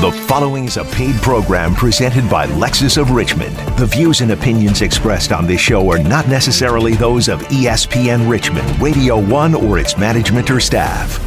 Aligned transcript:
The 0.00 0.12
following 0.12 0.66
is 0.66 0.76
a 0.76 0.84
paid 0.84 1.16
program 1.16 1.74
presented 1.74 2.30
by 2.30 2.46
Lexus 2.46 2.98
of 2.98 3.10
Richmond. 3.10 3.56
The 3.76 3.86
views 3.86 4.20
and 4.20 4.30
opinions 4.30 4.80
expressed 4.80 5.32
on 5.32 5.44
this 5.44 5.60
show 5.60 5.90
are 5.90 5.98
not 5.98 6.28
necessarily 6.28 6.94
those 6.94 7.26
of 7.26 7.42
ESPN 7.48 8.30
Richmond, 8.30 8.80
Radio 8.80 9.20
1, 9.20 9.56
or 9.56 9.76
its 9.76 9.98
management 9.98 10.52
or 10.52 10.60
staff. 10.60 11.18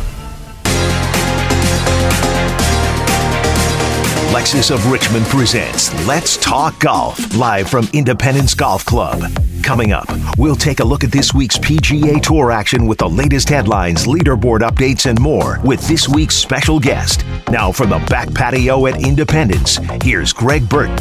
Lexus 4.31 4.71
of 4.73 4.89
Richmond 4.89 5.25
presents 5.25 5.93
Let's 6.07 6.37
Talk 6.37 6.79
Golf, 6.79 7.35
live 7.35 7.69
from 7.69 7.89
Independence 7.91 8.53
Golf 8.53 8.85
Club. 8.85 9.19
Coming 9.61 9.91
up, 9.93 10.07
we'll 10.37 10.55
take 10.55 10.79
a 10.79 10.83
look 10.83 11.03
at 11.03 11.11
this 11.11 11.33
week's 11.33 11.57
PGA 11.57 12.21
Tour 12.21 12.51
action 12.51 12.87
with 12.87 12.97
the 12.97 13.07
latest 13.07 13.47
headlines, 13.47 14.05
leaderboard 14.05 14.59
updates, 14.59 15.09
and 15.09 15.19
more 15.19 15.59
with 15.63 15.87
this 15.87 16.09
week's 16.09 16.35
special 16.35 16.79
guest. 16.79 17.23
Now, 17.49 17.71
from 17.71 17.89
the 17.89 17.99
back 18.09 18.33
patio 18.33 18.87
at 18.87 19.01
Independence, 19.01 19.79
here's 20.03 20.33
Greg 20.33 20.67
Burton. 20.67 20.97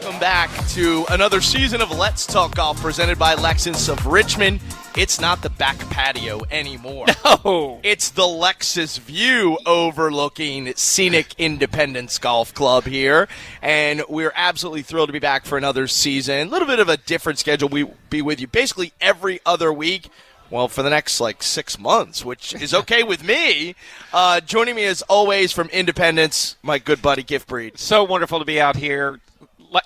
Welcome 0.00 0.20
back 0.20 0.50
to 0.68 1.04
another 1.10 1.40
season 1.40 1.80
of 1.80 1.90
Let's 1.96 2.26
Talk 2.26 2.54
Golf 2.54 2.80
presented 2.80 3.18
by 3.18 3.36
Lexus 3.36 3.88
of 3.88 4.06
Richmond. 4.06 4.60
It's 4.94 5.18
not 5.18 5.40
the 5.40 5.48
back 5.48 5.78
patio 5.90 6.42
anymore. 6.50 7.06
No. 7.44 7.80
It's 7.82 8.10
the 8.10 8.22
Lexus 8.22 8.98
View 9.00 9.58
overlooking 9.66 10.74
scenic 10.76 11.34
Independence 11.38 12.18
Golf 12.18 12.52
Club 12.54 12.84
here. 12.84 13.26
And 13.60 14.02
we're 14.08 14.32
absolutely 14.36 14.82
thrilled 14.82 15.08
to 15.08 15.12
be 15.12 15.18
back 15.18 15.44
for 15.44 15.56
another 15.58 15.86
season. 15.88 16.48
A 16.48 16.50
little 16.50 16.68
bit 16.68 16.78
of 16.78 16.88
a 16.88 16.96
different 16.98 17.38
schedule. 17.38 17.68
We'll 17.68 17.94
be 18.10 18.22
with 18.22 18.40
you 18.40 18.46
basically 18.46 18.92
every 19.00 19.40
other 19.46 19.72
week. 19.72 20.08
Well, 20.50 20.68
for 20.68 20.82
the 20.82 20.90
next 20.90 21.20
like 21.20 21.42
six 21.42 21.78
months, 21.78 22.24
which 22.24 22.54
is 22.54 22.74
okay 22.82 23.02
with 23.02 23.24
me. 23.24 23.74
Uh, 24.12 24.40
joining 24.40 24.76
me 24.76 24.84
as 24.84 25.02
always 25.02 25.50
from 25.52 25.68
Independence, 25.68 26.56
my 26.62 26.78
good 26.78 27.00
buddy 27.02 27.22
Giff 27.22 27.46
Breed. 27.46 27.78
So 27.78 28.04
wonderful 28.04 28.38
to 28.38 28.44
be 28.44 28.60
out 28.60 28.76
here. 28.76 29.20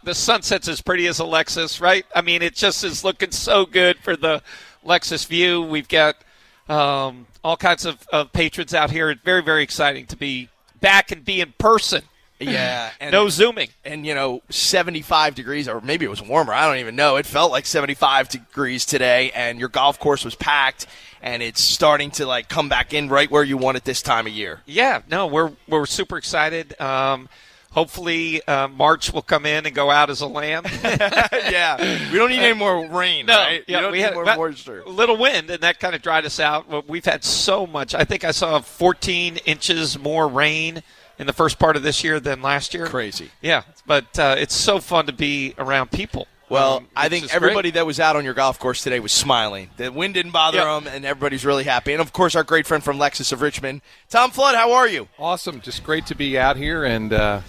The 0.03 0.15
sunset's 0.15 0.69
as 0.69 0.83
pretty 0.83 1.07
as 1.07 1.21
Alexis, 1.21 1.81
right? 1.81 2.05
I 2.15 2.21
mean, 2.21 2.43
it 2.43 2.55
just 2.55 2.83
is 2.83 3.05
looking 3.05 3.31
so 3.31 3.65
good 3.65 3.99
for 3.99 4.17
the 4.17 4.43
Lexus 4.87 5.27
view. 5.27 5.63
We've 5.63 5.89
got 5.89 6.17
um, 6.69 7.27
all 7.45 7.57
kinds 7.57 7.85
of, 7.85 8.07
of 8.13 8.33
patrons 8.33 8.75
out 8.75 8.91
here. 8.91 9.11
It's 9.11 9.23
very, 9.23 9.43
very 9.43 9.63
exciting 9.63 10.07
to 10.07 10.17
be 10.17 10.49
back 10.81 11.11
and 11.13 11.25
be 11.25 11.41
in 11.41 11.53
person. 11.59 12.03
Yeah, 12.39 12.91
and 13.01 13.13
No 13.13 13.29
zooming. 13.31 13.69
and 13.85 14.05
you 14.05 14.15
know 14.15 14.43
75 14.51 15.35
degrees 15.35 15.69
or 15.69 15.81
maybe 15.81 16.05
it 16.05 16.11
was 16.11 16.21
warmer 16.21 16.53
i 16.53 16.67
don't 16.67 16.77
even 16.77 16.95
know 16.95 17.17
it 17.17 17.25
felt 17.25 17.51
like 17.51 17.65
75 17.65 18.29
degrees 18.29 18.85
today 18.85 19.31
and 19.35 19.59
your 19.59 19.71
golf 19.71 19.99
course 19.99 20.23
was 20.23 20.35
packed 20.35 20.87
and 21.23 21.43
it's 21.43 21.63
starting 21.63 22.11
to 22.11 22.27
like 22.27 22.51
come 22.51 22.69
back 22.69 22.93
in 22.93 23.09
right 23.09 23.31
where 23.31 23.43
you 23.43 23.57
want 23.57 23.79
it 23.79 23.85
this 23.85 24.03
time 24.03 24.27
of 24.27 24.35
year 24.35 24.61
Yeah, 24.67 25.01
no, 25.09 25.27
we're 25.29 25.53
we're 25.67 25.87
super 25.87 26.19
excited. 26.19 26.79
Um, 26.79 27.31
hopefully, 27.77 28.43
uh, 28.49 28.67
March 28.69 29.13
will 29.13 29.23
come 29.23 29.47
in 29.47 29.67
and 29.67 29.75
go 29.75 29.91
out 29.91 30.11
as 30.11 30.21
a 30.23 30.27
lamb. 30.27 30.65
yeah 30.83 31.77
we 32.11 32.19
don't 32.19 32.31
need 32.31 32.41
any 32.41 32.59
more 32.59 32.87
rain 32.89 33.27
right 33.27 33.63
yeah, 33.69 33.79
we 33.79 33.83
don't 33.83 33.93
we 33.93 33.99
need 33.99 34.05
had 34.05 34.15
more 34.15 34.25
moisture 34.25 34.81
A 34.81 34.89
little 34.89 35.17
wind, 35.17 35.51
and 35.51 35.61
that 35.63 35.79
kind 35.79 35.95
of 35.95 36.03
dried 36.03 36.25
us 36.25 36.41
out. 36.41 36.69
Well, 36.69 36.83
We've 36.89 37.05
had 37.05 37.23
so 37.23 37.67
much. 37.67 37.95
I 37.95 38.05
think 38.05 38.25
I 38.25 38.31
saw 38.31 38.61
14 38.61 39.37
inches 39.45 39.99
more 39.99 40.27
rain 40.27 40.83
in 41.19 41.27
the 41.27 41.33
first 41.33 41.59
part 41.59 41.77
of 41.77 41.83
this 41.83 42.03
year 42.05 42.19
than 42.21 42.43
last 42.43 42.75
year. 42.75 42.87
crazy 42.87 43.31
Yeah, 43.43 43.63
but 43.87 44.19
uh, 44.19 44.35
it's 44.39 44.55
so 44.55 44.79
fun 44.81 45.07
to 45.07 45.13
be 45.13 45.55
around 45.59 45.91
people. 45.91 46.27
well 46.49 46.77
Um, 46.77 46.87
i 46.95 47.09
think 47.09 47.35
everybody 47.35 47.71
great. 47.71 47.75
that 47.75 47.87
was 47.87 47.99
out 47.99 48.15
on 48.17 48.25
your 48.25 48.35
golf 48.35 48.59
course 48.59 48.83
today 48.83 49.01
was 49.01 49.11
smiling 49.13 49.69
the 49.79 49.91
wind 49.91 50.15
didn't 50.15 50.31
bother 50.33 50.59
Yep. 50.59 50.85
them 50.85 50.95
and 50.95 51.05
everybody's 51.05 51.45
really 51.45 51.65
happy 51.65 51.93
and 51.93 52.01
of 52.01 52.13
course 52.13 52.37
our 52.37 52.45
great 52.45 52.67
friend 52.69 52.85
from 52.85 52.99
lexus 52.99 53.33
of 53.33 53.41
richmond 53.43 53.81
tom 54.09 54.31
flood 54.31 54.55
how 54.55 54.73
are 54.73 54.87
you 54.89 55.09
Awesome. 55.19 55.61
Just 55.61 55.83
great 55.83 56.07
to 56.07 56.15
be 56.15 56.39
out 56.39 56.57
here 56.57 56.85
and 56.85 57.13
uh, 57.13 57.41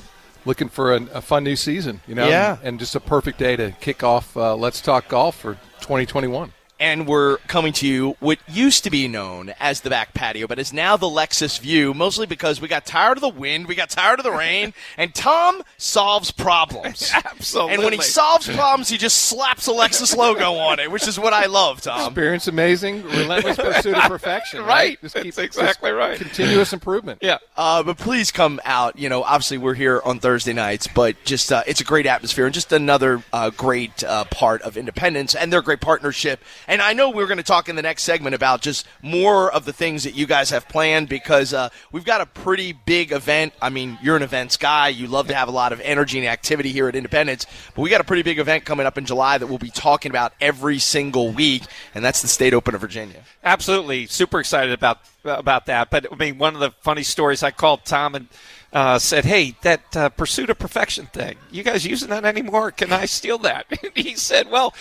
looking 0.47 0.69
for 0.69 0.95
a, 0.95 1.03
a 1.13 1.21
fun 1.21 1.43
new 1.43 1.55
season, 1.55 2.01
you 2.07 2.15
know? 2.15 2.27
Yeah. 2.27 2.57
And 2.63 2.79
just 2.79 2.95
a 2.95 2.99
perfect 2.99 3.37
day 3.37 3.55
to 3.55 3.71
kick 3.79 4.01
off 4.01 4.35
uh, 4.35 4.55
Let's 4.55 4.81
Talk 4.81 5.09
Golf 5.09 5.37
for 5.39 5.55
2021. 5.81 6.53
And 6.79 7.07
we're 7.07 7.37
coming 7.47 7.73
to 7.73 7.87
you 7.87 8.15
what 8.19 8.39
used 8.47 8.83
to 8.83 8.89
be 8.89 9.07
known 9.07 9.53
as 9.59 9.81
the 9.81 9.89
back 9.89 10.13
patio, 10.13 10.47
but 10.47 10.59
is 10.59 10.73
now 10.73 10.97
the 10.97 11.07
Lexus 11.07 11.59
View, 11.59 11.93
mostly 11.93 12.25
because 12.25 12.61
we 12.61 12.67
got 12.67 12.85
tired 12.85 13.17
of 13.17 13.21
the 13.21 13.29
wind, 13.29 13.67
we 13.67 13.75
got 13.75 13.89
tired 13.89 14.19
of 14.19 14.23
the 14.23 14.31
rain, 14.31 14.73
and 14.97 15.13
Tom 15.13 15.63
solves 15.77 16.31
problems. 16.31 17.11
Absolutely. 17.15 17.73
And 17.73 17.83
when 17.83 17.93
he 17.93 18.01
solves 18.01 18.47
problems, 18.47 18.89
he 18.89 18.97
just 18.97 19.17
slaps 19.17 19.67
a 19.67 19.71
Lexus 19.71 20.15
logo 20.15 20.53
on 20.53 20.79
it, 20.79 20.91
which 20.91 21.07
is 21.07 21.19
what 21.19 21.33
I 21.33 21.45
love, 21.45 21.81
Tom. 21.81 22.07
Experience 22.07 22.47
amazing, 22.47 23.03
relentless 23.03 23.57
pursuit 23.57 23.95
of 23.95 24.03
perfection. 24.09 24.63
Right. 24.63 24.99
Just 25.01 25.15
That's 25.15 25.35
keep 25.35 25.45
exactly 25.45 25.89
just 25.89 25.97
right. 25.97 26.17
Continuous 26.17 26.73
improvement. 26.73 27.19
Yeah. 27.21 27.37
Uh, 27.55 27.83
but 27.83 27.97
please 27.97 28.31
come 28.31 28.59
out. 28.65 28.97
You 28.97 29.09
know, 29.09 29.23
obviously 29.23 29.57
we're 29.57 29.73
here 29.73 30.01
on 30.03 30.19
Thursday 30.19 30.53
nights, 30.53 30.87
but 30.87 31.15
just 31.23 31.51
uh, 31.51 31.63
it's 31.67 31.81
a 31.81 31.83
great 31.83 32.05
atmosphere 32.05 32.45
and 32.45 32.53
just 32.53 32.71
another 32.71 33.23
uh, 33.33 33.49
great 33.51 34.03
uh, 34.03 34.25
part 34.25 34.61
of 34.61 34.77
Independence 34.77 35.35
and 35.35 35.51
their 35.51 35.61
great 35.61 35.81
partnership. 35.81 36.41
And 36.67 36.81
I 36.81 36.91
know 36.93 37.09
we're 37.09 37.27
going 37.27 37.37
to 37.37 37.43
talk 37.43 37.69
in 37.69 37.77
the 37.77 37.81
next 37.81 38.03
segment 38.03 38.35
about 38.35 38.61
just 38.61 38.85
more 39.01 39.49
of 39.51 39.63
the 39.63 39.71
things 39.71 40.03
that 40.03 40.15
you 40.15 40.25
guys 40.25 40.49
have 40.49 40.67
planned 40.67 41.07
because 41.07 41.53
uh, 41.53 41.69
we've 41.93 42.03
got 42.03 42.19
a 42.19 42.25
pretty 42.25 42.73
big 42.73 43.13
event. 43.13 43.53
I 43.61 43.69
mean, 43.69 43.97
you're 44.01 44.17
an 44.17 44.21
events 44.21 44.57
guy. 44.57 44.89
You 44.89 45.07
love 45.07 45.27
to 45.27 45.33
have 45.33 45.47
a 45.47 45.51
lot 45.51 45.71
of 45.71 45.79
energy 45.79 46.19
and 46.19 46.27
activity 46.27 46.73
here 46.73 46.89
at 46.89 46.95
Independence, 46.95 47.45
but 47.73 47.81
we 47.81 47.89
got 47.89 48.01
a 48.01 48.03
pretty 48.03 48.21
big 48.23 48.37
event 48.37 48.65
coming 48.65 48.85
up 48.85 48.97
in 48.97 49.05
July 49.05 49.37
that 49.37 49.47
we'll 49.47 49.57
be 49.57 49.69
talking 49.69 50.11
about 50.11 50.33
every 50.41 50.77
single 50.77 51.31
week, 51.31 51.63
and 51.95 52.03
that's 52.03 52.21
the 52.21 52.27
State 52.27 52.53
Open 52.53 52.75
of 52.75 52.81
Virginia. 52.81 53.23
Absolutely, 53.43 54.05
super 54.07 54.39
excited 54.39 54.73
about 54.73 54.99
about 55.23 55.67
that. 55.67 55.89
But 55.89 56.11
I 56.11 56.15
mean, 56.15 56.37
one 56.37 56.53
of 56.53 56.59
the 56.59 56.71
funny 56.81 57.03
stories 57.03 57.43
I 57.43 57.51
called 57.51 57.85
Tom 57.85 58.15
and 58.15 58.27
uh, 58.73 58.99
said, 58.99 59.23
"Hey, 59.23 59.55
that 59.61 59.95
uh, 59.95 60.09
pursuit 60.09 60.49
of 60.49 60.59
perfection 60.59 61.05
thing, 61.07 61.37
you 61.49 61.63
guys 61.63 61.85
using 61.85 62.09
that 62.09 62.25
anymore? 62.25 62.71
Can 62.71 62.91
I 62.91 63.05
steal 63.05 63.37
that?" 63.39 63.67
he 63.95 64.15
said, 64.15 64.51
"Well." 64.51 64.73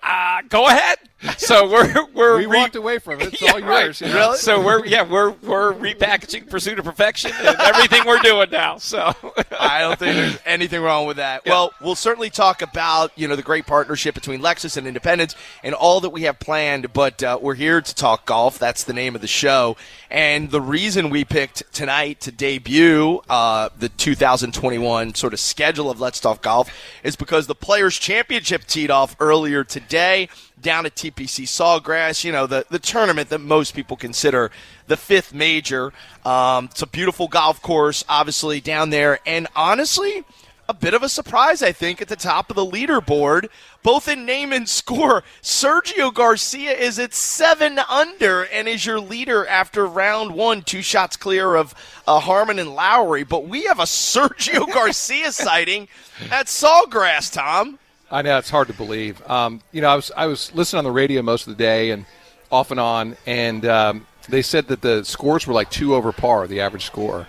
Uh, 0.00 0.42
go 0.48 0.68
ahead. 0.68 0.96
So 1.36 1.68
we're 1.68 1.92
we're 2.14 2.36
We 2.38 2.46
re- 2.46 2.58
walked 2.58 2.76
away 2.76 2.98
from 3.00 3.20
it. 3.20 3.32
It's 3.32 3.42
Yeah, 3.42 3.52
all 3.52 3.58
yours. 3.60 4.00
right. 4.00 4.08
you 4.08 4.14
know? 4.14 4.34
So 4.34 4.64
we're 4.64 4.86
yeah 4.86 5.02
we're 5.02 5.30
we're 5.30 5.72
repackaging 5.72 6.48
Pursuit 6.48 6.78
of 6.78 6.84
Perfection 6.84 7.32
and 7.40 7.56
everything 7.58 8.02
we're 8.06 8.20
doing 8.20 8.48
now. 8.52 8.78
So 8.78 9.12
I 9.58 9.80
don't 9.80 9.98
think 9.98 10.14
there's 10.14 10.38
anything 10.46 10.80
wrong 10.80 11.06
with 11.06 11.16
that. 11.16 11.44
Well, 11.44 11.72
we'll 11.80 11.96
certainly 11.96 12.30
talk 12.30 12.62
about 12.62 13.10
you 13.16 13.26
know 13.26 13.34
the 13.34 13.42
great 13.42 13.66
partnership 13.66 14.14
between 14.14 14.40
Lexus 14.40 14.76
and 14.76 14.86
Independence 14.86 15.34
and 15.64 15.74
all 15.74 16.00
that 16.00 16.10
we 16.10 16.22
have 16.22 16.38
planned. 16.38 16.92
But 16.92 17.22
uh, 17.22 17.38
we're 17.42 17.54
here 17.54 17.80
to 17.80 17.94
talk 17.94 18.24
golf. 18.24 18.58
That's 18.58 18.84
the 18.84 18.92
name 18.92 19.14
of 19.16 19.20
the 19.20 19.26
show, 19.26 19.76
and 20.10 20.50
the 20.52 20.60
reason 20.60 21.10
we 21.10 21.24
picked 21.24 21.72
tonight 21.72 22.20
to 22.20 22.30
debut 22.32 23.20
uh, 23.28 23.70
the 23.76 23.88
2021 23.88 25.14
sort 25.14 25.32
of 25.32 25.40
schedule 25.40 25.90
of 25.90 26.00
Let's 26.00 26.20
Talk 26.20 26.42
Golf 26.42 26.70
is 27.02 27.16
because 27.16 27.46
the 27.48 27.54
Players 27.54 27.98
Championship 27.98 28.64
teed 28.66 28.90
off 28.90 29.16
earlier 29.20 29.64
today 29.64 30.28
down 30.60 30.86
at 30.86 30.94
TPC 30.94 31.44
Sawgrass, 31.44 32.24
you 32.24 32.32
know, 32.32 32.46
the, 32.46 32.66
the 32.70 32.78
tournament 32.78 33.28
that 33.30 33.40
most 33.40 33.74
people 33.74 33.96
consider 33.96 34.50
the 34.86 34.96
fifth 34.96 35.32
major. 35.32 35.92
Um, 36.24 36.66
it's 36.66 36.82
a 36.82 36.86
beautiful 36.86 37.28
golf 37.28 37.62
course, 37.62 38.04
obviously, 38.08 38.60
down 38.60 38.90
there. 38.90 39.20
And 39.26 39.46
honestly, 39.54 40.24
a 40.68 40.74
bit 40.74 40.92
of 40.92 41.02
a 41.02 41.08
surprise, 41.08 41.62
I 41.62 41.72
think, 41.72 42.02
at 42.02 42.08
the 42.08 42.16
top 42.16 42.50
of 42.50 42.56
the 42.56 42.64
leaderboard, 42.64 43.48
both 43.82 44.06
in 44.06 44.26
name 44.26 44.52
and 44.52 44.68
score. 44.68 45.24
Sergio 45.42 46.12
Garcia 46.12 46.72
is 46.72 46.98
at 46.98 47.14
seven 47.14 47.78
under 47.78 48.44
and 48.44 48.68
is 48.68 48.84
your 48.84 49.00
leader 49.00 49.46
after 49.46 49.86
round 49.86 50.34
one, 50.34 50.60
two 50.62 50.82
shots 50.82 51.16
clear 51.16 51.54
of 51.54 51.74
uh, 52.06 52.20
Harman 52.20 52.58
and 52.58 52.74
Lowry. 52.74 53.24
But 53.24 53.48
we 53.48 53.64
have 53.64 53.78
a 53.78 53.82
Sergio 53.84 54.70
Garcia 54.72 55.32
sighting 55.32 55.88
at 56.30 56.46
Sawgrass, 56.46 57.32
Tom. 57.32 57.78
I 58.10 58.22
know 58.22 58.38
it's 58.38 58.50
hard 58.50 58.68
to 58.68 58.74
believe. 58.74 59.22
Um, 59.28 59.60
you 59.72 59.82
know, 59.82 59.88
I 59.88 59.96
was 59.96 60.10
I 60.16 60.26
was 60.26 60.54
listening 60.54 60.78
on 60.78 60.84
the 60.84 60.90
radio 60.90 61.20
most 61.22 61.46
of 61.46 61.56
the 61.56 61.62
day 61.62 61.90
and 61.90 62.06
off 62.50 62.70
and 62.70 62.80
on, 62.80 63.16
and 63.26 63.66
um, 63.66 64.06
they 64.28 64.40
said 64.40 64.68
that 64.68 64.80
the 64.80 65.04
scores 65.04 65.46
were 65.46 65.52
like 65.52 65.70
two 65.70 65.94
over 65.94 66.12
par, 66.12 66.46
the 66.46 66.60
average 66.60 66.86
score. 66.86 67.26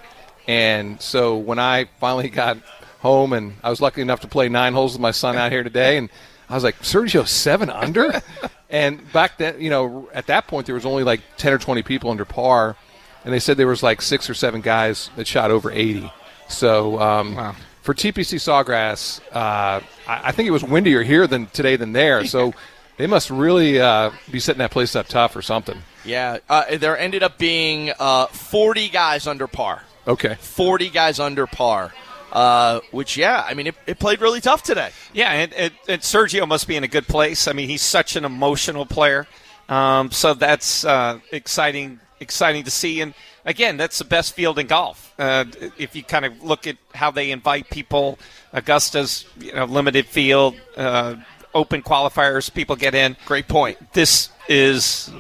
And 0.48 1.02
so 1.02 1.38
when 1.38 1.60
I 1.60 1.86
finally 2.00 2.30
got 2.30 2.58
home, 3.02 3.34
and 3.34 3.56
I 3.64 3.70
was 3.70 3.82
lucky 3.82 4.02
enough 4.02 4.22
to 4.22 4.28
play 4.28 4.48
nine 4.50 4.74
holes 4.74 4.94
with 4.94 5.02
my 5.02 5.12
son 5.12 5.36
out 5.36 5.52
here 5.52 5.64
today, 5.64 5.98
and 5.98 6.10
I 6.50 6.56
was 6.56 6.64
like, 6.64 6.80
Sergio 6.80 7.28
seven 7.28 7.70
under, 7.70 8.22
and 8.70 9.12
back 9.12 9.38
then, 9.38 9.60
you 9.62 9.70
know, 9.70 10.10
at 10.14 10.28
that 10.28 10.48
point 10.48 10.66
there 10.66 10.76
was 10.76 10.86
only 10.86 11.04
like 11.04 11.22
ten 11.38 11.52
or 11.52 11.58
twenty 11.58 11.84
people 11.84 12.10
under 12.10 12.26
par, 12.26 12.78
and 13.26 13.34
they 13.34 13.40
said 13.40 13.58
there 13.58 13.68
was 13.68 13.84
like 13.84 14.02
six 14.02 14.30
or 14.30 14.34
seven 14.34 14.62
guys 14.62 15.10
that 15.18 15.28
shot 15.28 15.52
over 15.52 15.72
eighty. 15.72 16.10
So 16.48 17.00
um, 17.00 17.56
for 17.90 17.96
TPC 17.96 18.38
Sawgrass, 18.38 19.20
uh, 19.34 19.82
I, 20.08 20.22
I 20.26 20.32
think 20.32 20.48
it 20.48 20.52
was 20.52 20.64
windier 20.64 21.02
here 21.02 21.26
than 21.26 21.48
today 21.48 21.76
than 21.76 21.92
there. 21.92 22.24
So 22.24 22.54
they 22.98 23.08
must 23.08 23.32
really 23.32 23.82
uh, 23.82 24.12
be 24.30 24.40
setting 24.40 24.60
that 24.60 24.70
place 24.70 24.96
up 24.96 25.08
tough 25.08 25.36
or 25.36 25.42
something. 25.42 25.82
Yeah, 26.06 26.38
uh, 26.48 26.78
there 26.78 26.96
ended 26.96 27.24
up 27.24 27.40
being 27.40 27.92
uh, 27.98 28.28
40 28.28 28.90
guys 28.90 29.26
under 29.26 29.48
par. 29.48 29.82
Okay. 30.08 30.36
40 30.36 30.92
guys 30.92 31.20
under 31.20 31.48
par. 31.48 31.92
Uh, 32.32 32.82
which, 32.92 33.18
yeah, 33.18 33.44
I 33.44 33.56
mean, 33.56 33.66
it, 33.66 33.76
it 33.88 33.98
played 33.98 34.22
really 34.22 34.40
tough 34.40 34.62
today. 34.62 34.92
Yeah, 35.12 35.32
and, 35.32 35.52
and, 35.54 35.74
and 35.88 36.02
Sergio 36.04 36.48
must 36.48 36.68
be 36.68 36.76
in 36.76 36.84
a 36.84 36.88
good 36.88 37.08
place. 37.08 37.48
I 37.48 37.54
mean, 37.54 37.70
he's 37.70 37.82
such 37.82 38.16
an 38.16 38.24
emotional 38.24 38.86
player, 38.86 39.26
um, 39.68 40.12
so 40.12 40.36
that's 40.36 40.86
uh, 40.86 41.22
exciting. 41.32 42.00
Exciting 42.22 42.66
to 42.66 42.72
see, 42.72 43.00
and 43.00 43.14
again, 43.50 43.78
that's 43.78 43.98
the 43.98 44.06
best 44.06 44.34
field 44.34 44.60
in 44.60 44.68
golf. 44.68 45.14
Uh, 45.18 45.46
if 45.78 45.96
you 45.96 46.04
kind 46.04 46.24
of 46.24 46.42
look 46.44 46.68
at 46.68 46.78
how 46.94 47.12
they 47.12 47.32
invite 47.32 47.70
people, 47.70 48.20
Augusta's 48.54 49.26
you 49.40 49.52
know, 49.52 49.66
limited 49.66 50.06
field, 50.06 50.56
uh, 50.78 51.16
open 51.54 51.82
qualifiers, 51.82 52.54
people 52.54 52.76
get 52.76 52.94
in. 52.94 53.18
Great 53.26 53.48
point. 53.48 53.78
This 53.94 54.30
is 54.48 55.12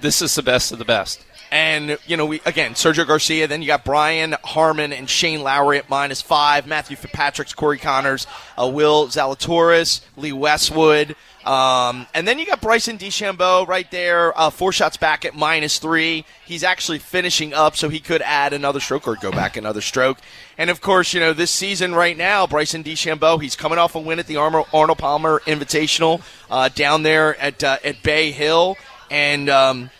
this 0.00 0.20
is 0.22 0.34
the 0.34 0.42
best 0.42 0.70
of 0.72 0.78
the 0.78 0.84
best. 0.84 1.24
And, 1.50 1.98
you 2.06 2.16
know, 2.16 2.26
we 2.26 2.40
again, 2.46 2.72
Sergio 2.72 3.06
Garcia, 3.06 3.46
then 3.46 3.62
you 3.62 3.66
got 3.66 3.84
Brian 3.84 4.34
Harman 4.44 4.92
and 4.92 5.08
Shane 5.08 5.42
Lowry 5.42 5.78
at 5.78 5.88
minus 5.88 6.22
five, 6.22 6.66
Matthew 6.66 6.96
Fitzpatrick's, 6.96 7.52
Corey 7.52 7.78
Conners, 7.78 8.26
uh, 8.56 8.70
Will 8.72 9.08
Zalatoris, 9.08 10.02
Lee 10.16 10.32
Westwood. 10.32 11.16
Um, 11.44 12.06
and 12.14 12.26
then 12.26 12.38
you 12.38 12.46
got 12.46 12.60
Bryson 12.60 12.98
DeChambeau 12.98 13.66
right 13.66 13.90
there, 13.90 14.38
uh, 14.38 14.50
four 14.50 14.70
shots 14.70 14.96
back 14.96 15.24
at 15.24 15.34
minus 15.34 15.78
three. 15.78 16.24
He's 16.46 16.62
actually 16.62 17.00
finishing 17.00 17.52
up, 17.52 17.76
so 17.76 17.88
he 17.88 17.98
could 17.98 18.22
add 18.22 18.52
another 18.52 18.78
stroke 18.78 19.08
or 19.08 19.16
go 19.16 19.32
back 19.32 19.56
another 19.56 19.80
stroke. 19.80 20.18
And 20.56 20.70
of 20.70 20.80
course, 20.80 21.12
you 21.12 21.20
know, 21.20 21.32
this 21.32 21.50
season 21.50 21.94
right 21.94 22.16
now, 22.16 22.46
Bryson 22.46 22.84
DeChambeau, 22.84 23.42
he's 23.42 23.56
coming 23.56 23.78
off 23.78 23.96
a 23.96 23.98
win 23.98 24.20
at 24.20 24.28
the 24.28 24.36
Arnold 24.36 24.98
Palmer 24.98 25.40
Invitational 25.46 26.22
uh, 26.48 26.68
down 26.68 27.02
there 27.02 27.36
at, 27.40 27.64
uh, 27.64 27.78
at 27.82 28.02
Bay 28.04 28.30
Hill. 28.30 28.76
And, 29.10 29.48
um, 29.50 29.90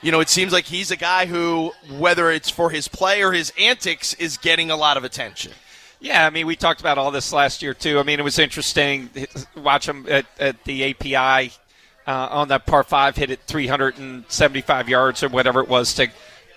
you 0.00 0.10
know, 0.10 0.18
it 0.18 0.28
seems 0.28 0.52
like 0.52 0.64
he's 0.64 0.90
a 0.90 0.96
guy 0.96 1.26
who, 1.26 1.72
whether 1.96 2.28
it's 2.30 2.50
for 2.50 2.70
his 2.70 2.88
play 2.88 3.22
or 3.22 3.32
his 3.32 3.52
antics, 3.56 4.14
is 4.14 4.36
getting 4.36 4.70
a 4.70 4.76
lot 4.76 4.96
of 4.96 5.04
attention. 5.04 5.52
Yeah, 6.02 6.26
I 6.26 6.30
mean, 6.30 6.48
we 6.48 6.56
talked 6.56 6.80
about 6.80 6.98
all 6.98 7.12
this 7.12 7.32
last 7.32 7.62
year 7.62 7.74
too. 7.74 8.00
I 8.00 8.02
mean, 8.02 8.18
it 8.18 8.24
was 8.24 8.40
interesting 8.40 9.08
watch 9.56 9.88
him 9.88 10.04
at, 10.10 10.26
at 10.40 10.64
the 10.64 10.90
API 10.90 11.52
uh, 12.08 12.28
on 12.30 12.48
that 12.48 12.66
par 12.66 12.82
five, 12.82 13.16
hit 13.16 13.30
it 13.30 13.38
375 13.46 14.88
yards 14.88 15.22
or 15.22 15.28
whatever 15.28 15.60
it 15.60 15.68
was 15.68 15.94
to 15.94 16.08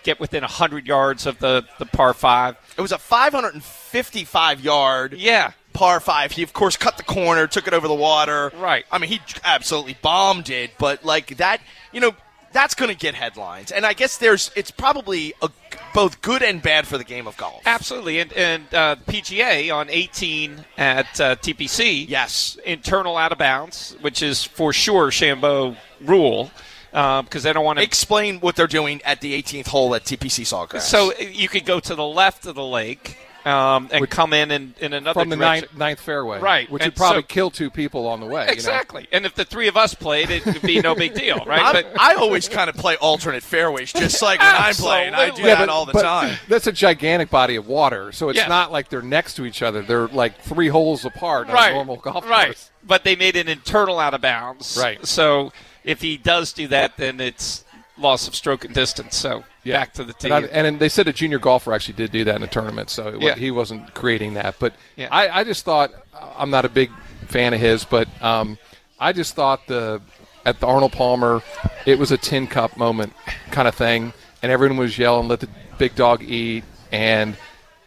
get 0.01 0.19
within 0.19 0.41
100 0.41 0.87
yards 0.87 1.27
of 1.27 1.37
the, 1.37 1.63
the 1.77 1.85
par 1.85 2.15
five. 2.15 2.57
It 2.75 2.81
was 2.81 2.91
a 2.91 2.97
555 2.97 4.61
yard. 4.61 5.13
Yeah. 5.13 5.51
Par 5.73 5.99
five. 5.99 6.31
He 6.31 6.41
of 6.41 6.51
course 6.51 6.75
cut 6.75 6.97
the 6.97 7.03
corner, 7.03 7.45
took 7.45 7.67
it 7.67 7.73
over 7.73 7.87
the 7.87 7.93
water. 7.93 8.51
Right. 8.57 8.85
I 8.91 8.97
mean, 8.97 9.11
he 9.11 9.21
absolutely 9.43 9.95
bombed 10.01 10.49
it, 10.49 10.71
but 10.79 11.05
like 11.05 11.37
that, 11.37 11.61
you 11.91 11.99
know, 11.99 12.15
that's 12.55 12.73
going 12.73 12.89
to 12.89 12.97
get 12.97 13.15
headlines. 13.15 13.71
And 13.71 13.85
I 13.85 13.91
guess 13.91 14.17
there's 14.17 14.49
it's 14.55 14.71
probably 14.71 15.33
a, 15.41 15.49
both 15.93 16.21
good 16.21 16.41
and 16.41 16.61
bad 16.61 16.87
for 16.87 16.97
the 16.97 17.03
game 17.03 17.27
of 17.27 17.35
golf. 17.35 17.61
Absolutely, 17.65 18.19
and 18.19 18.33
and 18.33 18.73
uh, 18.73 18.95
PGA 19.07 19.75
on 19.75 19.89
18 19.89 20.65
at 20.77 21.19
uh, 21.19 21.35
TPC. 21.35 22.07
Yes, 22.07 22.57
internal 22.65 23.17
out 23.17 23.33
of 23.33 23.37
bounds, 23.37 23.97
which 24.01 24.23
is 24.23 24.43
for 24.43 24.73
sure 24.73 25.11
Shambo 25.11 25.75
rule. 26.01 26.49
Because 26.91 27.19
um, 27.19 27.41
they 27.41 27.51
don't 27.51 27.65
want 27.65 27.77
to 27.77 27.83
explain 27.83 28.39
what 28.39 28.55
they're 28.55 28.67
doing 28.67 29.01
at 29.03 29.19
the 29.19 29.33
18th 29.41 29.67
hole 29.67 29.93
at 29.95 30.05
TPC 30.05 30.45
Sawgrass. 30.45 30.83
So 30.83 31.13
you 31.17 31.49
could 31.49 31.65
go 31.65 31.81
to 31.81 31.93
the 31.93 32.05
left 32.05 32.45
of 32.45 32.55
the 32.55 32.63
lake, 32.63 33.17
um, 33.45 33.89
and 33.91 34.09
come 34.09 34.33
in, 34.33 34.49
in 34.49 34.73
in 34.79 34.93
another 34.93 35.21
from 35.21 35.29
the 35.29 35.35
direction. 35.35 35.67
ninth, 35.71 35.77
ninth 35.77 35.99
fairway, 35.99 36.39
right? 36.39 36.69
Which 36.69 36.81
and 36.81 36.91
would 36.91 36.97
probably 36.97 37.21
so, 37.21 37.27
kill 37.27 37.51
two 37.51 37.69
people 37.69 38.07
on 38.07 38.19
the 38.19 38.25
way. 38.25 38.47
Exactly. 38.49 39.03
You 39.03 39.07
know? 39.11 39.17
And 39.17 39.25
if 39.25 39.35
the 39.35 39.45
three 39.45 39.67
of 39.67 39.77
us 39.77 39.93
played, 39.93 40.31
it 40.31 40.45
would 40.45 40.61
be 40.61 40.79
no 40.81 40.95
big 40.95 41.13
deal, 41.13 41.37
right? 41.45 41.71
but, 41.71 41.87
I 41.99 42.15
always 42.15 42.49
kind 42.49 42.69
of 42.69 42.75
play 42.75 42.95
alternate 42.97 43.43
fairways, 43.43 43.93
just 43.93 44.21
like 44.21 44.39
when 44.39 44.55
I'm 44.55 44.73
playing. 44.73 45.13
I 45.13 45.29
do 45.29 45.43
yeah, 45.43 45.55
that 45.55 45.59
but, 45.59 45.69
all 45.69 45.85
the 45.85 45.93
but 45.93 46.01
time. 46.01 46.37
That's 46.49 46.67
a 46.67 46.71
gigantic 46.71 47.29
body 47.29 47.55
of 47.55 47.67
water, 47.67 48.11
so 48.11 48.29
it's 48.29 48.37
Yeah. 48.37 48.47
not 48.47 48.71
like 48.71 48.89
they're 48.89 49.01
next 49.01 49.35
to 49.35 49.45
each 49.45 49.61
other. 49.61 49.83
They're 49.83 50.07
like 50.07 50.39
three 50.41 50.69
holes 50.69 51.05
apart 51.05 51.47
on 51.47 51.53
right. 51.53 51.71
a 51.71 51.75
normal 51.75 51.97
golf 51.97 52.27
right. 52.27 52.47
course. 52.47 52.71
But 52.83 53.03
they 53.03 53.15
made 53.15 53.35
an 53.35 53.47
internal 53.47 53.99
out 53.99 54.13
of 54.13 54.21
bounds. 54.21 54.77
Right. 54.81 55.05
So 55.05 55.51
if 55.83 56.01
he 56.01 56.17
does 56.17 56.51
do 56.51 56.67
that, 56.69 56.97
then 56.97 57.19
it's 57.19 57.63
loss 57.97 58.27
of 58.27 58.35
stroke 58.35 58.65
and 58.65 58.73
distance. 58.73 59.15
So 59.15 59.43
Yeah. 59.65 59.79
back 59.79 59.93
to 59.95 60.03
the 60.05 60.13
team. 60.13 60.31
And, 60.31 60.45
I, 60.45 60.47
and 60.47 60.79
they 60.79 60.87
said 60.89 61.07
a 61.09 61.13
junior 61.13 61.39
golfer 61.39 61.73
actually 61.73 61.95
did 61.95 62.11
do 62.11 62.23
that 62.23 62.35
in 62.35 62.43
a 62.43 62.47
tournament, 62.47 62.89
so 62.89 63.09
it, 63.09 63.21
Yeah. 63.21 63.35
he 63.35 63.51
wasn't 63.51 63.93
creating 63.93 64.35
that. 64.35 64.55
But 64.59 64.73
Yeah. 64.95 65.09
I, 65.11 65.39
I 65.41 65.43
just 65.43 65.65
thought 65.65 65.91
I'm 66.37 66.49
not 66.51 66.63
a 66.65 66.69
big 66.69 66.91
fan 67.27 67.53
of 67.53 67.59
his, 67.59 67.83
but 67.83 68.07
um, 68.23 68.57
I 68.99 69.11
just 69.11 69.35
thought 69.35 69.67
the 69.67 70.01
at 70.45 70.59
the 70.59 70.67
Arnold 70.67 70.91
Palmer, 70.93 71.41
it 71.87 71.97
was 71.97 72.11
a 72.11 72.17
tin 72.17 72.45
cup 72.47 72.77
moment 72.77 73.13
kind 73.51 73.67
of 73.67 73.73
thing, 73.75 74.13
and 74.43 74.51
everyone 74.51 74.77
was 74.77 74.97
yelling, 74.97 75.27
"Let 75.27 75.39
the 75.41 75.49
big 75.79 75.95
dog 75.95 76.21
eat!" 76.23 76.63
and 76.91 77.35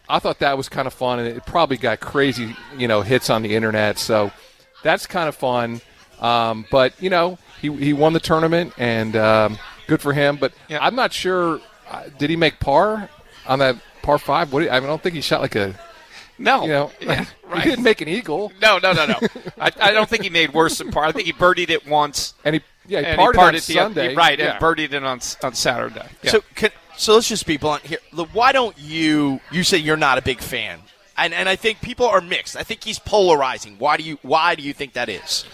I 0.09 0.19
thought 0.19 0.41
that 0.41 0.57
was 0.57 0.69
kind 0.69 0.87
of 0.89 0.93
fun, 0.95 1.21
and 1.21 1.29
it 1.29 1.47
probably 1.47 1.77
got 1.77 2.01
crazy, 2.01 2.57
you 2.77 2.89
know, 2.89 3.03
hits 3.03 3.31
on 3.31 3.43
the 3.43 3.55
internet. 3.55 3.99
So 3.99 4.33
that's 4.83 5.07
kind 5.07 5.29
of 5.29 5.37
fun. 5.37 5.81
Um, 6.21 6.67
but 6.71 7.01
you 7.01 7.11
know, 7.11 7.39
he 7.63 7.73
he 7.77 7.93
won 7.93 8.13
the 8.13 8.21
tournament, 8.21 8.73
and 8.77 9.15
um, 9.15 9.59
good 9.87 10.01
for 10.03 10.13
him. 10.13 10.37
But 10.37 10.53
Yeah. 10.69 10.79
I'm 10.85 10.97
not 10.97 11.13
sure. 11.13 11.61
Uh, 11.91 12.05
did 12.19 12.31
he 12.31 12.37
make 12.37 12.61
par 12.61 13.09
on 13.47 13.59
that 13.61 13.77
par 14.03 14.19
five? 14.19 14.53
What? 14.53 14.61
do 14.61 14.67
you- 14.67 14.71
I, 14.71 14.75
mean, 14.81 14.85
I 14.85 14.87
don't 14.89 15.03
think 15.03 15.15
he 15.15 15.21
shot 15.21 15.41
like 15.41 15.55
a. 15.55 15.75
no. 16.39 16.63
You 16.63 16.69
know, 16.69 16.91
Yeah, 17.01 17.25
right. 17.49 17.63
he 17.63 17.71
didn't 17.71 17.85
make 17.85 18.01
an 18.01 18.09
eagle, 18.09 18.53
No, 18.61 18.79
no, 18.79 18.93
no, 18.93 19.07
no. 19.07 19.19
I, 19.61 19.73
I 19.81 19.93
don't 19.93 20.09
think 20.09 20.23
he 20.25 20.31
made 20.31 20.53
worse 20.53 20.79
than 20.79 20.91
par. 20.91 21.05
I 21.05 21.13
think 21.13 21.27
he 21.27 21.33
birdied 21.33 21.71
it 21.71 21.87
once. 21.87 22.35
and 22.45 22.55
he 22.57 22.63
yeah 22.87 23.01
he 23.01 23.07
and 23.07 23.17
parted 23.19 23.39
he 23.39 23.45
on 23.45 23.53
partied 23.53 23.67
the 23.67 23.73
Sunday, 23.75 24.15
right, 24.15 24.39
Yeah. 24.39 24.53
and 24.53 24.61
birdied 24.61 24.93
it 24.93 25.03
on 25.05 25.21
on 25.43 25.55
Saturday. 25.55 26.07
Yeah. 26.23 26.31
So, 26.31 26.41
can, 26.55 26.71
so 26.97 27.15
let's 27.15 27.29
just 27.29 27.47
be 27.47 27.57
blunt 27.57 27.85
here. 27.85 27.99
Look, 28.13 28.29
Why 28.33 28.53
don't 28.53 28.77
you? 28.79 29.41
You 29.51 29.63
say 29.65 29.79
you're 29.79 29.97
not 29.97 30.19
a 30.19 30.23
big 30.23 30.41
fan, 30.41 30.81
and 31.17 31.33
and 31.33 31.49
I 31.49 31.57
think 31.57 31.81
people 31.81 32.07
are 32.07 32.21
mixed. 32.21 32.57
I 32.57 32.63
think 32.65 32.83
he's 32.85 32.99
polarizing. 32.99 33.77
Why 33.79 33.97
do 33.97 34.03
you? 34.03 34.19
Why 34.23 34.55
do 34.55 34.63
you 34.63 34.73
think 34.73 34.93
that 34.95 35.09
is? 35.09 35.45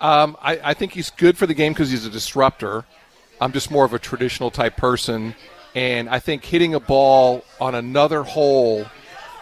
Um, 0.00 0.36
I, 0.42 0.60
I 0.62 0.74
think 0.74 0.92
he's 0.92 1.08
good 1.10 1.38
for 1.38 1.46
the 1.46 1.54
game 1.54 1.72
because 1.72 1.90
he's 1.90 2.04
a 2.04 2.10
disruptor. 2.10 2.84
I'm 3.40 3.52
just 3.52 3.70
more 3.70 3.84
of 3.84 3.92
a 3.92 3.98
traditional 3.98 4.50
type 4.50 4.76
person, 4.76 5.34
and 5.74 6.08
I 6.08 6.18
think 6.18 6.44
hitting 6.44 6.74
a 6.74 6.80
ball 6.80 7.44
on 7.60 7.74
another 7.74 8.22
hole 8.22 8.86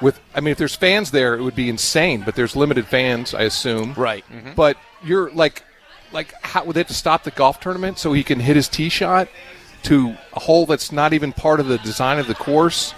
with 0.01 0.21
I 0.35 0.41
mean, 0.41 0.53
if 0.53 0.59
there's 0.59 0.75
fans 0.75 1.11
there, 1.11 1.35
it 1.35 1.43
would 1.43 1.55
be 1.55 1.69
insane. 1.69 2.23
But 2.25 2.35
there's 2.35 2.57
limited 2.57 2.87
fans, 2.87 3.35
I 3.35 3.43
assume. 3.43 3.95
Right. 3.95 4.25
But 4.57 4.77
you're 5.03 5.31
like, 5.31 5.63
like, 6.13 6.33
how 6.43 6.65
would 6.65 6.75
they 6.75 6.81
have 6.81 6.89
to 6.89 6.95
stop 6.95 7.25
the 7.25 7.31
golf 7.31 7.61
tournament 7.61 7.99
so 7.99 8.13
he 8.13 8.23
can 8.23 8.41
hit 8.41 8.57
his 8.57 8.69
tee 8.69 8.89
shot 8.89 9.29
to 9.85 10.17
a 10.33 10.41
hole 10.41 10.67
that's 10.67 10.93
not 10.93 11.13
even 11.13 11.33
part 11.33 11.61
of 11.61 11.67
the 11.67 11.79
design 11.79 12.19
of 12.19 12.27
the 12.27 12.35
course? 12.35 12.95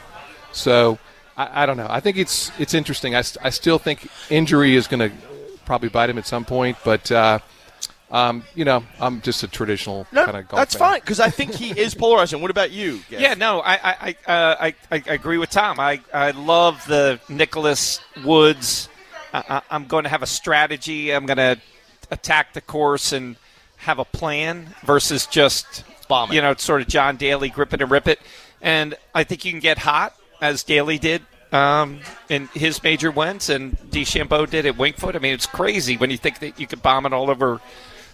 So 0.53 0.99
I, 1.37 1.63
I 1.63 1.67
don't 1.67 1.77
know. 1.77 1.89
I 1.89 2.01
think 2.01 2.17
it's 2.17 2.51
it's 2.59 2.75
interesting. 2.75 3.15
I, 3.15 3.23
I 3.43 3.51
still 3.51 3.79
think 3.79 4.09
injury 4.31 4.77
is 4.77 4.87
going 4.87 5.11
to 5.11 5.17
probably 5.65 5.89
bite 5.89 6.11
him 6.11 6.19
at 6.19 6.27
some 6.27 6.45
point, 6.45 6.79
but. 6.85 7.11
Uh, 7.13 7.39
um, 8.11 8.45
you 8.55 8.65
know, 8.65 8.85
I'm 9.01 9.21
just 9.21 9.43
a 9.43 9.49
traditional 9.49 10.07
No, 10.13 10.25
kind 10.25 10.37
of 10.37 10.49
golf 10.49 10.61
that's 10.61 10.75
fan. 10.75 10.89
fine 10.91 11.01
because 11.01 11.21
I 11.21 11.31
think 11.31 11.53
he 11.55 11.79
is 11.79 11.95
polarizing. 11.95 12.41
What 12.41 12.51
about 12.51 12.71
you? 12.71 13.01
Gav? 13.11 13.21
Yeah, 13.21 13.35
no, 13.35 13.61
I 13.61 13.75
I 13.75 14.17
I, 14.27 14.33
uh, 14.33 14.57
I 14.61 14.75
I 14.93 15.03
agree 15.13 15.39
with 15.39 15.51
Tom. 15.51 15.81
I 15.81 16.01
I 16.15 16.31
love 16.31 16.85
the 16.87 17.21
Nicklaus 17.29 18.01
Woods. 18.25 18.89
I, 19.33 19.45
I, 19.49 19.63
I'm 19.71 19.87
going 19.87 20.05
to 20.05 20.11
have 20.11 20.23
a 20.23 20.27
strategy. 20.27 21.13
I'm 21.13 21.27
going 21.27 21.37
to 21.39 21.59
attack 22.11 22.53
the 22.53 22.61
course 22.61 23.13
and 23.13 23.37
have 23.79 23.99
a 23.99 24.05
plan 24.05 24.69
versus 24.85 25.27
just 25.27 25.85
Bomb 26.09 26.31
it. 26.31 26.35
You 26.37 26.43
know, 26.43 26.53
it's 26.53 26.63
sort 26.65 26.81
of 26.83 26.89
John 26.89 27.17
Daly 27.17 27.49
grip 27.49 27.75
it 27.75 27.83
and 27.83 27.91
rip 27.91 28.07
it. 28.07 28.21
And 28.63 28.95
I 29.15 29.25
think 29.25 29.45
you 29.45 29.51
can 29.51 29.61
get 29.61 29.79
hot 29.79 30.15
as 30.41 30.63
Daly 30.63 30.99
did 30.99 31.23
um, 31.53 31.99
in 32.29 32.47
his 32.55 32.83
major 32.83 33.11
wins, 33.11 33.49
and 33.51 33.77
DeChambeau 33.91 34.49
did 34.49 34.67
at 34.67 34.75
Wingfoot. 34.77 35.15
I 35.17 35.19
mean, 35.19 35.35
it's 35.35 35.47
crazy 35.47 35.97
when 35.97 36.11
you 36.11 36.17
think 36.17 36.39
that 36.41 36.59
you 36.61 36.67
could 36.67 36.83
bomb 36.83 37.07
it 37.07 37.13
all 37.13 37.31
over 37.31 37.61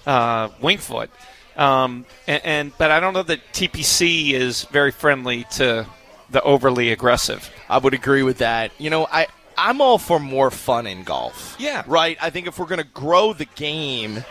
uh, 0.06 0.48
Wingfoot. 0.60 1.08
Um, 1.56 2.06
and, 2.26 2.44
and 2.44 2.72
but 2.78 2.90
I 2.90 3.00
don't 3.00 3.12
know 3.12 3.22
that 3.24 3.40
TPC 3.52 4.32
is 4.32 4.64
very 4.64 4.90
friendly 4.90 5.44
to 5.52 5.86
the 6.30 6.42
overly 6.42 6.92
aggressive. 6.92 7.50
I 7.68 7.78
would 7.78 7.94
agree 7.94 8.22
with 8.22 8.38
that. 8.38 8.72
You 8.78 8.90
know, 8.90 9.06
I 9.10 9.26
I'm 9.56 9.80
all 9.80 9.98
for 9.98 10.18
more 10.18 10.50
fun 10.50 10.86
in 10.86 11.04
golf. 11.04 11.56
Yeah. 11.58 11.84
Right? 11.86 12.16
I 12.20 12.30
think 12.30 12.46
if 12.46 12.58
we're 12.58 12.66
going 12.66 12.80
to 12.80 12.86
grow 12.86 13.32
the 13.32 13.44
game, 13.44 14.24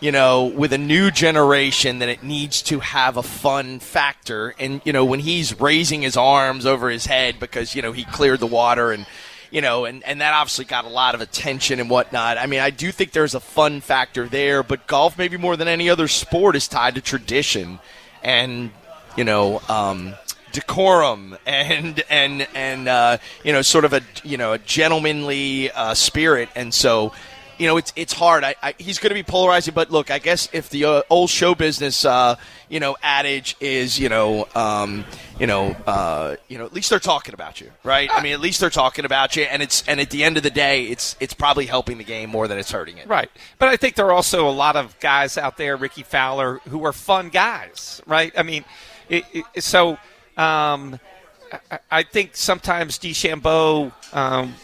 you 0.00 0.12
know, 0.12 0.46
with 0.46 0.72
a 0.72 0.78
new 0.78 1.10
generation, 1.10 1.98
then 1.98 2.08
it 2.08 2.22
needs 2.22 2.62
to 2.62 2.80
have 2.80 3.16
a 3.16 3.22
fun 3.22 3.78
factor. 3.78 4.54
And, 4.58 4.80
you 4.84 4.92
know, 4.92 5.04
when 5.04 5.20
he's 5.20 5.60
raising 5.60 6.02
his 6.02 6.16
arms 6.16 6.66
over 6.66 6.88
his 6.88 7.06
head 7.06 7.38
because, 7.38 7.74
you 7.74 7.82
know, 7.82 7.92
he 7.92 8.04
cleared 8.04 8.40
the 8.40 8.46
water 8.46 8.92
and, 8.92 9.06
you 9.54 9.60
know, 9.60 9.84
and, 9.84 10.02
and 10.02 10.20
that 10.20 10.34
obviously 10.34 10.64
got 10.64 10.84
a 10.84 10.88
lot 10.88 11.14
of 11.14 11.20
attention 11.20 11.78
and 11.78 11.88
whatnot. 11.88 12.38
I 12.38 12.46
mean, 12.46 12.58
I 12.58 12.70
do 12.70 12.90
think 12.90 13.12
there's 13.12 13.36
a 13.36 13.40
fun 13.40 13.80
factor 13.80 14.26
there, 14.26 14.64
but 14.64 14.88
golf, 14.88 15.16
maybe 15.16 15.36
more 15.36 15.56
than 15.56 15.68
any 15.68 15.88
other 15.88 16.08
sport, 16.08 16.56
is 16.56 16.66
tied 16.66 16.96
to 16.96 17.00
tradition 17.00 17.78
and, 18.20 18.72
you 19.16 19.22
know, 19.22 19.62
um, 19.68 20.14
decorum 20.50 21.36
and 21.46 22.02
and 22.10 22.46
and 22.54 22.88
uh, 22.88 23.18
you 23.42 23.52
know 23.52 23.60
sort 23.60 23.84
of 23.84 23.92
a 23.92 24.00
you 24.22 24.36
know 24.36 24.52
a 24.52 24.58
gentlemanly 24.58 25.70
uh, 25.72 25.94
spirit 25.94 26.48
and 26.54 26.72
so 26.72 27.12
you 27.58 27.66
know 27.66 27.76
it's 27.76 27.92
it's 27.96 28.12
hard 28.12 28.44
I, 28.44 28.54
I, 28.62 28.74
he's 28.78 28.98
going 28.98 29.10
to 29.10 29.14
be 29.14 29.22
polarizing 29.22 29.74
but 29.74 29.90
look 29.90 30.10
I 30.10 30.18
guess 30.18 30.48
if 30.52 30.70
the 30.70 30.84
uh, 30.84 31.02
old 31.10 31.30
show 31.30 31.54
business 31.54 32.04
uh, 32.04 32.36
you 32.68 32.80
know 32.80 32.96
adage 33.02 33.56
is 33.60 33.98
you 33.98 34.08
know 34.08 34.46
um, 34.54 35.04
you 35.38 35.46
know 35.46 35.76
uh, 35.86 36.36
you 36.48 36.58
know 36.58 36.64
at 36.64 36.72
least 36.72 36.90
they're 36.90 36.98
talking 36.98 37.34
about 37.34 37.60
you 37.60 37.70
right 37.82 38.10
I 38.12 38.22
mean 38.22 38.32
at 38.32 38.40
least 38.40 38.60
they're 38.60 38.70
talking 38.70 39.04
about 39.04 39.36
you 39.36 39.44
and 39.44 39.62
it's 39.62 39.86
and 39.88 40.00
at 40.00 40.10
the 40.10 40.24
end 40.24 40.36
of 40.36 40.42
the 40.42 40.50
day 40.50 40.84
it's 40.84 41.16
it's 41.20 41.34
probably 41.34 41.66
helping 41.66 41.98
the 41.98 42.04
game 42.04 42.30
more 42.30 42.48
than 42.48 42.58
it's 42.58 42.70
hurting 42.70 42.98
it 42.98 43.06
Right. 43.06 43.30
But 43.58 43.68
I 43.68 43.76
think 43.76 43.94
there 43.96 44.06
are 44.06 44.12
also 44.12 44.48
a 44.48 44.50
lot 44.50 44.76
of 44.76 44.98
guys 45.00 45.38
out 45.38 45.56
there, 45.56 45.76
Rickie 45.76 46.02
Fowler, 46.02 46.58
who 46.68 46.84
are 46.84 46.92
fun 46.92 47.28
guys, 47.28 48.02
right? 48.06 48.32
I 48.36 48.42
mean, 48.42 48.64
it, 49.08 49.24
it, 49.32 49.62
so 49.62 49.98
Um, 50.36 50.98
I, 51.70 51.78
I 51.90 52.02
think 52.02 52.34
sometimes 52.34 52.98
DeChambeau. 52.98 53.92
Um, 54.14 54.54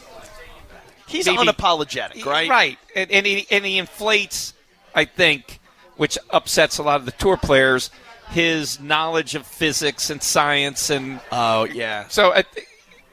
He's 1.11 1.27
maybe- 1.27 1.39
unapologetic, 1.39 2.25
right? 2.25 2.49
Right, 2.49 2.79
and, 2.97 3.11
and, 3.11 3.27
he, 3.27 3.47
and 3.51 3.65
he 3.65 3.79
inflates, 3.79 4.55
I 4.95 5.05
think, 5.05 5.61
which 5.97 6.17
upsets 6.31 6.79
a 6.79 6.83
lot 6.83 7.01
of 7.01 7.07
the 7.07 7.13
tour 7.13 7.37
players, 7.37 7.91
his 8.31 8.81
knowledge 8.81 9.35
of 9.35 9.47
physics 9.47 10.09
and 10.11 10.23
science, 10.23 10.89
and 10.91 11.21
Oh 11.33 11.65
yeah. 11.65 12.07
so 12.09 12.33
I, 12.33 12.45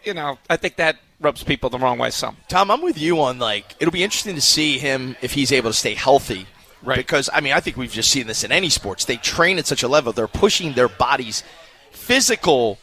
you 0.04 0.14
know, 0.14 0.38
I 0.50 0.58
think 0.58 0.76
that 0.78 0.98
rubs 1.20 1.44
people 1.44 1.70
the 1.72 1.80
wrong 1.80 1.98
way. 1.98 2.12
Some. 2.12 2.38
Tom, 2.48 2.70
I'm 2.70 2.82
with 2.84 2.98
you 3.00 3.20
on 3.22 3.40
like 3.40 3.76
it'll 3.80 3.92
be 3.92 4.04
interesting 4.04 4.36
to 4.36 4.42
see 4.42 4.78
him 4.78 5.16
if 5.22 5.34
he's 5.34 5.52
able 5.52 5.72
to 5.72 5.76
stay 5.78 5.96
healthy. 5.96 6.46
Right. 6.84 6.98
Because 6.98 7.30
I 7.34 7.42
mean, 7.42 7.54
I 7.54 7.60
think 7.60 7.76
we've 7.76 7.92
just 7.92 8.12
seen 8.12 8.28
this 8.28 8.44
in 8.44 8.52
any 8.52 8.70
sports. 8.70 9.06
They 9.06 9.18
train 9.18 9.58
at 9.58 9.66
such 9.66 9.82
a 9.82 9.88
level; 9.88 10.14
they're 10.14 10.28
pushing 10.28 10.74
their 10.74 10.88
body's 10.88 11.44
physical 11.92 12.78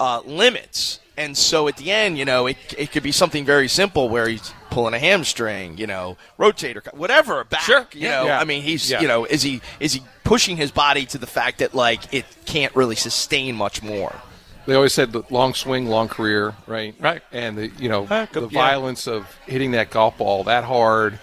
uh, 0.00 0.20
limits, 0.26 0.98
and 1.16 1.36
so 1.36 1.68
at 1.68 1.76
the 1.76 1.90
end, 1.90 2.18
you 2.18 2.24
know, 2.24 2.46
it 2.46 2.56
it 2.78 2.92
could 2.92 3.02
be 3.02 3.12
something 3.12 3.44
very 3.44 3.68
simple 3.68 4.08
where 4.08 4.28
he's 4.28 4.52
pulling 4.70 4.94
a 4.94 4.98
hamstring, 4.98 5.76
you 5.76 5.86
know, 5.86 6.16
rotator, 6.38 6.82
cuff, 6.82 6.94
whatever, 6.94 7.44
back. 7.44 7.60
Sure. 7.62 7.86
You 7.92 8.00
Yeah. 8.08 8.10
know, 8.20 8.24
Yeah. 8.26 8.40
I 8.40 8.44
mean, 8.44 8.62
he's 8.62 8.90
Yeah. 8.90 9.00
you 9.00 9.08
know, 9.08 9.24
is 9.26 9.42
he 9.42 9.60
is 9.80 9.92
he 9.92 10.02
pushing 10.24 10.56
his 10.56 10.70
body 10.70 11.04
to 11.06 11.18
the 11.18 11.26
fact 11.26 11.58
that 11.58 11.74
like 11.74 12.00
it 12.12 12.24
can't 12.46 12.74
really 12.74 12.96
sustain 12.96 13.54
much 13.56 13.82
more? 13.82 14.14
They 14.66 14.74
always 14.74 14.92
said 14.94 15.12
the 15.12 15.22
long 15.28 15.54
swing, 15.54 15.88
long 15.88 16.08
career, 16.08 16.54
right? 16.68 16.94
Right. 17.00 17.22
And 17.32 17.58
the 17.58 17.68
you 17.78 17.88
know 17.88 18.04
good- 18.06 18.28
the 18.32 18.40
yeah. 18.42 18.60
violence 18.60 19.06
of 19.06 19.26
hitting 19.46 19.72
that 19.72 19.90
golf 19.90 20.16
ball 20.18 20.44
that 20.44 20.64
hard. 20.64 21.18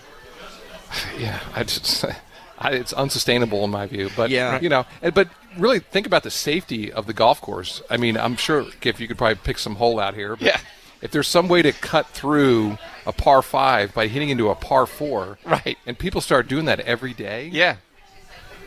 Yeah, 1.20 1.40
I 1.56 1.64
just 1.64 2.04
I, 2.60 2.72
it's 2.74 2.94
unsustainable 2.94 3.64
in 3.64 3.72
my 3.72 3.86
view. 3.88 4.10
But 4.16 4.30
Yeah. 4.30 4.60
you 4.60 4.70
know, 4.70 4.86
but 5.14 5.30
really 5.58 5.80
think 5.80 6.06
about 6.06 6.24
the 6.24 6.30
safety 6.32 6.92
of 6.92 7.06
the 7.08 7.14
golf 7.14 7.42
course. 7.42 7.82
I 7.90 7.98
mean, 7.98 8.18
I'm 8.18 8.36
sure 8.36 8.66
if 8.84 9.00
you 9.00 9.08
could 9.08 9.18
probably 9.18 9.36
pick 9.44 9.58
some 9.58 9.76
hole 9.76 10.00
out 10.00 10.14
here. 10.14 10.36
But 10.36 10.46
Yeah. 10.46 10.60
If 11.02 11.12
there's 11.12 11.30
some 11.30 11.48
way 11.48 11.62
to 11.62 11.72
cut 11.72 12.08
through 12.08 12.78
a 13.06 13.14
par 13.14 13.42
five 13.42 13.94
by 13.94 14.08
hitting 14.08 14.30
into 14.30 14.50
a 14.50 14.56
par 14.56 14.86
four, 14.86 15.40
Right. 15.46 15.78
and 15.86 15.98
people 15.98 16.20
start 16.20 16.50
doing 16.50 16.66
that 16.66 16.82
every 16.82 17.14
day, 17.14 17.50
Yeah. 17.54 17.78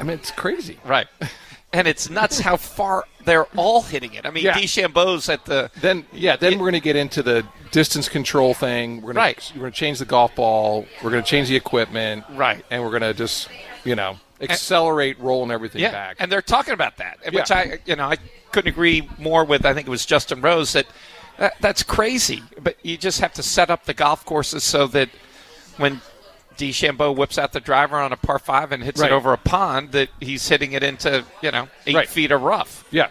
I 0.00 0.04
mean, 0.04 0.14
it's 0.14 0.30
crazy. 0.30 0.78
Right. 0.84 1.06
And 1.74 1.88
it's 1.88 2.10
nuts 2.10 2.38
how 2.38 2.58
far 2.58 3.04
they're 3.24 3.46
all 3.56 3.80
hitting 3.80 4.12
it. 4.12 4.26
I 4.26 4.30
mean, 4.30 4.44
Yeah. 4.44 4.52
DeChambeau's 4.52 5.30
at 5.30 5.46
the 5.46 5.70
Then 5.80 6.04
yeah, 6.12 6.36
then 6.36 6.52
we're 6.58 6.64
going 6.70 6.74
to 6.74 6.80
get 6.80 6.96
into 6.96 7.22
the 7.22 7.46
distance 7.70 8.10
control 8.10 8.52
thing. 8.52 8.96
We're 8.96 9.14
going 9.14 9.16
Right. 9.16 9.38
to 9.38 9.54
we're 9.54 9.60
going 9.60 9.72
to 9.72 9.78
change 9.78 9.98
the 9.98 10.04
golf 10.04 10.34
ball. 10.34 10.84
We're 11.02 11.08
going 11.10 11.22
to 11.24 11.30
change 11.30 11.48
the 11.48 11.56
equipment. 11.56 12.24
Right. 12.34 12.62
And 12.70 12.82
we're 12.82 12.90
going 12.90 13.00
to 13.00 13.14
just 13.14 13.48
you 13.84 13.94
know 13.94 14.18
accelerate 14.40 15.18
rolling 15.20 15.50
everything 15.50 15.80
yeah, 15.80 15.90
back. 15.92 16.16
and 16.18 16.30
they're 16.30 16.42
talking 16.42 16.74
about 16.74 16.96
that, 16.96 17.18
which 17.32 17.50
Yeah. 17.50 17.56
I, 17.58 17.78
you 17.86 17.94
know, 17.96 18.06
I 18.06 18.16
couldn't 18.50 18.68
agree 18.70 19.08
more 19.18 19.44
with. 19.44 19.64
I 19.64 19.72
think 19.74 19.86
it 19.86 19.90
was 19.90 20.04
Justin 20.04 20.40
Rose 20.40 20.72
that, 20.72 20.86
that 21.38 21.54
that's 21.60 21.82
crazy. 21.84 22.42
But 22.60 22.76
you 22.84 22.96
just 22.96 23.20
have 23.20 23.32
to 23.34 23.42
set 23.42 23.70
up 23.70 23.84
the 23.84 23.94
golf 23.94 24.24
courses 24.24 24.64
so 24.64 24.86
that 24.88 25.08
when 25.76 26.00
DeChambeau 26.58 27.16
whips 27.16 27.38
out 27.38 27.52
the 27.52 27.60
driver 27.60 27.96
on 27.98 28.12
a 28.12 28.16
par 28.16 28.38
five 28.38 28.72
and 28.72 28.82
hits 28.82 29.00
Right. 29.00 29.10
it 29.10 29.14
over 29.14 29.32
a 29.32 29.38
pond, 29.38 29.92
that 29.92 30.08
he's 30.20 30.46
hitting 30.48 30.72
it 30.72 30.82
into 30.82 31.24
you 31.40 31.50
know 31.50 31.68
eight 31.86 31.94
Right. 31.94 32.08
feet 32.08 32.30
of 32.32 32.42
rough. 32.42 32.84
yeah, 32.90 33.08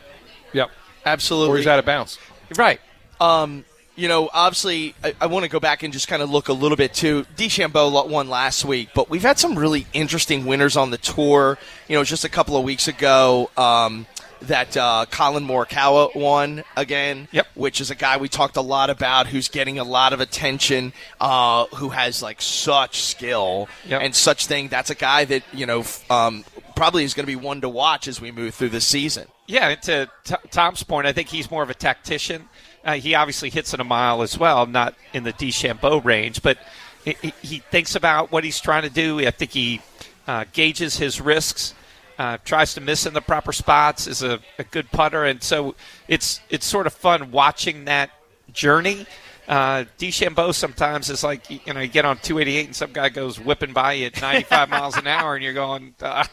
yep. 0.54 0.70
Absolutely. 1.06 1.56
Or 1.56 1.58
he's 1.58 1.68
out 1.68 1.80
of 1.80 1.86
bounds. 1.86 2.20
Right. 2.58 2.80
Um, 3.20 3.66
you 3.96 4.08
know, 4.08 4.30
obviously, 4.34 4.96
I, 5.04 5.14
I 5.22 5.26
want 5.28 5.44
to 5.44 5.50
go 5.50 5.60
back 5.60 5.84
and 5.84 5.92
just 5.94 6.08
kind 6.08 6.22
of 6.22 6.30
look 6.30 6.48
a 6.48 6.54
little 6.54 6.78
bit 6.78 6.94
too. 6.94 7.26
DeChambeau 7.36 8.10
won 8.10 8.30
last 8.30 8.66
week, 8.66 8.90
but 8.96 9.10
we've 9.10 9.22
had 9.22 9.38
some 9.40 9.58
really 9.58 9.86
interesting 9.94 10.46
winners 10.46 10.78
on 10.78 10.92
the 10.92 10.98
tour. 10.98 11.58
You 11.88 11.98
know, 11.98 12.04
just 12.04 12.24
a 12.24 12.30
couple 12.30 12.56
of 12.58 12.64
weeks 12.64 12.88
ago, 12.88 13.50
um, 13.58 14.06
that 14.44 14.76
uh, 14.76 15.06
Collin 15.12 15.46
Morikawa 15.46 16.16
won 16.16 16.64
again. 16.76 17.28
Yep. 17.32 17.48
Which 17.54 17.80
is 17.80 17.92
a 17.92 17.96
guy 17.96 18.18
we 18.18 18.28
talked 18.28 18.58
a 18.58 18.62
lot 18.62 18.90
about, 18.90 19.28
who's 19.28 19.50
getting 19.50 19.78
a 19.78 19.84
lot 19.84 20.14
of 20.14 20.20
attention, 20.20 20.94
uh, 21.20 21.66
who 21.76 21.90
has 21.90 22.24
like 22.24 22.42
such 22.42 23.02
skill 23.02 23.68
Yep. 23.88 24.02
and 24.02 24.16
such 24.16 24.48
thing. 24.48 24.68
That's 24.70 24.90
a 24.90 24.96
guy 24.96 25.26
that 25.26 25.44
you 25.54 25.66
know 25.68 25.82
f- 25.82 26.10
um, 26.10 26.44
probably 26.76 27.04
is 27.04 27.14
going 27.14 27.26
to 27.26 27.28
be 27.28 27.36
one 27.36 27.62
to 27.62 27.70
watch 27.70 28.08
as 28.08 28.20
we 28.20 28.32
move 28.32 28.56
through 28.56 28.70
the 28.70 28.82
season. 28.82 29.28
Yeah, 29.48 29.68
and 29.70 29.82
to 29.84 30.10
T- 30.24 30.36
Tom's 30.50 30.82
point, 30.82 31.06
I 31.06 31.12
think 31.12 31.28
he's 31.28 31.52
more 31.52 31.62
of 31.62 31.70
a 31.70 31.74
tactician. 31.76 32.48
Uh, 32.84 32.94
he 32.94 33.14
obviously 33.16 33.50
hits 33.50 33.74
it 33.74 33.80
a 33.80 33.84
mile 33.84 34.22
as 34.22 34.38
well, 34.38 34.66
not 34.66 34.96
in 35.14 35.24
the 35.24 35.34
DeChambeau 35.34 36.04
range, 36.04 36.42
but 36.42 36.58
he, 37.06 37.16
he- 37.42 37.60
thinks 37.72 37.96
about 37.96 38.32
what 38.32 38.44
he's 38.44 38.60
trying 38.60 38.84
to 38.84 38.90
do. 38.90 39.20
I 39.20 39.32
think 39.32 39.52
he 39.52 39.82
uh, 40.28 40.46
gauges 40.54 40.98
his 40.98 41.22
risks, 41.22 41.74
uh, 42.18 42.38
tries 42.44 42.74
to 42.76 42.82
miss 42.82 43.06
in 43.06 43.14
the 43.14 43.22
proper 43.22 43.52
spots, 43.52 44.08
is 44.08 44.24
a, 44.24 44.40
a 44.58 44.64
good 44.64 44.90
putter, 44.92 45.26
and 45.26 45.42
so 45.44 45.76
it's 46.08 46.42
it's 46.50 46.66
sort 46.66 46.88
of 46.88 46.94
fun 46.94 47.32
watching 47.32 47.86
that 47.86 48.10
journey. 48.54 49.06
Uh, 49.48 49.86
DeChambeau 49.98 50.54
sometimes 50.54 51.10
is 51.10 51.24
like 51.24 51.50
you 51.50 51.74
know 51.74 51.82
you 51.82 51.88
get 51.88 52.06
on 52.06 52.18
288 52.18 52.66
and 52.68 52.76
some 52.76 52.92
guy 52.94 53.10
goes 53.10 53.40
whipping 53.40 53.74
by 53.74 53.94
you 53.94 54.06
at 54.06 54.22
95 54.22 54.70
miles 54.70 54.98
an 54.98 55.08
hour 55.08 55.36
and 55.36 55.44
you're 55.44 55.54
going, 55.54 55.94
uh, 56.02 56.24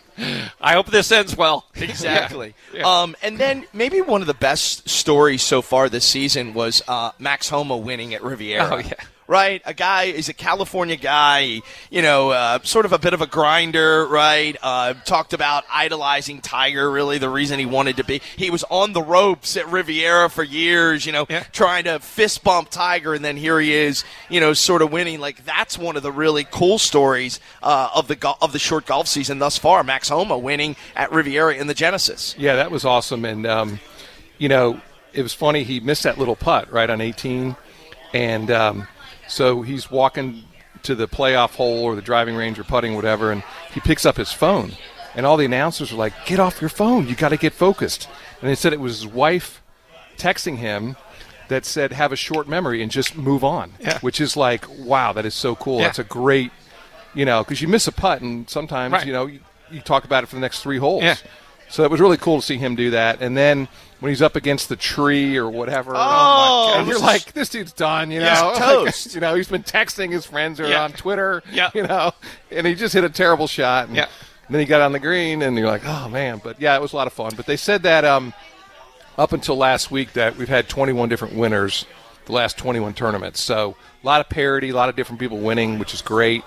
I 0.60 0.72
hope 0.74 0.86
this 0.86 1.10
ends 1.10 1.36
well. 1.36 1.66
Exactly. 1.74 2.54
Yeah. 2.74 2.82
Um, 3.02 3.16
and 3.22 3.38
then 3.38 3.64
maybe 3.72 4.02
one 4.02 4.20
of 4.20 4.26
the 4.26 4.34
best 4.34 4.88
stories 4.88 5.42
so 5.42 5.62
far 5.62 5.88
this 5.88 6.04
season 6.04 6.52
was 6.52 6.82
uh, 6.86 7.12
Max 7.18 7.48
Homa 7.48 7.76
winning 7.76 8.12
at 8.14 8.22
Riviera. 8.22 8.68
Oh, 8.70 8.76
yeah. 8.78 8.92
Right, 9.30 9.60
a 9.66 9.74
guy 9.74 10.04
is 10.04 10.30
a 10.30 10.32
California 10.32 10.96
guy, 10.96 11.60
you 11.90 12.00
know, 12.00 12.30
uh, 12.30 12.60
sort 12.62 12.86
of 12.86 12.94
a 12.94 12.98
bit 12.98 13.12
of 13.12 13.20
a 13.20 13.26
grinder, 13.26 14.06
right? 14.06 14.56
Uh, 14.62 14.94
talked 15.04 15.34
about 15.34 15.64
idolizing 15.70 16.40
Tiger. 16.40 16.90
Really, 16.90 17.18
the 17.18 17.28
reason 17.28 17.58
he 17.58 17.66
wanted 17.66 17.98
to 17.98 18.04
be, 18.04 18.22
he 18.36 18.48
was 18.48 18.64
on 18.70 18.94
the 18.94 19.02
ropes 19.02 19.58
at 19.58 19.68
Riviera 19.68 20.30
for 20.30 20.42
years, 20.42 21.04
you 21.04 21.12
know, 21.12 21.26
Yeah. 21.28 21.42
trying 21.52 21.84
to 21.84 21.98
fist 21.98 22.42
bump 22.42 22.70
Tiger, 22.70 23.12
and 23.12 23.22
then 23.22 23.36
here 23.36 23.60
he 23.60 23.74
is, 23.74 24.02
you 24.30 24.40
know, 24.40 24.54
sort 24.54 24.80
of 24.80 24.90
winning. 24.92 25.20
Like 25.20 25.44
that's 25.44 25.76
one 25.76 25.98
of 25.98 26.02
the 26.02 26.10
really 26.10 26.44
cool 26.50 26.78
stories 26.78 27.38
uh, 27.62 27.90
of 27.94 28.08
the 28.08 28.16
go- 28.16 28.36
of 28.40 28.54
the 28.54 28.58
short 28.58 28.86
golf 28.86 29.08
season 29.08 29.38
thus 29.40 29.58
far. 29.58 29.84
Max 29.84 30.08
Homa 30.08 30.38
winning 30.38 30.74
at 30.96 31.12
Riviera 31.12 31.54
in 31.54 31.66
the 31.66 31.74
Genesis. 31.74 32.34
Yeah, 32.38 32.56
that 32.56 32.70
was 32.70 32.86
awesome. 32.86 33.26
And, 33.26 33.46
um, 33.46 33.78
you 34.38 34.48
know, 34.48 34.80
it 35.12 35.22
was 35.22 35.34
funny. 35.34 35.64
He 35.64 35.80
missed 35.80 36.04
that 36.04 36.16
little 36.16 36.34
putt 36.36 36.72
right 36.72 36.88
on 36.88 37.02
18. 37.02 37.56
And 38.14 38.50
um, 38.50 38.88
so 39.28 39.62
he's 39.62 39.90
walking 39.90 40.44
to 40.82 40.94
the 40.94 41.06
playoff 41.08 41.54
hole 41.56 41.84
or 41.84 41.94
the 41.94 42.02
driving 42.02 42.34
range 42.34 42.58
or 42.58 42.64
putting, 42.64 42.94
whatever, 42.94 43.30
and 43.32 43.42
he 43.72 43.80
picks 43.80 44.04
up 44.06 44.16
his 44.16 44.32
phone. 44.32 44.72
And 45.14 45.26
all 45.26 45.36
the 45.36 45.44
announcers 45.44 45.92
are 45.92 45.96
like, 45.96 46.12
get 46.26 46.38
off 46.38 46.60
your 46.60 46.68
phone. 46.70 47.08
You 47.08 47.16
got 47.16 47.30
to 47.30 47.36
get 47.36 47.52
focused. 47.52 48.08
And 48.40 48.48
they 48.48 48.54
said 48.54 48.72
it 48.72 48.80
was 48.80 49.00
his 49.00 49.06
wife 49.06 49.62
texting 50.16 50.56
him 50.58 50.96
that 51.48 51.64
said, 51.64 51.92
have 51.92 52.12
a 52.12 52.16
short 52.16 52.46
memory 52.46 52.82
and 52.82 52.90
just 52.92 53.16
move 53.16 53.42
on. 53.42 53.72
Yeah. 53.80 53.98
Which 54.00 54.20
is 54.20 54.36
like, 54.36 54.64
wow, 54.78 55.12
that 55.14 55.24
is 55.26 55.34
so 55.34 55.56
cool. 55.56 55.78
Yeah. 55.78 55.86
That's 55.86 55.98
a 55.98 56.04
great, 56.04 56.52
you 57.14 57.24
know, 57.24 57.42
because 57.42 57.60
you 57.62 57.68
miss 57.68 57.88
a 57.88 57.92
putt 57.92 58.20
and 58.20 58.48
sometimes, 58.48 58.92
Right. 58.92 59.06
you 59.06 59.12
know, 59.12 59.26
you, 59.26 59.40
you 59.70 59.80
talk 59.80 60.04
about 60.04 60.22
it 60.22 60.28
for 60.28 60.36
the 60.36 60.40
next 60.40 60.62
three 60.62 60.78
holes. 60.78 61.02
Yeah. 61.02 61.16
So 61.68 61.84
it 61.84 61.90
was 61.90 62.00
really 62.00 62.16
cool 62.18 62.40
to 62.40 62.46
see 62.46 62.56
him 62.58 62.76
do 62.76 62.90
that. 62.90 63.20
And 63.20 63.36
then 63.36 63.66
when 64.00 64.10
he's 64.10 64.22
up 64.22 64.36
against 64.36 64.68
the 64.68 64.76
tree 64.76 65.36
or 65.36 65.48
whatever, 65.50 65.92
Oh, 65.96 66.74
and 66.76 66.86
you're 66.88 67.00
like, 67.00 67.32
this 67.32 67.48
dude's 67.48 67.72
done, 67.72 68.10
you 68.10 68.20
know. 68.20 68.26
Yeah, 68.26 68.42
Like, 68.42 68.58
toast. 68.58 69.14
you 69.14 69.20
know, 69.20 69.34
he's 69.34 69.48
been 69.48 69.62
texting 69.62 70.12
his 70.12 70.24
friends 70.26 70.60
or 70.60 70.68
Yeah. 70.68 70.84
on 70.84 70.92
Twitter, 70.92 71.42
Yeah. 71.50 71.70
you 71.74 71.82
know, 71.84 72.12
and 72.50 72.66
he 72.66 72.74
just 72.74 72.94
hit 72.94 73.04
a 73.04 73.08
terrible 73.10 73.46
shot. 73.46 73.88
And 73.88 73.96
Yeah. 73.96 74.06
then 74.50 74.60
he 74.60 74.66
got 74.66 74.80
on 74.80 74.92
the 74.92 74.98
green, 75.00 75.42
and 75.42 75.56
you're 75.58 75.66
like, 75.66 75.82
oh 75.84 76.08
man. 76.08 76.40
But 76.42 76.60
yeah, 76.60 76.76
it 76.76 76.80
was 76.82 76.92
a 76.92 76.96
lot 76.96 77.06
of 77.06 77.12
fun. 77.12 77.32
But 77.36 77.46
they 77.46 77.56
said 77.56 77.82
that 77.82 78.04
um, 78.04 78.32
up 79.16 79.32
until 79.32 79.56
last 79.56 79.90
week 79.90 80.12
that 80.12 80.36
we've 80.36 80.48
had 80.48 80.68
21 80.68 81.08
different 81.08 81.34
winners 81.34 81.84
the 82.26 82.32
last 82.32 82.58
21 82.58 82.92
tournaments. 82.92 83.40
So 83.40 83.74
a 84.02 84.06
lot 84.06 84.20
of 84.20 84.28
parity, 84.28 84.68
a 84.68 84.74
lot 84.74 84.90
of 84.90 84.96
different 84.96 85.18
people 85.18 85.38
winning, 85.38 85.78
which 85.78 85.94
is 85.94 86.02
great. 86.02 86.44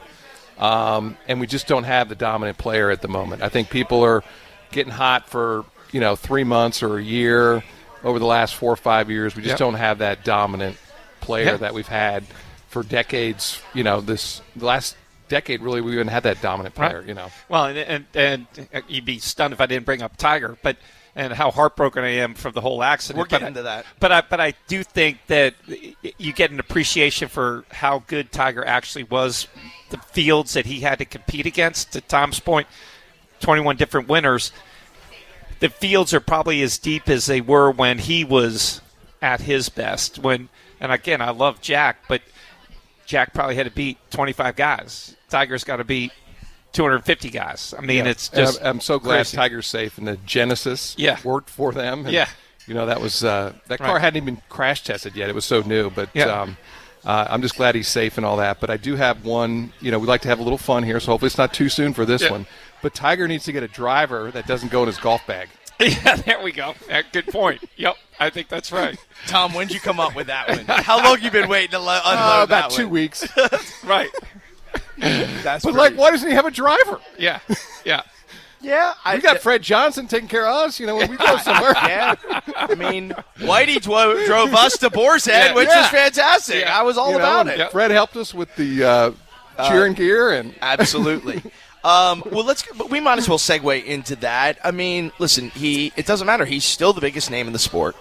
Um, 0.59 1.17
and 1.27 1.39
we 1.39 1.47
just 1.47 1.67
don't 1.67 1.85
have 1.85 2.07
the 2.07 2.13
dominant 2.15 2.59
player 2.59 2.91
at 2.91 3.01
the 3.01 3.07
moment. 3.07 3.41
I 3.41 3.49
think 3.49 3.71
people 3.71 4.03
are 4.03 4.23
getting 4.71 4.93
hot 4.93 5.27
for 5.27 5.65
you 5.91 5.99
know 5.99 6.15
three 6.15 6.43
months 6.43 6.81
or 6.83 6.97
a 6.97 7.03
year 7.03 7.63
over 8.03 8.17
the 8.19 8.25
last 8.25 8.55
four 8.55 8.71
or 8.71 8.77
five 8.77 9.09
years. 9.09 9.35
We 9.35 9.41
just 9.43 9.53
Yep. 9.53 9.59
don't 9.59 9.73
have 9.75 9.97
that 9.99 10.23
dominant 10.23 10.77
player 11.19 11.45
Yeah. 11.51 11.57
that 11.57 11.73
we've 11.73 11.87
had 11.87 12.23
for 12.69 12.83
decades. 12.83 13.61
You 13.73 13.83
know, 13.83 14.01
this 14.01 14.41
the 14.55 14.65
last 14.65 14.95
decade 15.29 15.61
really 15.61 15.79
we 15.81 15.91
haven't 15.93 16.07
had 16.09 16.23
that 16.23 16.41
dominant 16.41 16.75
player. 16.75 16.99
Right. 16.99 17.07
You 17.07 17.13
know, 17.13 17.31
Well, 17.47 17.65
and, 17.65 18.05
and 18.13 18.47
and 18.73 18.83
you'd 18.87 19.05
be 19.05 19.19
stunned 19.19 19.53
if 19.53 19.61
I 19.61 19.65
didn't 19.65 19.85
bring 19.85 20.01
up 20.01 20.17
Tiger, 20.17 20.57
but 20.61 20.77
and 21.13 21.33
how 21.33 21.51
heartbroken 21.51 22.05
I 22.05 22.09
am 22.09 22.33
from 22.35 22.53
the 22.53 22.61
whole 22.61 22.81
accident. 22.81 23.17
We're 23.19 23.25
But 23.25 23.29
getting 23.41 23.47
I- 23.49 23.59
to 23.59 23.61
that. 23.63 23.85
But 23.99 24.11
I 24.13 24.21
but 24.21 24.39
I 24.39 24.53
do 24.67 24.81
think 24.83 25.19
that 25.27 25.53
you 26.17 26.31
get 26.33 26.51
an 26.51 26.59
appreciation 26.59 27.27
for 27.27 27.65
how 27.71 28.03
good 28.07 28.31
Tiger 28.31 28.65
actually 28.65 29.03
was, 29.03 29.47
the 29.89 29.97
fields 29.97 30.53
that 30.53 30.65
he 30.65 30.79
had 30.79 30.99
to 30.99 31.05
compete 31.05 31.45
against. 31.45 31.91
To 31.93 32.01
Tom's 32.01 32.39
point, 32.39 32.65
twenty-one 33.41 33.75
different 33.75 34.07
winners. 34.07 34.51
The 35.61 35.69
fields 35.69 36.13
are 36.13 36.19
probably 36.19 36.61
as 36.61 36.77
deep 36.77 37.07
as 37.09 37.25
they 37.27 37.39
were 37.41 37.71
when 37.71 37.97
he 37.99 38.23
was 38.25 38.81
at 39.21 39.39
his 39.41 39.69
best. 39.69 40.19
When 40.19 40.49
and 40.79 40.91
again, 40.91 41.21
I 41.21 41.29
love 41.29 41.61
Jack, 41.61 41.97
but 42.09 42.21
Jack 43.05 43.33
probably 43.33 43.55
had 43.55 43.65
to 43.67 43.71
beat 43.71 43.97
twenty-five 44.11 44.55
guys. 44.55 45.15
Tiger's 45.29 45.63
got 45.63 45.77
to 45.77 45.83
beat 45.85 46.11
250 46.73 47.29
guys. 47.29 47.73
I 47.77 47.81
mean, 47.81 48.05
Yeah. 48.05 48.11
it's 48.11 48.29
just 48.29 48.59
I'm, 48.61 48.67
I'm 48.67 48.79
so 48.81 48.97
glad 48.99 49.17
crazy. 49.17 49.37
Tiger's 49.37 49.67
safe 49.67 49.97
and 49.97 50.07
the 50.07 50.17
Genesis 50.25 50.95
Yeah. 50.97 51.17
worked 51.23 51.49
for 51.49 51.71
them. 51.73 52.05
And, 52.05 52.11
Yeah. 52.13 52.27
You 52.67 52.73
know, 52.73 52.85
that 52.85 53.01
was 53.01 53.23
uh, 53.23 53.53
that 53.67 53.79
car 53.79 53.93
Right. 53.95 54.01
hadn't 54.01 54.21
even 54.21 54.41
crash 54.49 54.83
tested 54.83 55.15
yet. 55.15 55.29
It 55.29 55.35
was 55.35 55.45
so 55.45 55.61
new, 55.61 55.89
but 55.89 56.09
Yeah. 56.13 56.25
um, 56.41 56.57
uh, 57.05 57.27
I'm 57.29 57.41
just 57.41 57.55
glad 57.57 57.75
he's 57.75 57.87
safe 57.89 58.17
and 58.17 58.25
all 58.25 58.37
that. 58.37 58.59
But 58.61 58.69
I 58.69 58.77
do 58.77 58.95
have 58.95 59.25
one. 59.25 59.73
You 59.81 59.91
know, 59.91 59.99
we 59.99 60.07
like 60.07 60.21
to 60.21 60.27
have 60.29 60.39
a 60.39 60.43
little 60.43 60.57
fun 60.57 60.83
here, 60.83 60.99
so 60.99 61.07
hopefully 61.11 61.27
it's 61.27 61.37
not 61.37 61.53
too 61.53 61.69
soon 61.69 61.93
for 61.93 62.05
this 62.05 62.21
Yeah. 62.21 62.31
one. 62.31 62.45
But 62.81 62.93
Tiger 62.93 63.27
needs 63.27 63.43
to 63.45 63.51
get 63.51 63.63
a 63.63 63.67
driver 63.67 64.31
that 64.31 64.47
doesn't 64.47 64.71
go 64.71 64.81
in 64.83 64.87
his 64.87 64.97
golf 64.97 65.25
bag. 65.27 65.49
yeah, 65.79 66.15
there 66.15 66.41
we 66.43 66.51
go. 66.51 66.75
Good 67.11 67.27
point. 67.27 67.63
Yep, 67.77 67.95
I 68.19 68.29
think 68.29 68.49
that's 68.49 68.71
right. 68.71 68.97
Tom, 69.27 69.53
when'd 69.53 69.71
you 69.71 69.79
come 69.79 69.99
up 69.99 70.15
with 70.15 70.27
that 70.27 70.47
one? 70.47 70.65
How 70.83 71.03
long 71.03 71.19
you 71.21 71.31
been 71.31 71.49
waiting 71.49 71.71
to 71.71 71.79
lo- 71.79 71.99
unload 72.05 72.19
Uh, 72.19 72.45
that 72.47 72.65
about 72.65 72.71
two 72.71 72.83
one? 72.85 72.93
weeks. 72.93 73.27
Right. 73.83 74.09
That's 74.97 75.63
but 75.65 75.73
pretty- 75.73 75.77
like, 75.77 75.95
why 75.95 76.11
doesn't 76.11 76.27
he 76.29 76.35
have 76.35 76.45
a 76.45 76.51
driver? 76.51 76.99
Yeah. 77.17 77.39
Yeah. 77.83 78.01
yeah, 78.61 78.93
I 79.03 79.15
We 79.15 79.21
got 79.21 79.39
Fred 79.39 79.63
Johnson 79.63 80.07
taking 80.07 80.27
care 80.29 80.45
of 80.47 80.55
us. 80.67 80.79
You 80.79 80.85
know, 80.85 80.95
when 80.97 81.09
we 81.09 81.17
go 81.17 81.37
somewhere. 81.37 81.73
Yeah, 81.87 82.15
I 82.55 82.75
mean, 82.75 83.11
Whitey 83.39 83.81
dro- 83.81 84.23
drove 84.25 84.53
us 84.53 84.77
to 84.79 84.89
Boar's 84.91 85.25
Head, 85.25 85.47
Yeah. 85.51 85.55
which 85.55 85.67
Yeah. 85.67 85.83
is 85.85 85.89
fantastic. 85.89 86.61
Yeah. 86.61 86.77
I 86.77 86.83
was 86.83 86.97
all 86.97 87.11
You 87.11 87.15
about 87.17 87.47
and 87.47 87.59
it. 87.59 87.71
Fred 87.71 87.89
helped 87.91 88.15
us 88.17 88.33
with 88.35 88.55
the 88.55 88.83
uh, 88.83 89.11
cheering 89.67 89.93
gear 89.93 90.31
and 90.31 90.53
Absolutely. 90.61 91.41
Um, 91.83 92.23
well, 92.31 92.45
let's. 92.45 92.63
But 92.77 92.89
we 92.89 92.99
might 92.99 93.17
as 93.17 93.27
well 93.27 93.37
segue 93.37 93.83
into 93.85 94.15
that. 94.17 94.59
I 94.63 94.71
mean, 94.71 95.11
listen, 95.19 95.49
he. 95.49 95.91
It 95.95 96.05
doesn't 96.05 96.27
matter. 96.27 96.45
He's 96.45 96.65
still 96.65 96.93
the 96.93 97.01
biggest 97.01 97.31
name 97.31 97.47
in 97.47 97.53
the 97.53 97.59
sport, 97.59 97.95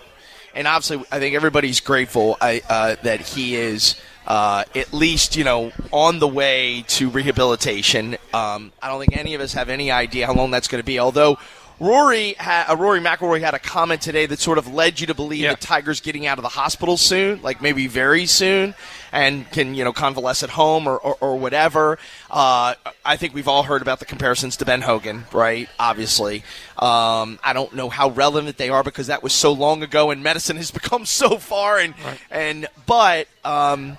and 0.54 0.66
obviously, 0.66 1.04
I 1.10 1.18
think 1.18 1.34
everybody's 1.34 1.80
grateful 1.80 2.36
I, 2.40 2.62
uh, 2.68 2.96
that 3.02 3.20
he 3.20 3.56
is 3.56 3.94
uh, 4.26 4.64
at 4.74 4.92
least 4.92 5.36
you 5.36 5.44
know 5.44 5.72
on 5.92 6.18
the 6.18 6.28
way 6.28 6.84
to 6.88 7.08
rehabilitation. 7.08 8.14
Um, 8.34 8.72
I 8.82 8.88
don't 8.88 9.00
think 9.00 9.16
any 9.16 9.34
of 9.34 9.40
us 9.40 9.54
have 9.54 9.70
any 9.70 9.90
idea 9.90 10.26
how 10.26 10.34
long 10.34 10.50
that's 10.50 10.68
going 10.68 10.82
to 10.82 10.86
be. 10.86 10.98
Although. 10.98 11.38
Rory, 11.80 12.34
ha- 12.34 12.66
uh, 12.68 12.76
Rory 12.76 13.00
McIlroy 13.00 13.40
had 13.40 13.54
a 13.54 13.58
comment 13.58 14.02
today 14.02 14.26
that 14.26 14.38
sort 14.38 14.58
of 14.58 14.72
led 14.72 15.00
you 15.00 15.06
to 15.06 15.14
believe 15.14 15.40
Yeah. 15.40 15.50
that 15.50 15.62
Tiger's 15.62 16.00
getting 16.00 16.26
out 16.26 16.36
of 16.38 16.42
the 16.42 16.50
hospital 16.50 16.98
soon, 16.98 17.40
like 17.40 17.62
maybe 17.62 17.86
very 17.86 18.26
soon, 18.26 18.74
and 19.12 19.50
can 19.50 19.74
you 19.74 19.82
know 19.82 19.92
convalesce 19.94 20.42
at 20.42 20.50
home 20.50 20.86
or, 20.86 20.98
or, 20.98 21.16
or 21.22 21.38
whatever. 21.38 21.98
Uh, 22.30 22.74
I 23.02 23.16
think 23.16 23.32
we've 23.34 23.48
all 23.48 23.62
heard 23.62 23.80
about 23.80 23.98
the 23.98 24.04
comparisons 24.04 24.58
to 24.58 24.66
Ben 24.66 24.82
Hogan, 24.82 25.24
right? 25.32 25.70
Obviously, 25.78 26.44
um, 26.78 27.38
I 27.42 27.52
don't 27.54 27.74
know 27.74 27.88
how 27.88 28.10
relevant 28.10 28.58
they 28.58 28.68
are 28.68 28.82
because 28.84 29.06
that 29.06 29.22
was 29.22 29.32
so 29.32 29.50
long 29.52 29.82
ago, 29.82 30.10
and 30.10 30.22
medicine 30.22 30.58
has 30.58 30.70
become 30.80 31.06
so 31.06 31.38
far, 31.38 31.78
and 31.78 31.94
and 32.30 32.66
but 32.84 33.26
um, 33.42 33.96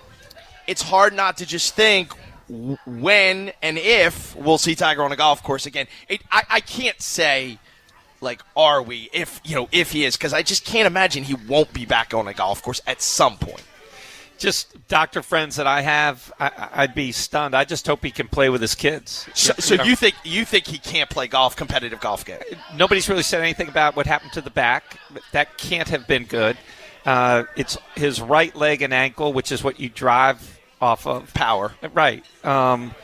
it's 0.68 0.84
hard 0.84 1.14
not 1.14 1.38
to 1.38 1.48
just 1.48 1.74
think 1.76 2.14
when 2.86 3.52
and 3.64 3.78
if 3.78 4.36
we'll 4.36 4.58
see 4.60 4.76
Tiger 4.76 5.04
on 5.04 5.12
a 5.12 5.16
golf 5.16 5.42
course 5.42 5.66
again. 5.66 5.88
It, 6.08 6.22
I, 6.32 6.44
I 6.50 6.60
can't 6.60 7.02
say 7.02 7.58
like 8.22 8.42
are 8.56 8.82
we 8.82 9.10
if 9.12 9.42
you 9.44 9.56
know 9.56 9.68
if 9.72 9.92
he 9.92 10.06
is 10.06 10.16
because 10.16 10.34
I 10.34 10.44
just 10.44 10.66
can't 10.66 10.88
imagine 10.88 11.24
he 11.24 11.36
won't 11.48 11.74
be 11.74 11.86
back 11.86 12.14
on 12.14 12.28
a 12.28 12.34
golf 12.34 12.62
course 12.62 12.82
at 12.88 13.02
some 13.02 13.38
point. 13.38 13.64
Just 14.38 14.88
doctor 14.88 15.22
friends 15.22 15.58
that 15.58 15.68
I 15.68 15.82
have, 15.82 16.34
I, 16.40 16.70
I'd 16.74 16.96
be 16.96 17.12
stunned. 17.12 17.56
I 17.56 17.64
just 17.64 17.86
hope 17.86 18.04
he 18.04 18.10
can 18.10 18.28
play 18.28 18.50
with 18.50 18.60
his 18.60 18.74
kids. 18.74 19.30
So, 19.36 19.54
so 19.60 19.76
know, 19.76 19.84
you 19.84 19.96
think 19.96 20.16
you 20.24 20.46
think 20.46 20.66
he 20.66 20.80
can't 20.80 21.10
play 21.12 21.28
golf, 21.28 21.56
competitive 21.56 22.00
golf 22.00 22.26
game? 22.26 22.40
nobody's 22.76 23.08
really 23.08 23.22
said 23.22 23.42
anything 23.42 23.68
about 23.68 23.96
what 23.96 24.08
happened 24.08 24.34
to 24.34 24.42
the 24.42 24.50
back. 24.50 24.98
That 25.32 25.58
can't 25.60 25.90
have 25.90 26.08
been 26.08 26.26
good. 26.26 26.58
Uh, 27.06 27.44
it's 27.56 27.78
his 27.96 28.20
right 28.22 28.56
leg 28.56 28.82
and 28.82 28.94
ankle, 28.94 29.34
which 29.34 29.52
is 29.52 29.64
what 29.64 29.80
you 29.80 29.90
drive 29.90 30.60
off 30.82 31.06
of. 31.06 31.34
Power. 31.34 31.74
Right. 31.94 32.26
Um, 32.46 32.96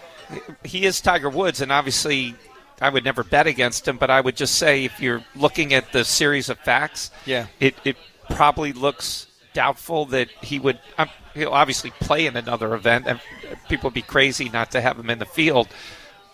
he 0.63 0.85
is 0.85 1.01
Tiger 1.01 1.29
Woods, 1.29 1.61
and 1.61 1.71
obviously, 1.71 2.35
I 2.81 2.89
would 2.89 3.03
never 3.03 3.23
bet 3.23 3.47
against 3.47 3.87
him. 3.87 3.97
But 3.97 4.09
I 4.09 4.21
would 4.21 4.35
just 4.35 4.55
say, 4.55 4.85
if 4.85 4.99
you're 4.99 5.23
looking 5.35 5.73
at 5.73 5.91
the 5.91 6.03
series 6.05 6.49
of 6.49 6.59
facts, 6.59 7.11
Yeah. 7.25 7.47
it 7.59 7.75
it 7.83 7.97
probably 8.29 8.73
looks 8.73 9.27
doubtful 9.53 10.05
that 10.07 10.29
he 10.41 10.59
would. 10.59 10.79
Um, 10.97 11.09
he'll 11.33 11.51
obviously 11.53 11.91
play 11.99 12.25
in 12.27 12.35
another 12.37 12.73
event, 12.75 13.05
and 13.07 13.19
people 13.69 13.87
would 13.89 13.93
be 13.95 14.01
crazy 14.01 14.49
not 14.49 14.71
to 14.71 14.81
have 14.81 14.97
him 14.99 15.09
in 15.09 15.19
the 15.19 15.25
field. 15.25 15.67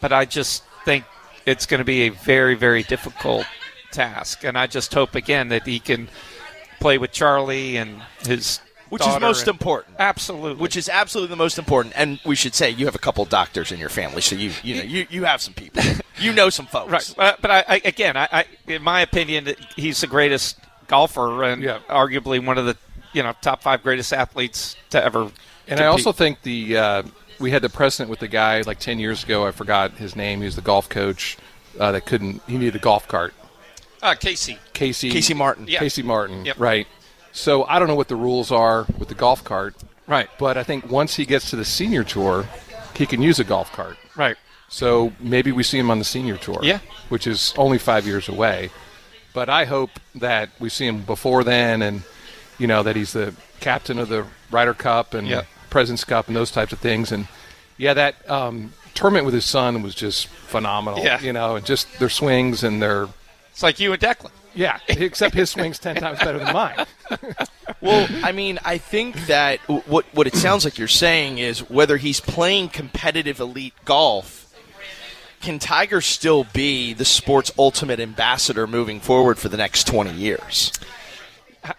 But 0.02 0.12
I 0.12 0.26
just 0.26 0.64
think 0.86 1.06
it's 1.46 1.66
going 1.66 1.80
to 1.80 1.86
be 1.86 2.04
a 2.04 2.10
very, 2.10 2.56
very 2.56 2.84
difficult 2.84 3.46
task, 3.92 4.44
and 4.44 4.58
I 4.58 4.68
just 4.68 4.94
hope 4.94 5.16
again 5.16 5.50
that 5.50 5.66
he 5.68 5.80
can 5.80 6.10
play 6.80 6.98
with 6.98 7.12
Charlie 7.12 7.78
and 7.78 8.02
his. 8.26 8.60
Which 8.90 9.08
is 9.08 9.20
most 9.20 9.48
and- 9.48 9.56
important. 9.56 9.96
Absolutely. 9.98 10.62
Which 10.62 10.78
is 10.78 10.88
absolutely 10.88 11.30
the 11.32 11.36
most 11.38 11.58
important. 11.58 11.96
And 11.98 12.20
we 12.26 12.36
should 12.36 12.54
say 12.54 12.70
you 12.70 12.86
have 12.86 12.94
a 12.94 13.00
couple 13.00 13.26
doctors 13.26 13.72
in 13.72 13.80
your 13.80 13.90
family, 13.90 14.22
so 14.22 14.36
you 14.36 14.52
you 14.62 14.76
know 14.76 14.84
you, 14.84 15.08
you 15.10 15.24
have 15.24 15.42
some 15.42 15.54
people, 15.56 15.82
you 16.20 16.34
know 16.34 16.50
some 16.50 16.66
folks. 16.68 16.92
Right, 16.92 17.16
uh, 17.18 17.36
but 17.42 17.52
I, 17.52 17.66
I 17.68 17.82
again, 17.86 18.16
I, 18.18 18.28
I, 18.32 18.46
in 18.68 18.82
my 18.84 19.02
opinion, 19.02 19.54
he's 19.76 20.02
the 20.02 20.08
greatest 20.08 20.58
golfer 20.88 21.44
and 21.44 21.62
Yeah. 21.64 21.80
arguably 21.90 22.44
one 22.46 22.58
of 22.58 22.66
the 22.66 22.78
you 23.14 23.24
know 23.24 23.34
top 23.42 23.62
five 23.62 23.84
greatest 23.84 24.14
athletes 24.14 24.76
to 24.92 25.04
ever. 25.04 25.32
And 25.68 25.80
I 25.80 25.86
also 25.86 26.12
think 26.12 26.42
the 26.44 26.78
uh, 26.78 27.04
we 27.40 27.52
had 27.52 27.62
the 27.62 27.70
precedent 27.70 28.10
with 28.10 28.20
the 28.20 28.28
guy 28.28 28.62
like 28.62 28.80
ten 28.80 29.00
years 29.00 29.24
ago. 29.24 29.46
I 29.48 29.52
forgot 29.52 29.92
his 29.94 30.16
name. 30.16 30.40
He 30.40 30.46
was 30.46 30.56
the 30.56 30.62
golf 30.62 30.90
coach 30.90 31.38
uh, 31.80 31.92
that 31.94 32.06
couldn't. 32.06 32.42
He 32.48 32.58
needed 32.58 32.76
a 32.76 32.80
golf 32.80 33.08
cart. 33.08 33.34
uh, 34.02 34.16
Casey. 34.16 34.58
Casey 34.74 35.10
Casey 35.10 35.34
Martin. 35.34 35.68
Yeah. 35.68 35.80
Casey 35.80 36.04
Martin. 36.04 36.46
Yep. 36.46 36.60
Right. 36.60 36.88
So 37.32 37.64
I 37.64 37.80
don't 37.80 37.88
know 37.88 37.96
what 37.96 38.10
the 38.10 38.16
rules 38.16 38.52
are 38.52 38.86
with 39.00 39.08
the 39.10 39.16
golf 39.16 39.44
cart. 39.44 39.76
Right. 40.06 40.30
But 40.38 40.58
I 40.58 40.64
think 40.64 40.92
once 40.92 41.16
he 41.16 41.26
gets 41.26 41.50
to 41.52 41.56
the 41.56 41.66
senior 41.66 42.04
tour, 42.04 42.46
he 42.96 43.06
can 43.06 43.22
use 43.22 43.40
a 43.40 43.44
golf 43.46 43.72
cart. 43.72 43.98
Right. 44.18 44.36
So 44.74 45.14
maybe 45.20 45.52
we 45.52 45.62
see 45.62 45.78
him 45.78 45.92
on 45.92 46.00
the 46.00 46.04
senior 46.04 46.36
tour. 46.36 46.60
Yeah. 46.64 46.80
Which 47.10 47.28
is 47.28 47.54
only 47.58 47.78
five 47.78 48.08
years 48.08 48.28
away. 48.28 48.72
But 49.32 49.48
I 49.48 49.66
hope 49.66 49.92
that 50.16 50.50
we 50.60 50.70
see 50.70 50.88
him 50.88 51.04
before 51.04 51.44
then 51.44 51.84
and, 51.84 52.02
you 52.58 52.66
know, 52.66 52.82
that 52.82 52.96
he's 52.96 53.14
the 53.14 53.36
captain 53.60 54.00
of 54.00 54.10
the 54.10 54.26
Ryder 54.50 54.74
Cup 54.74 55.14
and 55.14 55.28
Yeah. 55.28 55.44
President's 55.70 56.04
Cup 56.04 56.26
and 56.28 56.36
those 56.36 56.50
types 56.50 56.74
of 56.74 56.80
things. 56.80 57.12
And, 57.12 57.28
yeah, 57.78 57.94
that 57.94 58.28
um, 58.28 58.74
tournament 58.96 59.26
with 59.26 59.36
his 59.36 59.46
son 59.46 59.84
was 59.84 59.94
just 59.94 60.26
phenomenal. 60.26 61.04
Yeah. 61.04 61.22
You 61.22 61.34
know, 61.34 61.56
and 61.56 61.64
just 61.64 62.00
their 62.00 62.10
swings 62.10 62.64
and 62.64 62.82
their. 62.82 63.08
It's 63.52 63.62
like 63.62 63.80
you 63.80 63.94
and 63.94 64.02
Declan. 64.02 64.32
Yeah, 64.56 64.80
except 64.88 65.36
his 65.36 65.52
swing's 65.52 65.78
10 65.78 65.98
times 65.98 66.18
better 66.20 66.40
than 66.40 66.52
mine. 66.54 66.86
Well, 67.82 68.08
I 68.24 68.32
mean, 68.32 68.60
I 68.64 68.78
think 68.78 69.26
that 69.28 69.60
what 69.68 70.06
what 70.14 70.26
it 70.26 70.36
sounds 70.36 70.64
like 70.64 70.78
you're 70.78 70.88
saying 70.88 71.38
is 71.38 71.70
whether 71.70 71.98
he's 71.98 72.22
playing 72.22 72.70
competitive 72.70 73.42
elite 73.42 73.74
golf, 73.84 74.43
can 75.44 75.60
Tiger 75.60 76.02
still 76.02 76.46
be 76.54 76.94
the 76.94 77.06
sport's 77.06 77.52
ultimate 77.60 78.00
ambassador 78.00 78.66
moving 78.66 79.00
forward 79.00 79.38
for 79.38 79.50
the 79.50 79.58
next 79.58 79.86
20 79.86 80.12
years? 80.14 80.72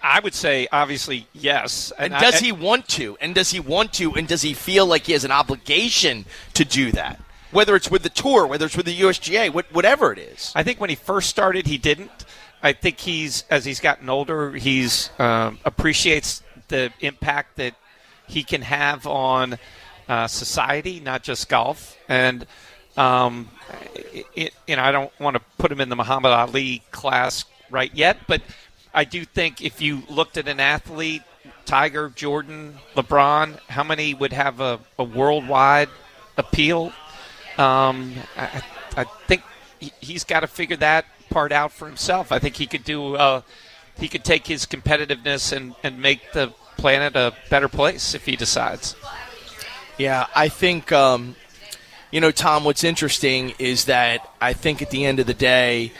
I 0.02 0.20
would 0.20 0.34
say 0.34 0.68
obviously 0.70 1.26
yes. 1.32 1.92
And 1.98 2.14
I- 2.14 2.20
does 2.20 2.36
I- 2.36 2.44
he 2.44 2.52
want 2.52 2.88
to? 2.90 3.16
And 3.20 3.34
does 3.34 3.50
he 3.50 3.60
want 3.60 3.92
to? 3.94 4.14
And 4.14 4.28
does 4.28 4.42
he 4.42 4.54
feel 4.54 4.86
like 4.86 5.06
he 5.06 5.12
has 5.12 5.24
an 5.24 5.30
obligation 5.30 6.26
to 6.54 6.64
do 6.64 6.92
that? 6.92 7.20
Whether 7.50 7.74
it's 7.76 7.90
with 7.90 8.02
the 8.02 8.08
tour, 8.10 8.46
whether 8.46 8.66
it's 8.66 8.76
with 8.76 8.86
the 8.86 9.00
USGA, 9.00 9.48
whatever 9.48 10.12
it 10.12 10.18
is. 10.18 10.52
I 10.54 10.62
think 10.62 10.80
when 10.80 10.90
he 10.90 10.96
first 10.96 11.30
started, 11.30 11.66
he 11.66 11.78
didn't. 11.78 12.24
I 12.62 12.72
think 12.72 12.98
he's 13.00 13.44
as 13.50 13.64
he's 13.64 13.80
gotten 13.80 14.08
older, 14.08 14.52
he's 14.52 15.10
um, 15.18 15.58
appreciates 15.64 16.42
the 16.68 16.92
impact 17.00 17.56
that 17.56 17.74
he 18.26 18.42
can 18.42 18.62
have 18.62 19.06
on 19.06 19.58
uh, 20.08 20.26
society, 20.26 20.98
not 21.00 21.22
just 21.22 21.48
golf. 21.48 21.96
And 22.08 22.46
um, 22.96 23.48
it, 24.34 24.54
you 24.66 24.76
know, 24.76 24.82
I 24.82 24.92
don't 24.92 25.10
want 25.20 25.36
to 25.36 25.42
put 25.58 25.70
him 25.72 25.80
in 25.80 25.88
the 25.88 25.96
Muhammad 25.96 26.32
Ali 26.32 26.82
class 26.90 27.44
right 27.70 27.92
yet, 27.94 28.18
but 28.26 28.42
I 28.92 29.04
do 29.04 29.24
think 29.24 29.62
if 29.62 29.80
you 29.80 30.02
looked 30.08 30.36
at 30.36 30.46
an 30.48 30.60
athlete, 30.60 31.22
Tiger, 31.64 32.10
Jordan, 32.14 32.78
LeBron, 32.94 33.58
how 33.68 33.82
many 33.82 34.14
would 34.14 34.32
have 34.32 34.60
a, 34.60 34.78
a 34.98 35.04
worldwide 35.04 35.88
appeal? 36.36 36.92
Um, 37.58 38.14
I, 38.36 38.62
I 38.96 39.04
think 39.26 39.42
he- 39.80 39.92
he's 40.00 40.24
got 40.24 40.40
to 40.40 40.46
figure 40.46 40.76
that 40.76 41.06
part 41.30 41.52
out 41.52 41.72
for 41.72 41.86
himself. 41.86 42.30
I 42.32 42.38
think 42.38 42.56
he 42.56 42.66
could 42.66 42.84
do. 42.84 43.16
Uh, 43.16 43.40
he 43.98 44.08
could 44.08 44.24
take 44.24 44.46
his 44.46 44.66
competitiveness 44.66 45.52
and, 45.56 45.74
and 45.82 46.00
make 46.00 46.32
the 46.32 46.52
planet 46.76 47.14
a 47.16 47.32
better 47.48 47.68
place 47.68 48.14
if 48.14 48.26
he 48.26 48.36
decides. 48.36 48.96
Yeah, 49.98 50.26
I 50.34 50.48
think, 50.48 50.90
um, 50.90 51.36
you 52.14 52.20
know, 52.20 52.30
Tom, 52.30 52.62
what's 52.62 52.84
interesting 52.84 53.54
is 53.58 53.86
that 53.86 54.32
I 54.40 54.52
think 54.52 54.80
at 54.80 54.90
the 54.90 55.04
end 55.04 55.18
of 55.18 55.26
the 55.26 55.34
day, 55.34 55.90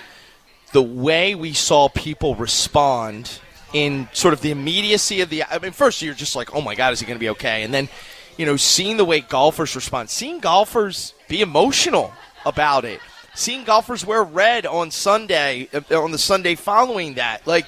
the 0.72 0.80
way 0.80 1.34
we 1.34 1.52
saw 1.54 1.88
people 1.88 2.36
respond 2.36 3.40
in 3.72 4.08
sort 4.12 4.32
of 4.32 4.40
the 4.40 4.52
immediacy 4.52 5.22
of 5.22 5.28
the. 5.28 5.42
I 5.42 5.58
mean, 5.58 5.72
first 5.72 6.02
you're 6.02 6.14
just 6.14 6.36
like, 6.36 6.54
oh 6.54 6.60
my 6.60 6.76
God, 6.76 6.92
is 6.92 7.00
he 7.00 7.06
going 7.06 7.16
to 7.16 7.20
be 7.20 7.30
okay? 7.30 7.64
And 7.64 7.74
then, 7.74 7.88
you 8.36 8.46
know, 8.46 8.56
seeing 8.56 8.96
the 8.96 9.04
way 9.04 9.22
golfers 9.22 9.74
respond, 9.74 10.08
seeing 10.08 10.38
golfers 10.38 11.14
be 11.26 11.40
emotional 11.40 12.12
about 12.46 12.84
it, 12.84 13.00
seeing 13.34 13.64
golfers 13.64 14.06
wear 14.06 14.22
red 14.22 14.66
on 14.66 14.92
Sunday, 14.92 15.68
uh, 15.74 16.00
on 16.00 16.12
the 16.12 16.18
Sunday 16.18 16.54
following 16.54 17.14
that, 17.14 17.44
like. 17.44 17.66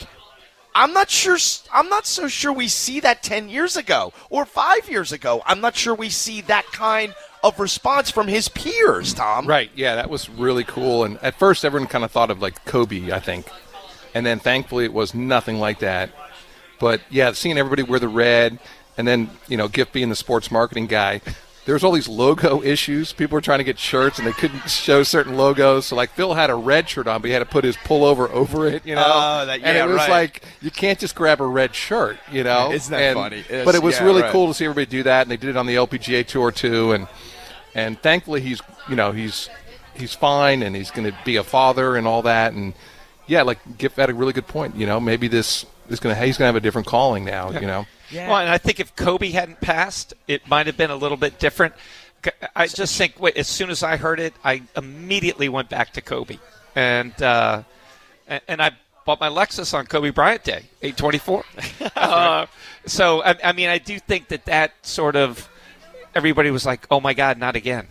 I'm 0.79 0.93
not 0.93 1.09
sure. 1.09 1.39
I'm 1.73 1.89
not 1.89 2.05
so 2.05 2.29
sure 2.29 2.53
we 2.53 2.69
see 2.69 3.01
that 3.01 3.23
ten 3.23 3.49
years 3.49 3.79
ago 3.79 4.13
or 4.29 4.45
five 4.45 4.91
years 4.91 5.11
ago. 5.11 5.43
I'm 5.47 5.63
not 5.63 5.75
sure 5.75 5.95
we 5.95 6.11
see 6.11 6.43
that 6.43 6.67
kind 6.67 7.15
of 7.49 7.59
response 7.61 8.11
from 8.11 8.29
his 8.29 8.49
peers. 8.49 9.15
Tom, 9.15 9.47
Right. 9.47 9.71
Yeah, 9.75 9.95
that 9.97 10.11
was 10.11 10.29
really 10.29 10.65
cool. 10.65 11.05
And 11.05 11.19
at 11.23 11.39
first, 11.39 11.65
everyone 11.65 11.89
kind 11.89 12.05
of 12.05 12.11
thought 12.11 12.31
of 12.31 12.41
like 12.41 12.65
Kobe, 12.65 13.13
I 13.13 13.21
think. 13.21 13.47
And 14.15 14.25
then 14.25 14.39
thankfully 14.39 14.85
it 14.85 14.93
was 14.93 15.15
nothing 15.15 15.59
like 15.61 15.81
that. 15.81 16.11
But 16.79 17.01
yeah, 17.11 17.33
seeing 17.33 17.59
everybody 17.59 17.83
wear 17.83 17.99
the 17.99 18.09
red, 18.09 18.59
and 18.99 19.07
then 19.07 19.31
you 19.49 19.57
know, 19.57 19.69
Giff 19.69 19.93
being 19.93 20.09
the 20.11 20.17
sports 20.17 20.51
marketing 20.51 20.87
guy, 20.87 21.21
there 21.65 21.75
was 21.75 21.83
all 21.83 21.93
these 21.93 22.07
logo 22.09 22.63
issues. 22.63 23.13
People 23.13 23.35
were 23.37 23.41
trying 23.41 23.59
to 23.59 23.65
get 23.65 23.79
shirts 23.79 24.19
and 24.19 24.27
they 24.27 24.33
couldn't 24.33 24.61
show 24.71 25.03
certain 25.03 25.37
logos. 25.37 25.87
So 25.87 25.97
like 25.97 26.11
Phil 26.11 26.35
had 26.35 26.49
a 26.49 26.55
red 26.55 26.89
shirt 26.89 27.07
on, 27.09 27.21
but 27.21 27.27
he 27.29 27.33
had 27.33 27.41
to 27.41 27.45
put 27.47 27.65
his 27.65 27.77
pullover 27.79 28.31
over 28.31 28.67
it. 28.69 28.87
You 28.87 28.95
know, 28.95 29.03
Oh, 29.05 29.47
that- 29.47 29.61
yeah, 29.61 29.67
and 29.69 29.77
it 29.79 29.87
was 29.87 29.97
right. 29.97 30.11
like 30.11 30.43
you 30.61 30.71
can't 30.71 30.99
just 30.99 31.15
grab 31.15 31.41
a 31.41 31.47
red 31.47 31.75
shirt. 31.75 32.19
You 32.31 32.45
know, 32.45 32.73
Isn't 32.73 32.91
that 32.93 33.03
And- 33.03 33.17
funny? 33.19 33.39
It's- 33.41 33.65
but 33.65 33.75
it 33.75 33.83
was 33.83 33.97
yeah, 33.97 34.05
really 34.05 34.23
right. 34.23 34.31
cool 34.33 34.49
to 34.49 34.55
see 34.55 34.65
everybody 34.65 34.87
do 34.87 35.03
that, 35.05 35.23
and 35.23 35.31
they 35.31 35.37
did 35.37 35.51
it 35.51 35.57
on 35.57 35.67
the 35.67 35.75
LPGA 35.77 36.25
tour 36.27 36.53
too. 36.53 36.93
And 36.93 37.07
and 37.77 38.01
thankfully 38.01 38.41
he's 38.41 38.61
you 38.89 38.97
know 38.97 39.13
he's 39.13 39.49
he's 39.95 40.15
fine 40.15 40.63
and 40.63 40.75
he's 40.75 40.91
going 40.91 41.09
to 41.11 41.17
be 41.25 41.37
a 41.37 41.45
father 41.45 41.97
and 41.97 42.07
all 42.07 42.23
that. 42.23 42.53
And 42.55 42.75
yeah, 43.27 43.43
like 43.43 43.79
Giff 43.79 43.97
had 43.97 44.11
a 44.11 44.15
really 44.15 44.33
good 44.33 44.49
point. 44.49 44.77
You 44.77 44.87
know, 44.87 44.99
maybe 44.99 45.29
this 45.29 45.67
is 45.89 46.01
going 46.01 46.15
to 46.15 46.21
he's 46.21 46.39
going 46.39 46.45
to 46.45 46.53
have 46.53 46.57
a 46.57 46.61
different 46.61 46.89
calling 46.89 47.25
now. 47.25 47.51
You 47.51 47.67
know. 47.67 47.87
yeah. 48.11 48.29
Well, 48.29 48.39
and 48.39 48.49
I 48.49 48.59
think 48.59 48.81
if 48.81 48.97
Kobe 48.97 49.31
hadn't 49.31 49.61
passed, 49.61 50.15
it 50.27 50.49
might 50.49 50.67
have 50.67 50.77
been 50.77 50.91
a 50.91 50.97
little 50.97 51.19
bit 51.19 51.39
different. 51.39 51.75
i 52.57 52.67
just 52.67 52.97
think 52.97 53.21
wait, 53.21 53.37
as 53.37 53.47
soon 53.47 53.71
as 53.71 53.83
I 53.83 53.97
heard 53.97 54.19
it, 54.21 54.35
I 54.43 54.63
immediately 54.75 55.49
went 55.51 55.69
back 55.69 55.93
to 55.93 56.01
Kobe, 56.01 56.39
and 56.75 57.13
uh, 57.23 57.63
and, 58.27 58.63
I 58.63 58.73
bought 59.05 59.21
my 59.21 59.29
Lexus 59.29 59.75
on 59.75 59.87
Kobe 59.87 60.11
Bryant 60.11 60.43
Day, 60.43 60.65
eight 60.83 60.97
twenty 60.97 61.19
four. 61.19 61.45
uh, 61.95 62.47
so 62.87 63.23
I, 63.23 63.37
I 63.45 63.53
mean, 63.53 63.69
I 63.69 63.79
do 63.79 63.99
think 63.99 64.29
that 64.29 64.47
that 64.47 64.73
sort 64.83 65.15
of 65.15 65.49
everybody 66.17 66.51
was 66.51 66.67
like, 66.67 66.87
"Oh 66.91 67.01
my 67.01 67.15
God, 67.15 67.39
not 67.39 67.55
again." 67.55 67.87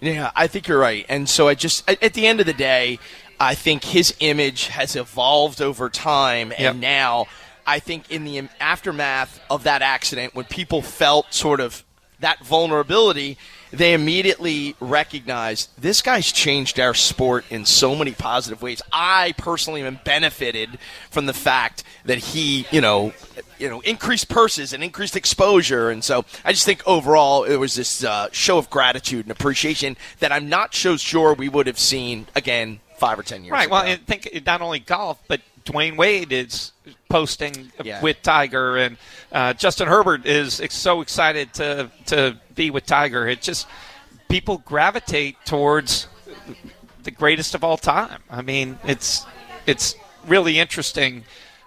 Yeah, 0.00 0.30
I 0.36 0.46
think 0.46 0.68
you're 0.68 0.78
right. 0.78 1.06
And 1.08 1.28
so 1.28 1.48
I 1.48 1.54
just, 1.54 1.88
at 1.88 2.14
the 2.14 2.26
end 2.26 2.40
of 2.40 2.46
the 2.46 2.52
day, 2.52 2.98
I 3.40 3.54
think 3.54 3.84
his 3.84 4.14
image 4.20 4.66
has 4.68 4.94
evolved 4.94 5.60
over 5.62 5.88
time. 5.88 6.52
And 6.52 6.60
Yep. 6.60 6.76
now 6.76 7.26
I 7.66 7.80
think 7.80 8.10
in 8.10 8.24
the 8.24 8.48
aftermath 8.60 9.40
of 9.50 9.64
that 9.64 9.82
accident, 9.82 10.34
when 10.34 10.44
people 10.44 10.82
felt 10.82 11.34
sort 11.34 11.60
of 11.60 11.84
that 12.20 12.44
vulnerability, 12.44 13.38
they 13.72 13.92
immediately 13.94 14.74
recognized 14.80 15.70
this 15.78 16.02
guy's 16.02 16.30
changed 16.32 16.78
our 16.80 16.94
sport 16.94 17.44
in 17.50 17.64
so 17.64 17.94
many 17.94 18.12
positive 18.12 18.62
ways. 18.62 18.80
I 18.92 19.34
personally 19.38 19.82
am 19.82 20.00
benefited 20.04 20.78
from 21.10 21.26
the 21.26 21.32
fact 21.34 21.84
that 22.04 22.18
he, 22.18 22.66
you 22.70 22.80
know, 22.80 23.12
you 23.58 23.68
know, 23.68 23.80
increased 23.80 24.28
purses 24.28 24.72
and 24.72 24.82
increased 24.84 25.16
exposure, 25.16 25.90
and 25.90 26.02
so 26.04 26.24
I 26.44 26.52
just 26.52 26.64
think 26.64 26.82
overall 26.86 27.44
it 27.44 27.56
was 27.56 27.74
this 27.74 28.04
uh, 28.04 28.28
show 28.32 28.58
of 28.58 28.70
gratitude 28.70 29.24
and 29.26 29.32
appreciation 29.32 29.96
that 30.20 30.32
I'm 30.32 30.48
not 30.48 30.74
so 30.74 30.96
sure 30.96 31.34
we 31.34 31.48
would 31.48 31.66
have 31.66 31.78
seen 31.78 32.26
again 32.34 32.80
five 32.98 33.18
or 33.18 33.22
ten 33.22 33.44
years 33.44 33.52
Right. 33.52 33.66
ago. 33.66 33.74
Well, 33.74 33.84
and 33.84 34.04
think 34.06 34.28
not 34.46 34.60
only 34.60 34.78
golf, 34.78 35.18
but 35.28 35.40
Dwyane 35.68 35.96
Wade 35.96 36.32
is 36.32 36.72
posting 37.10 37.70
Yeah. 37.84 38.00
with 38.00 38.22
Tiger, 38.22 38.76
and 38.78 38.96
uh, 39.32 39.52
Justin 39.52 39.86
Herbert 39.88 40.24
is 40.26 40.60
so 40.70 41.00
excited 41.02 41.52
to 41.54 41.90
to 42.06 42.36
be 42.54 42.70
with 42.70 42.86
Tiger. 42.86 43.28
It 43.28 43.42
just 43.42 43.66
people 44.28 44.58
gravitate 44.58 45.36
towards 45.44 46.08
the 47.02 47.10
greatest 47.10 47.54
of 47.54 47.62
all 47.62 47.76
time. 47.76 48.22
I 48.30 48.42
mean, 48.42 48.78
it's 48.84 49.26
it's 49.66 49.94
really 50.26 50.58
interesting 50.58 51.24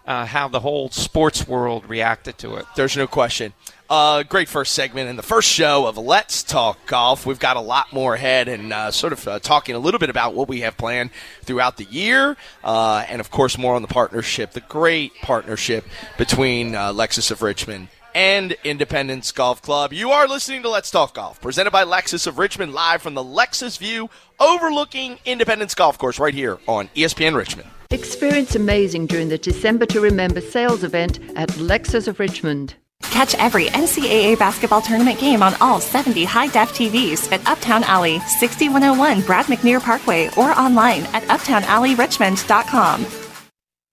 uh, 0.07 0.25
how 0.25 0.47
the 0.47 0.59
whole 0.61 0.89
sports 0.89 1.47
world 1.47 1.87
reacted 1.87 2.37
to 2.39 2.55
it. 2.55 2.65
There's 2.75 2.97
no 2.97 3.05
question. 3.07 3.53
Uh, 3.91 4.23
great 4.23 4.47
first 4.47 4.71
segment 4.71 5.09
and 5.09 5.19
the 5.19 5.23
first 5.23 5.49
show 5.49 5.85
of 5.85 5.97
Let's 5.97 6.43
Talk 6.43 6.85
Golf. 6.85 7.25
We've 7.25 7.37
got 7.37 7.57
a 7.57 7.59
lot 7.59 7.91
more 7.91 8.15
ahead 8.15 8.47
and 8.47 8.71
uh, 8.71 8.89
sort 8.89 9.11
of 9.11 9.27
uh, 9.27 9.39
talking 9.39 9.75
a 9.75 9.79
little 9.79 9.99
bit 9.99 10.09
about 10.09 10.33
what 10.33 10.47
we 10.47 10.61
have 10.61 10.77
planned 10.77 11.09
throughout 11.41 11.75
the 11.75 11.83
year, 11.83 12.37
uh, 12.63 13.03
and 13.09 13.19
of 13.19 13.31
course 13.31 13.57
more 13.57 13.75
on 13.75 13.81
the 13.81 13.89
partnership, 13.89 14.53
the 14.53 14.61
great 14.61 15.11
partnership 15.21 15.83
between 16.17 16.73
uh, 16.73 16.93
Lexus 16.93 17.31
of 17.31 17.41
Richmond 17.41 17.89
and 18.15 18.55
Independence 18.63 19.29
Golf 19.33 19.61
Club. 19.61 19.91
You 19.91 20.11
are 20.11 20.25
listening 20.25 20.61
to 20.61 20.69
Let's 20.69 20.89
Talk 20.89 21.15
Golf, 21.15 21.41
presented 21.41 21.71
by 21.71 21.83
Lexus 21.83 22.27
of 22.27 22.39
Richmond, 22.39 22.73
live 22.73 23.01
from 23.01 23.13
the 23.13 23.25
Lexus 23.25 23.77
View 23.77 24.09
overlooking 24.39 25.19
Independence 25.25 25.75
Golf 25.75 25.97
Course 25.97 26.17
right 26.17 26.33
here 26.33 26.59
on 26.65 26.87
ESPN 26.95 27.35
Richmond. 27.35 27.69
Experience 27.89 28.55
amazing 28.55 29.07
during 29.07 29.27
the 29.27 29.37
December 29.37 29.85
to 29.87 29.99
Remember 29.99 30.39
sales 30.39 30.85
event 30.85 31.19
at 31.35 31.49
Lexus 31.49 32.07
of 32.07 32.21
Richmond. 32.21 32.75
Catch 33.03 33.35
every 33.35 33.65
NCAA 33.67 34.37
basketball 34.37 34.81
tournament 34.81 35.19
game 35.19 35.43
on 35.43 35.55
all 35.61 35.79
70 35.79 36.23
high 36.25 36.47
def 36.47 36.71
TVs 36.73 37.31
at 37.31 37.45
Uptown 37.47 37.83
Alley, 37.83 38.19
6101 38.19 39.21
Brad 39.21 39.45
McNeer 39.47 39.81
Parkway, 39.81 40.29
or 40.37 40.51
online 40.51 41.03
at 41.13 41.23
uptownalleyrichmond.com. 41.23 43.05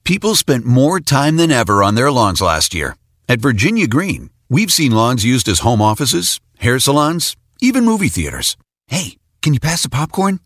People 0.04 0.34
spent 0.34 0.64
more 0.64 1.00
time 1.00 1.36
than 1.36 1.50
ever 1.50 1.82
on 1.82 1.94
their 1.94 2.10
lawns 2.10 2.40
last 2.40 2.74
year. 2.74 2.96
At 3.28 3.40
Virginia 3.40 3.86
Green, 3.86 4.30
we've 4.48 4.72
seen 4.72 4.92
lawns 4.92 5.22
used 5.22 5.48
as 5.48 5.58
home 5.60 5.82
offices, 5.82 6.40
hair 6.58 6.78
salons, 6.78 7.36
even 7.60 7.84
movie 7.84 8.08
theaters. 8.08 8.56
Hey, 8.86 9.18
can 9.42 9.52
you 9.52 9.60
pass 9.60 9.82
the 9.82 9.90
popcorn? 9.90 10.40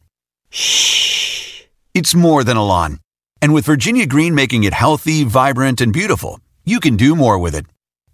Shh. 0.51 1.63
It's 1.95 2.15
more 2.15 2.43
than 2.43 2.57
a 2.57 2.67
lawn. 2.67 2.99
And 3.41 3.55
with 3.55 3.67
Virginia 3.67 4.07
Green 4.07 4.35
making 4.35 4.65
it 4.65 4.73
healthy, 4.73 5.25
vibrant, 5.25 5.81
and 5.81 5.93
beautiful, 5.93 6.41
you 6.65 6.81
can 6.81 6.97
do 6.97 7.15
more 7.15 7.39
with 7.39 7.55
it. 7.55 7.67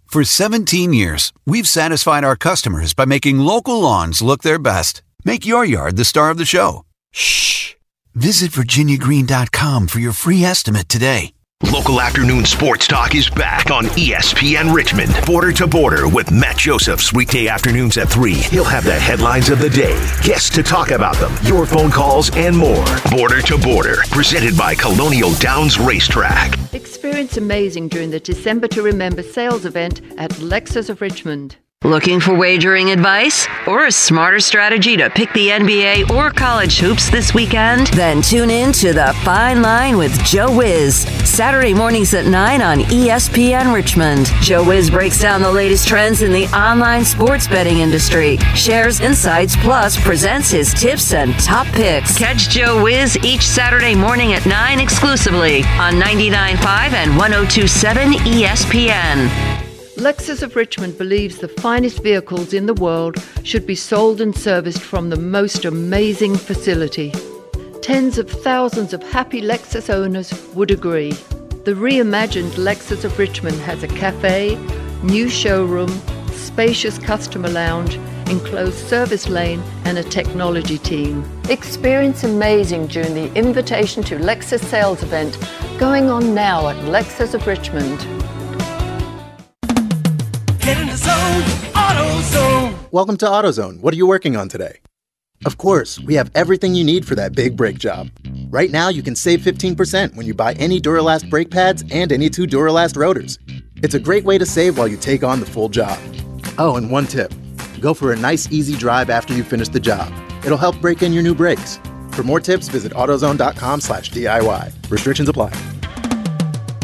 For 0.09 0.23
17 0.23 0.91
years, 0.91 1.31
we've 1.45 1.67
satisfied 1.67 2.23
our 2.23 2.35
customers 2.35 2.95
by 2.95 3.05
making 3.05 3.37
local 3.37 3.79
lawns 3.79 4.23
look 4.23 4.41
their 4.41 4.57
best. 4.57 5.03
Make 5.23 5.45
your 5.45 5.63
yard 5.63 5.97
the 5.97 6.03
star 6.03 6.31
of 6.31 6.39
the 6.39 6.47
show. 6.47 6.83
Shh. 7.11 7.75
Visit 8.15 8.49
virginiagreen.com 8.49 9.87
for 9.87 9.99
your 9.99 10.13
free 10.13 10.43
estimate 10.43 10.89
today. 10.89 11.33
Local 11.71 12.01
afternoon 12.01 12.45
sports 12.45 12.87
talk 12.87 13.13
is 13.15 13.29
back 13.29 13.69
on 13.69 13.85
ESPN 13.85 14.73
Richmond. 14.73 15.13
Border 15.25 15.51
to 15.53 15.67
border 15.67 16.07
with 16.07 16.31
Matt 16.31 16.57
Josephs 16.57 17.13
weekday 17.13 17.47
afternoons 17.47 17.97
at 17.97 18.09
3. 18.09 18.33
He'll 18.33 18.63
have 18.63 18.85
the 18.85 18.97
headlines 18.97 19.49
of 19.49 19.59
the 19.59 19.69
day, 19.69 19.93
guests 20.23 20.49
to 20.51 20.63
talk 20.63 20.91
about 20.91 21.15
them, 21.17 21.31
your 21.43 21.65
phone 21.65 21.91
calls, 21.91 22.35
and 22.35 22.57
more. 22.57 22.85
Border 23.11 23.41
to 23.43 23.57
border, 23.57 23.97
presented 24.09 24.57
by 24.57 24.73
Colonial 24.73 25.33
Downs 25.35 25.77
Racetrack. 25.77 26.57
Experience 26.73 27.37
amazing 27.37 27.89
during 27.89 28.09
the 28.09 28.19
December 28.19 28.67
to 28.69 28.81
Remember 28.81 29.21
sales 29.21 29.65
event 29.65 30.01
at 30.17 30.31
Lexus 30.31 30.89
of 30.89 31.01
Richmond. 31.01 31.57
Looking 31.85 32.19
for 32.19 32.35
wagering 32.35 32.91
advice 32.91 33.47
or 33.65 33.85
a 33.85 33.91
smarter 33.91 34.41
strategy 34.41 34.97
to 34.97 35.09
pick 35.09 35.31
the 35.31 35.47
NBA 35.47 36.09
or 36.09 36.29
college 36.29 36.77
hoops 36.77 37.09
this 37.09 37.33
weekend? 37.33 37.87
Then 37.87 38.21
tune 38.21 38.49
in 38.49 38.73
to 38.73 38.91
The 38.91 39.17
Fine 39.23 39.61
Line 39.61 39.97
with 39.97 40.11
Joe 40.25 40.53
Wiz. 40.53 41.07
Saturday 41.23 41.73
mornings 41.73 42.13
at 42.13 42.25
9 42.25 42.61
on 42.61 42.79
ESPN 42.79 43.73
Richmond. 43.73 44.25
Joe 44.41 44.61
Wiz 44.61 44.89
breaks 44.89 45.21
down 45.21 45.41
the 45.41 45.49
latest 45.53 45.87
trends 45.87 46.21
in 46.21 46.33
the 46.33 46.47
online 46.47 47.05
sports 47.05 47.47
betting 47.47 47.77
industry, 47.77 48.35
shares 48.55 48.99
insights, 48.99 49.55
plus 49.55 49.97
presents 50.03 50.51
his 50.51 50.73
tips 50.73 51.13
and 51.13 51.33
top 51.39 51.65
picks. 51.67 52.17
Catch 52.17 52.49
Joe 52.49 52.83
Wiz 52.83 53.17
each 53.23 53.47
Saturday 53.47 53.95
morning 53.95 54.33
at 54.33 54.45
9 54.45 54.81
exclusively 54.81 55.63
on 55.79 55.93
99.5 55.93 56.91
and 56.91 57.17
1027 57.17 58.11
ESPN. 58.25 59.58
Lexus 59.99 60.41
of 60.41 60.55
Richmond 60.55 60.97
believes 60.97 61.39
the 61.39 61.49
finest 61.49 62.01
vehicles 62.01 62.53
in 62.53 62.67
the 62.67 62.73
world 62.73 63.21
should 63.43 63.67
be 63.67 63.75
sold 63.75 64.21
and 64.21 64.33
serviced 64.33 64.81
from 64.81 65.09
the 65.09 65.19
most 65.19 65.65
amazing 65.65 66.37
facility. 66.37 67.11
Tens 67.81 68.17
of 68.17 68.29
thousands 68.29 68.93
of 68.93 69.03
happy 69.03 69.41
Lexus 69.41 69.93
owners 69.93 70.33
would 70.53 70.71
agree. 70.71 71.11
The 71.65 71.73
reimagined 71.73 72.51
Lexus 72.51 73.03
of 73.03 73.19
Richmond 73.19 73.59
has 73.63 73.83
a 73.83 73.89
cafe, 73.89 74.55
new 75.03 75.27
showroom, 75.27 75.89
spacious 76.31 76.97
customer 76.97 77.49
lounge, 77.49 77.95
enclosed 78.29 78.87
service 78.87 79.27
lane, 79.27 79.61
and 79.83 79.97
a 79.97 80.03
technology 80.03 80.77
team. 80.77 81.29
Experience 81.49 82.23
amazing 82.23 82.87
during 82.87 83.15
the 83.15 83.33
Invitation 83.33 84.01
to 84.03 84.17
Lexus 84.17 84.63
sales 84.63 85.03
event 85.03 85.37
going 85.77 86.09
on 86.09 86.33
now 86.33 86.69
at 86.69 86.77
Lexus 86.85 87.33
of 87.33 87.45
Richmond. 87.45 88.18
Get 90.69 90.81
in 90.81 90.87
the 90.87 90.97
zone, 90.97 91.41
AutoZone. 91.73 92.91
Welcome 92.91 93.17
to 93.17 93.25
AutoZone. 93.25 93.81
What 93.81 93.91
are 93.91 93.97
you 93.97 94.05
working 94.05 94.37
on 94.37 94.49
today? 94.49 94.81
Of 95.43 95.57
course, 95.57 95.99
we 95.99 96.13
have 96.13 96.29
everything 96.35 96.75
you 96.75 96.83
need 96.83 97.07
for 97.07 97.15
that 97.15 97.33
big 97.33 97.57
brake 97.57 97.79
job. 97.79 98.11
Right 98.51 98.69
now, 98.69 98.89
you 98.89 99.01
can 99.01 99.15
save 99.15 99.41
15% 99.41 100.15
when 100.15 100.27
you 100.27 100.35
buy 100.35 100.53
any 100.59 100.79
Duralast 100.79 101.27
brake 101.27 101.49
pads 101.49 101.83
and 101.89 102.11
any 102.11 102.29
two 102.29 102.45
Duralast 102.45 102.97
rotors. 102.97 103.39
It's 103.77 103.95
a 103.95 103.99
great 103.99 104.25
way 104.25 104.37
to 104.37 104.45
save 104.45 104.77
while 104.77 104.87
you 104.87 104.95
take 104.95 105.23
on 105.23 105.39
the 105.39 105.47
full 105.47 105.69
job. 105.69 105.97
Oh, 106.59 106.75
and 106.75 106.91
one 106.91 107.07
tip 107.07 107.33
go 107.81 107.95
for 107.95 108.13
a 108.13 108.15
nice, 108.15 108.51
easy 108.51 108.75
drive 108.75 109.09
after 109.09 109.33
you 109.33 109.43
finish 109.43 109.69
the 109.69 109.79
job. 109.79 110.13
It'll 110.45 110.55
help 110.55 110.79
break 110.81 111.01
in 111.01 111.13
your 111.13 111.23
new 111.23 111.33
brakes. 111.33 111.79
For 112.11 112.21
more 112.21 112.39
tips, 112.39 112.67
visit 112.67 112.91
AutoZone.com 112.91 113.81
slash 113.81 114.11
DIY. 114.11 114.91
Restrictions 114.91 115.29
apply. 115.29 115.49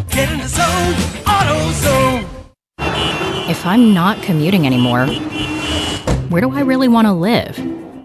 Get 0.10 0.32
in 0.32 0.40
the 0.40 0.48
zone, 0.48 0.94
AutoZone. 1.26 2.35
If 3.66 3.70
I'm 3.70 3.96
not 3.96 4.22
commuting 4.22 4.68
anymore, 4.68 5.08
where 6.30 6.40
do 6.40 6.52
I 6.52 6.60
really 6.60 6.88
want 6.88 7.08
to 7.08 7.14
live? 7.14 7.58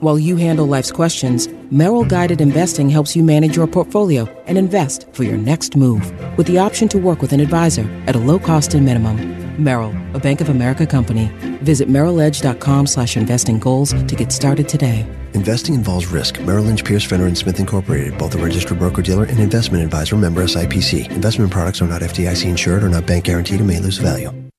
While 0.03 0.19
you 0.19 0.37
handle 0.37 0.65
life's 0.65 0.91
questions, 0.91 1.49
Merrill 1.71 2.07
Guided 2.07 2.41
Investing 2.41 2.89
helps 2.89 3.15
you 3.15 3.23
manage 3.23 3.57
your 3.57 3.67
portfolio 3.67 4.25
and 4.47 4.57
invest 4.57 5.05
for 5.13 5.25
your 5.25 5.37
next 5.37 5.77
move 5.77 6.11
with 6.39 6.47
the 6.47 6.57
option 6.57 6.89
to 6.89 6.99
work 6.99 7.21
with 7.21 7.35
an 7.35 7.41
advisor 7.41 7.83
at 8.07 8.17
a 8.17 8.19
low 8.19 8.39
cost 8.39 8.73
and 8.73 8.87
minimum. 8.87 9.63
Merrill, 9.63 9.95
a 10.15 10.19
Bank 10.19 10.41
of 10.41 10.49
America 10.49 10.87
company. 10.87 11.27
Visit 11.61 11.91
merrilledge.com 11.91 12.87
slash 12.87 13.19
investing 13.19 13.59
goals 13.59 13.93
to 13.93 14.17
get 14.17 14.33
started 14.33 14.67
today. 14.67 15.05
Investing 15.35 15.75
involves 15.75 16.07
risk. 16.07 16.41
Merrill 16.41 16.65
Lynch, 16.65 16.87
Pierce, 16.87 17.05
Fenner, 17.05 17.27
and 17.27 17.37
Smith 17.37 17.61
Incorporated, 17.61 18.17
both 18.17 18.35
a 18.35 18.39
registered 18.39 18.79
broker-dealer 18.79 19.25
and 19.25 19.39
investment 19.39 19.85
advisor 19.85 20.17
member 20.17 20.43
SIPC. 20.45 21.11
Investment 21.11 21.53
products 21.53 21.83
are 21.83 21.87
not 21.87 22.01
FDIC 22.01 22.49
insured 22.49 22.83
or 22.83 22.89
not 22.89 23.05
bank 23.05 23.27
guaranteed 23.27 23.59
and 23.59 23.69
may 23.69 23.79
lose 23.79 23.99
value. 23.99 24.50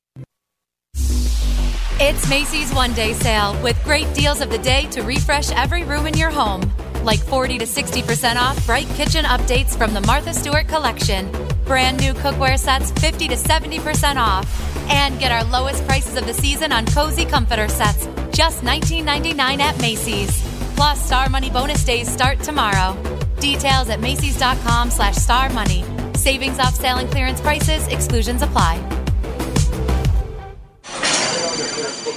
It's 2.03 2.27
Macy's 2.27 2.73
One 2.73 2.93
Day 2.93 3.13
Sale 3.13 3.61
with 3.61 3.81
great 3.83 4.11
deals 4.15 4.41
of 4.41 4.49
the 4.49 4.57
day 4.57 4.87
to 4.87 5.03
refresh 5.03 5.51
every 5.51 5.83
room 5.83 6.07
in 6.07 6.17
your 6.17 6.31
home. 6.31 6.63
Like 7.03 7.19
40 7.19 7.59
to 7.59 7.65
60% 7.65 8.37
off 8.37 8.65
bright 8.65 8.87
kitchen 8.95 9.23
updates 9.23 9.77
from 9.77 9.93
the 9.93 10.01
Martha 10.01 10.33
Stewart 10.33 10.67
collection. 10.67 11.31
Brand 11.63 11.99
new 11.99 12.13
cookware 12.15 12.57
sets 12.57 12.89
50 12.89 13.27
to 13.27 13.35
70% 13.35 14.15
off. 14.15 14.49
And 14.89 15.19
get 15.19 15.31
our 15.31 15.43
lowest 15.43 15.85
prices 15.85 16.17
of 16.17 16.25
the 16.25 16.33
season 16.33 16.71
on 16.71 16.87
cozy 16.87 17.23
comforter 17.23 17.67
sets, 17.67 18.07
just 18.31 18.63
$19.99 18.63 19.59
at 19.59 19.79
Macy's. 19.79 20.41
Plus, 20.75 21.05
Star 21.05 21.29
Money 21.29 21.51
bonus 21.51 21.83
days 21.85 22.11
start 22.11 22.39
tomorrow. 22.39 22.97
Details 23.39 23.89
at 23.89 23.99
Macy's.com 23.99 24.89
slash 24.89 25.17
Star 25.17 25.51
Money. 25.51 25.85
Savings 26.15 26.57
off 26.57 26.73
sale 26.73 26.97
and 26.97 27.11
clearance 27.11 27.39
prices, 27.41 27.87
exclusions 27.89 28.41
apply. 28.41 29.00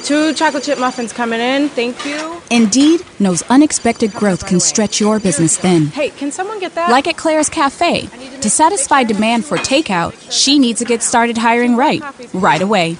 Two 0.04 0.34
chocolate 0.34 0.62
chip 0.64 0.78
muffins 0.78 1.14
coming 1.14 1.40
in. 1.40 1.70
Thank 1.70 2.04
you. 2.04 2.42
Indeed 2.50 3.00
knows 3.18 3.40
unexpected 3.48 4.12
growth 4.12 4.46
can 4.46 4.60
stretch 4.60 5.00
your 5.00 5.18
business 5.18 5.56
thin. 5.56 5.86
Hey, 5.86 6.10
can 6.10 6.30
someone 6.30 6.60
get 6.60 6.74
that? 6.74 6.90
Like 6.90 7.08
at 7.08 7.16
Claire's 7.16 7.48
Cafe. 7.48 8.06
To 8.42 8.50
satisfy 8.50 9.04
demand 9.04 9.46
for 9.46 9.56
takeout, 9.56 10.14
she 10.30 10.58
needs 10.58 10.80
to 10.80 10.84
get 10.84 11.02
started 11.02 11.38
hiring 11.38 11.74
right, 11.74 12.02
right 12.34 12.60
away. 12.60 12.98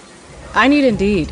I 0.55 0.69
need 0.69 0.85
Indeed. 0.85 1.31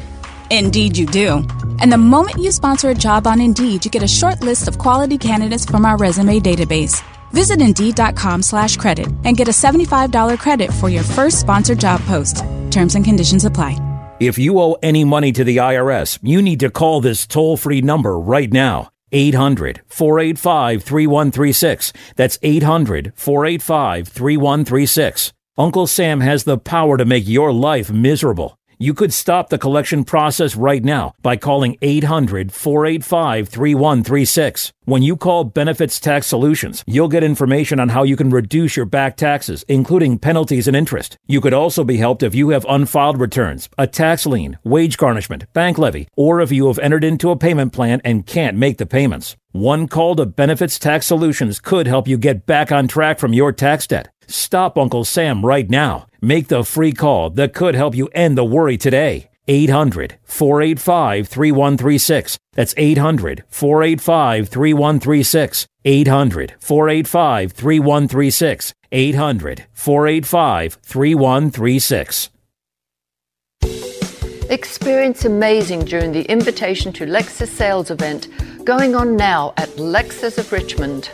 Indeed, 0.51 0.99
you 0.99 1.07
do. 1.07 1.37
And 1.81 1.91
the 1.91 1.97
moment 1.97 2.37
you 2.37 2.53
sponsor 2.53 2.91
a 2.91 2.95
job 2.95 3.27
on 3.27 3.41
Indeed, 3.41 3.87
you 3.87 3.91
get 3.91 4.03
a 4.03 4.09
short 4.09 4.43
list 4.43 4.69
of 4.69 4.77
quality 4.77 5.17
candidates 5.17 5.65
from 5.65 5.87
our 5.87 5.97
resume 5.97 6.39
database. 6.39 7.03
Visit 7.33 7.63
Indeed.com 7.63 8.43
slash 8.43 8.77
credit 8.77 9.07
and 9.25 9.39
get 9.39 9.49
a 9.49 9.53
$75 9.53 10.39
credit 10.39 10.71
for 10.71 10.91
your 10.91 11.03
first 11.03 11.41
sponsored 11.41 11.81
job 11.81 12.03
post. 12.03 12.45
Terms 12.71 12.95
and 12.95 13.07
conditions 13.07 13.47
apply. 13.47 13.92
If 14.23 14.39
you 14.39 14.61
owe 14.61 14.79
any 14.85 15.05
money 15.05 15.33
to 15.33 15.43
the 15.43 15.57
IRS, 15.57 16.21
you 16.23 16.41
need 16.41 16.61
to 16.61 16.71
call 16.71 17.01
this 17.01 17.27
toll 17.27 17.57
free 17.57 17.81
number 17.81 18.17
right 18.17 18.53
now. 18.53 18.93
800 19.11 19.81
485 19.89 20.85
3136. 20.85 21.93
That's 22.15 22.39
800 22.41 23.13
485 23.17 24.07
3136. 24.07 25.33
Uncle 25.59 25.89
Sam 25.89 26.21
has 26.21 26.45
the 26.45 26.57
power 26.57 26.97
to 26.97 27.05
make 27.05 27.27
your 27.27 27.53
life 27.53 27.91
miserable. 27.91 28.57
You 28.79 28.95
could 28.95 29.13
stop 29.13 29.49
the 29.49 29.59
collection 29.59 30.05
process 30.05 30.55
right 30.55 30.85
now 30.85 31.15
by 31.21 31.37
calling 31.37 31.77
800 31.83 32.53
485 32.53 33.49
3136. 33.49 34.73
When 34.85 35.03
you 35.03 35.17
call 35.17 35.45
Benefits 35.45 36.01
Tax 36.01 36.27
Solutions, 36.27 36.83
you'll 36.89 37.07
get 37.07 37.23
information 37.23 37.79
on 37.79 37.91
how 37.91 38.03
you 38.03 38.17
can 38.17 38.31
reduce 38.31 38.77
your 38.77 38.85
back 38.85 39.17
taxes, 39.17 39.65
including 39.69 40.19
penalties 40.19 40.67
and 40.67 40.77
interest. 40.77 41.17
You 41.29 41.41
could 41.41 41.55
also 41.55 41.85
be 41.85 41.99
helped 41.99 42.25
if 42.25 42.35
you 42.35 42.49
have 42.49 42.67
unfiled 42.69 43.21
returns, 43.21 43.69
a 43.79 43.87
tax 43.87 44.27
lien, 44.27 44.59
wage 44.65 44.97
garnishment, 44.97 45.45
bank 45.53 45.79
levy, 45.79 46.09
or 46.17 46.41
if 46.41 46.51
you 46.51 46.67
have 46.67 46.81
entered 46.81 47.05
into 47.05 47.31
a 47.31 47.37
payment 47.37 47.73
plan 47.73 48.01
and 48.05 48.27
can't 48.27 48.57
make 48.57 48.79
the 48.79 48.85
payments. 48.85 49.37
One 49.53 49.87
call 49.87 50.17
to 50.17 50.27
Benefits 50.27 50.81
Tax 50.81 51.07
Solutions 51.07 51.61
could 51.61 51.87
help 51.87 52.09
you 52.09 52.19
get 52.19 52.45
back 52.45 52.73
on 52.73 52.89
track 52.89 53.21
from 53.21 53.33
your 53.33 53.53
tax 53.53 53.87
debt. 53.87 54.09
Stop 54.27 54.77
Uncle 54.77 55.05
Sam 55.05 55.47
right 55.47 55.71
now. 55.71 56.09
Make 56.21 56.49
the 56.49 56.65
free 56.65 56.93
call 56.93 57.31
that 57.31 57.55
could 57.55 57.77
help 57.77 57.95
you 57.95 58.09
end 58.09 58.37
the 58.37 58.45
worry 58.45 58.77
today. 58.77 59.29
800 59.49 60.19
485 60.25 61.29
3136. 61.29 62.39
That's 62.53 62.75
800 62.77 63.45
485 63.49 64.49
3136. 64.49 65.67
800 65.85 66.55
485 66.61 67.53
3136. 67.53 68.75
800 68.93 69.67
485 69.73 70.75
3136. 70.83 72.31
Experience 74.51 75.25
amazing 75.25 75.85
during 75.87 76.13
the 76.13 76.25
Invitation 76.25 76.93
to 76.93 77.07
Lexus 77.07 77.49
sales 77.49 77.91
event 77.91 78.29
going 78.65 78.95
on 78.95 79.17
now 79.17 79.55
at 79.57 79.69
Lexus 79.71 80.37
of 80.37 80.53
Richmond. 80.53 81.11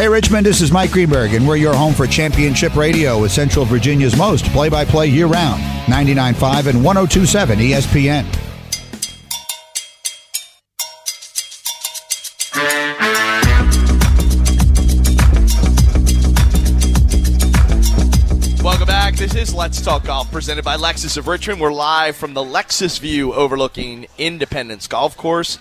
Hey 0.00 0.08
Richmond, 0.08 0.46
this 0.46 0.62
is 0.62 0.72
Mike 0.72 0.92
Greenberg, 0.92 1.34
and 1.34 1.46
we're 1.46 1.56
your 1.56 1.74
home 1.74 1.92
for 1.92 2.06
championship 2.06 2.74
radio 2.74 3.20
with 3.20 3.32
Central 3.32 3.66
Virginia's 3.66 4.16
most 4.16 4.46
play 4.46 4.70
by 4.70 4.82
play 4.82 5.06
year 5.08 5.26
round 5.26 5.60
99.5 5.92 6.68
and 6.68 6.82
1027 6.82 7.58
ESPN. 7.58 8.24
Welcome 18.64 18.86
back. 18.86 19.16
This 19.16 19.34
is 19.34 19.52
Let's 19.52 19.82
Talk 19.82 20.04
Golf, 20.04 20.32
presented 20.32 20.64
by 20.64 20.78
Lexus 20.78 21.18
of 21.18 21.28
Richmond. 21.28 21.60
We're 21.60 21.74
live 21.74 22.16
from 22.16 22.32
the 22.32 22.40
Lexus 22.40 22.98
View 22.98 23.34
overlooking 23.34 24.06
Independence 24.16 24.86
Golf 24.86 25.14
Course 25.18 25.58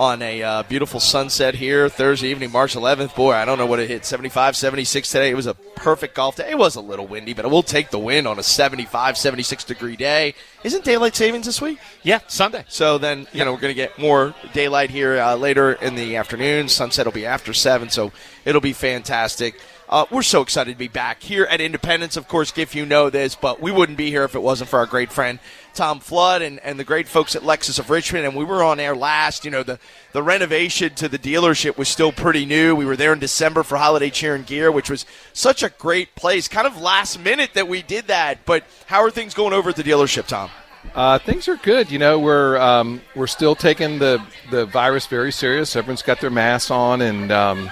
on 0.00 0.22
a 0.22 0.42
uh, 0.42 0.62
beautiful 0.62 0.98
sunset 0.98 1.54
here 1.54 1.86
Thursday 1.90 2.28
evening, 2.28 2.50
March 2.50 2.74
11th. 2.74 3.14
Boy, 3.14 3.34
I 3.34 3.44
don't 3.44 3.58
know 3.58 3.66
what 3.66 3.80
it 3.80 3.90
hit 3.90 4.06
75, 4.06 4.56
76 4.56 5.10
today. 5.10 5.28
It 5.28 5.34
was 5.34 5.46
a 5.46 5.52
perfect 5.52 6.14
golf 6.14 6.36
day. 6.36 6.48
It 6.50 6.56
was 6.56 6.74
a 6.76 6.80
little 6.80 7.06
windy, 7.06 7.34
but 7.34 7.48
we'll 7.50 7.62
take 7.62 7.90
the 7.90 7.98
win 7.98 8.26
on 8.26 8.38
a 8.38 8.42
75, 8.42 9.18
76 9.18 9.62
degree 9.64 9.96
day. 9.96 10.34
Isn't 10.64 10.84
daylight 10.84 11.14
savings 11.14 11.44
this 11.44 11.60
week? 11.60 11.80
Yeah, 12.02 12.20
Sunday. 12.28 12.64
So 12.66 12.96
then, 12.96 13.26
you 13.34 13.44
know, 13.44 13.52
we're 13.52 13.60
going 13.60 13.74
to 13.74 13.74
get 13.74 13.98
more 13.98 14.34
daylight 14.54 14.88
here 14.88 15.20
uh, 15.20 15.36
later 15.36 15.72
in 15.72 15.96
the 15.96 16.16
afternoon. 16.16 16.68
Sunset 16.68 17.04
will 17.04 17.12
be 17.12 17.26
after 17.26 17.52
7, 17.52 17.90
so 17.90 18.10
it'll 18.46 18.62
be 18.62 18.72
fantastic. 18.72 19.60
Uh, 19.90 20.06
we're 20.12 20.22
so 20.22 20.40
excited 20.40 20.70
to 20.70 20.78
be 20.78 20.86
back 20.86 21.20
here 21.20 21.42
at 21.46 21.60
Independence. 21.60 22.16
Of 22.16 22.28
course, 22.28 22.52
Giff, 22.52 22.76
you 22.76 22.86
know 22.86 23.10
this, 23.10 23.34
but 23.34 23.60
we 23.60 23.72
wouldn't 23.72 23.98
be 23.98 24.08
here 24.08 24.22
if 24.22 24.36
it 24.36 24.38
wasn't 24.38 24.70
for 24.70 24.78
our 24.78 24.86
great 24.86 25.10
friend 25.10 25.40
Tom 25.74 25.98
Flood 25.98 26.42
and, 26.42 26.60
and 26.60 26.78
the 26.78 26.84
great 26.84 27.08
folks 27.08 27.34
at 27.34 27.42
Lexus 27.42 27.80
of 27.80 27.90
Richmond. 27.90 28.24
And 28.24 28.36
we 28.36 28.44
were 28.44 28.62
on 28.62 28.78
air 28.78 28.94
last. 28.94 29.44
You 29.44 29.50
know, 29.50 29.64
the, 29.64 29.80
the 30.12 30.22
renovation 30.22 30.94
to 30.94 31.08
the 31.08 31.18
dealership 31.18 31.76
was 31.76 31.88
still 31.88 32.12
pretty 32.12 32.46
new. 32.46 32.76
We 32.76 32.84
were 32.84 32.94
there 32.94 33.12
in 33.12 33.18
December 33.18 33.64
for 33.64 33.78
Holiday 33.78 34.10
Cheer 34.10 34.36
and 34.36 34.46
Gear, 34.46 34.70
which 34.70 34.88
was 34.88 35.06
such 35.32 35.64
a 35.64 35.70
great 35.70 36.14
place. 36.14 36.46
Kind 36.46 36.68
of 36.68 36.80
last 36.80 37.18
minute 37.18 37.54
that 37.54 37.66
we 37.66 37.82
did 37.82 38.06
that. 38.06 38.46
But 38.46 38.62
how 38.86 39.02
are 39.02 39.10
things 39.10 39.34
going 39.34 39.52
over 39.52 39.70
at 39.70 39.76
the 39.76 39.82
dealership, 39.82 40.28
Tom? 40.28 40.50
Uh, 40.94 41.18
things 41.18 41.48
are 41.48 41.56
good. 41.56 41.90
You 41.90 41.98
know, 41.98 42.16
we're 42.16 42.58
um, 42.58 43.00
we're 43.16 43.26
still 43.26 43.56
taking 43.56 43.98
the 43.98 44.24
the 44.52 44.66
virus 44.66 45.08
very 45.08 45.32
serious. 45.32 45.74
Everyone's 45.74 46.02
got 46.02 46.20
their 46.20 46.30
masks 46.30 46.70
on, 46.70 47.02
and 47.02 47.30
um, 47.32 47.70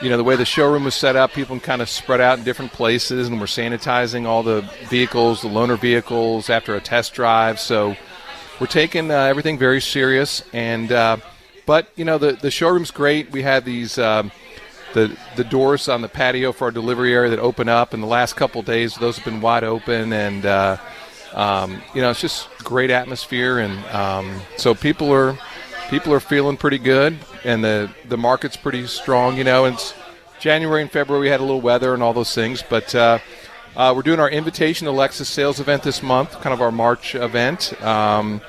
you 0.00 0.08
know 0.08 0.16
the 0.16 0.24
way 0.24 0.36
the 0.36 0.44
showroom 0.44 0.84
was 0.84 0.94
set 0.94 1.16
up, 1.16 1.32
people 1.32 1.58
kind 1.60 1.82
of 1.82 1.88
spread 1.88 2.20
out 2.20 2.38
in 2.38 2.44
different 2.44 2.72
places, 2.72 3.28
and 3.28 3.40
we're 3.40 3.46
sanitizing 3.46 4.26
all 4.26 4.42
the 4.42 4.62
vehicles, 4.88 5.42
the 5.42 5.48
loaner 5.48 5.78
vehicles 5.78 6.50
after 6.50 6.74
a 6.76 6.80
test 6.80 7.14
drive. 7.14 7.58
So 7.58 7.96
we're 8.60 8.66
taking 8.66 9.10
uh, 9.10 9.14
everything 9.14 9.58
very 9.58 9.80
serious, 9.80 10.42
and 10.52 10.92
uh, 10.92 11.18
but 11.66 11.88
you 11.96 12.04
know 12.04 12.18
the 12.18 12.32
the 12.32 12.50
showroom's 12.50 12.90
great. 12.90 13.30
We 13.30 13.42
had 13.42 13.64
these. 13.64 13.98
Um, 13.98 14.30
the, 14.94 15.14
the 15.36 15.44
doors 15.44 15.86
on 15.86 16.00
the 16.00 16.08
patio 16.08 16.50
for 16.50 16.64
our 16.64 16.70
delivery 16.70 17.12
area 17.12 17.28
that 17.28 17.38
open 17.38 17.68
up 17.68 17.92
in 17.92 18.00
the 18.00 18.06
last 18.06 18.36
couple 18.36 18.62
days 18.62 18.94
those 18.94 19.16
have 19.16 19.24
been 19.26 19.42
wide 19.42 19.62
open 19.62 20.14
and 20.14 20.46
uh, 20.46 20.78
um, 21.34 21.82
you 21.94 22.00
know 22.00 22.10
it's 22.10 22.22
just 22.22 22.48
great 22.60 22.90
atmosphere 22.90 23.58
and 23.58 23.84
um, 23.94 24.40
so 24.56 24.74
people 24.74 25.12
are 25.12 25.38
people 25.90 26.12
are 26.14 26.20
feeling 26.20 26.56
pretty 26.56 26.78
good 26.78 27.18
and 27.48 27.64
the 27.64 27.90
the 28.08 28.16
market's 28.16 28.56
pretty 28.56 28.86
strong 28.86 29.36
you 29.36 29.44
know 29.44 29.64
and 29.64 29.94
January 30.38 30.82
and 30.82 30.90
February 30.90 31.22
we 31.22 31.28
had 31.28 31.40
a 31.40 31.42
little 31.42 31.60
weather 31.60 31.94
and 31.94 32.02
all 32.02 32.12
those 32.12 32.34
things 32.34 32.62
but 32.68 32.94
uh, 32.94 33.18
uh, 33.74 33.92
we're 33.96 34.02
doing 34.02 34.20
our 34.20 34.30
invitation 34.30 34.86
to 34.86 34.92
Lexus 34.92 35.26
sales 35.26 35.58
event 35.58 35.82
this 35.82 36.02
month 36.02 36.32
kind 36.40 36.52
of 36.52 36.60
our 36.60 36.70
March 36.70 37.14
event 37.14 37.80
um, 37.82 38.40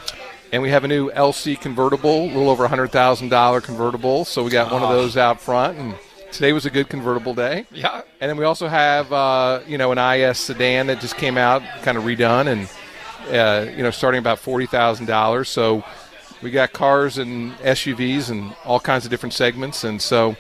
and 0.52 0.62
we 0.62 0.70
have 0.70 0.84
a 0.84 0.88
new 0.88 1.10
LC 1.12 1.60
convertible 1.60 2.26
a 2.26 2.28
little 2.28 2.50
over 2.50 2.66
a 2.66 2.68
hundred 2.68 2.92
thousand 2.92 3.30
dollar 3.30 3.62
convertible 3.62 4.26
so 4.26 4.44
we 4.44 4.52
got 4.52 4.72
one 4.72 4.84
of 4.84 4.90
those 4.90 5.16
out 5.16 5.40
front 5.40 5.78
and 5.78 5.96
Today 6.32 6.54
was 6.54 6.68
a 6.68 6.70
good 6.70 6.90
convertible 6.90 7.34
day. 7.34 7.66
Yeah. 7.72 8.04
And 8.22 8.30
then 8.30 8.38
we 8.38 8.46
also 8.46 8.68
have, 8.68 9.12
uh, 9.12 9.62
you 9.68 9.80
know, 9.80 9.92
an 9.92 9.98
IS 9.98 10.38
sedan 10.38 10.86
that 10.86 11.02
just 11.02 11.18
came 11.18 11.40
out, 11.40 11.64
kind 11.82 11.98
of 11.98 12.04
redone, 12.04 12.48
and 12.48 12.70
uh, 13.36 13.72
you 13.72 13.82
know, 13.82 13.90
starting 13.90 14.20
about 14.20 14.38
forty 14.38 14.68
thousand 14.68 15.08
dollars. 15.08 15.50
So 15.50 15.84
we 16.42 16.52
got 16.52 16.74
cars 16.74 17.18
and 17.18 17.54
SUVs 17.58 18.30
and 18.30 18.56
all 18.66 18.80
kinds 18.80 19.06
of 19.06 19.12
different 19.12 19.34
segments. 19.34 19.84
And 19.84 20.02
so, 20.02 20.36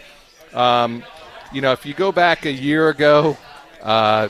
um, 0.53 1.03
you 1.51 1.62
know, 1.62 1.71
if 1.71 1.85
you 1.85 1.93
go 1.93 2.12
back 2.12 2.45
a 2.45 2.51
year 2.51 2.89
ago, 2.89 3.38
uh, 3.81 4.29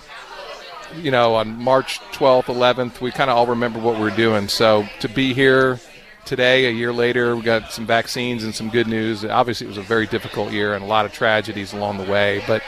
you 0.97 1.11
know, 1.11 1.35
on 1.35 1.61
March 1.61 1.99
12th, 2.13 2.45
11th, 2.45 3.01
we 3.01 3.11
kind 3.11 3.29
of 3.29 3.37
all 3.37 3.47
remember 3.47 3.79
what 3.79 3.99
we 3.99 4.07
are 4.11 4.15
doing. 4.15 4.47
So 4.47 4.87
to 4.99 5.09
be 5.09 5.33
here 5.33 5.79
today, 6.25 6.65
a 6.65 6.71
year 6.71 6.91
later, 6.91 7.35
we 7.35 7.43
got 7.43 7.71
some 7.71 7.85
vaccines 7.85 8.43
and 8.43 8.53
some 8.53 8.69
good 8.69 8.87
news. 8.87 9.23
Obviously, 9.23 9.65
it 9.65 9.69
was 9.69 9.77
a 9.77 9.83
very 9.83 10.07
difficult 10.07 10.51
year 10.51 10.73
and 10.73 10.83
a 10.83 10.87
lot 10.87 11.05
of 11.05 11.13
tragedies 11.13 11.73
along 11.73 11.97
the 11.97 12.11
way, 12.11 12.43
but 12.47 12.63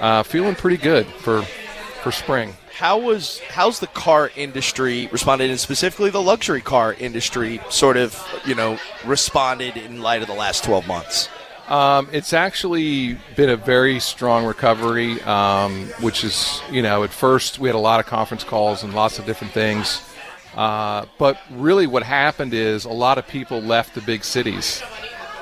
uh, 0.00 0.22
feeling 0.22 0.54
pretty 0.54 0.76
good 0.76 1.06
for 1.06 1.42
for 2.02 2.12
spring. 2.12 2.54
How 2.76 2.98
was 2.98 3.38
how's 3.50 3.78
the 3.78 3.86
car 3.86 4.32
industry 4.34 5.08
responded, 5.12 5.48
and 5.48 5.60
specifically 5.60 6.10
the 6.10 6.20
luxury 6.20 6.60
car 6.60 6.92
industry, 6.92 7.60
sort 7.70 7.96
of 7.96 8.20
you 8.44 8.56
know 8.56 8.78
responded 9.04 9.76
in 9.76 10.02
light 10.02 10.22
of 10.22 10.28
the 10.28 10.34
last 10.34 10.64
twelve 10.64 10.84
months? 10.88 11.28
Um, 11.68 12.08
it's 12.10 12.32
actually 12.32 13.14
been 13.36 13.48
a 13.48 13.56
very 13.56 14.00
strong 14.00 14.44
recovery, 14.44 15.22
um, 15.22 15.86
which 16.00 16.24
is 16.24 16.60
you 16.68 16.82
know 16.82 17.04
at 17.04 17.10
first 17.10 17.60
we 17.60 17.68
had 17.68 17.76
a 17.76 17.78
lot 17.78 18.00
of 18.00 18.06
conference 18.06 18.42
calls 18.42 18.82
and 18.82 18.92
lots 18.92 19.20
of 19.20 19.24
different 19.24 19.54
things, 19.54 20.02
uh, 20.56 21.06
but 21.16 21.38
really 21.52 21.86
what 21.86 22.02
happened 22.02 22.54
is 22.54 22.84
a 22.86 22.90
lot 22.90 23.18
of 23.18 23.28
people 23.28 23.60
left 23.60 23.94
the 23.94 24.00
big 24.00 24.24
cities, 24.24 24.82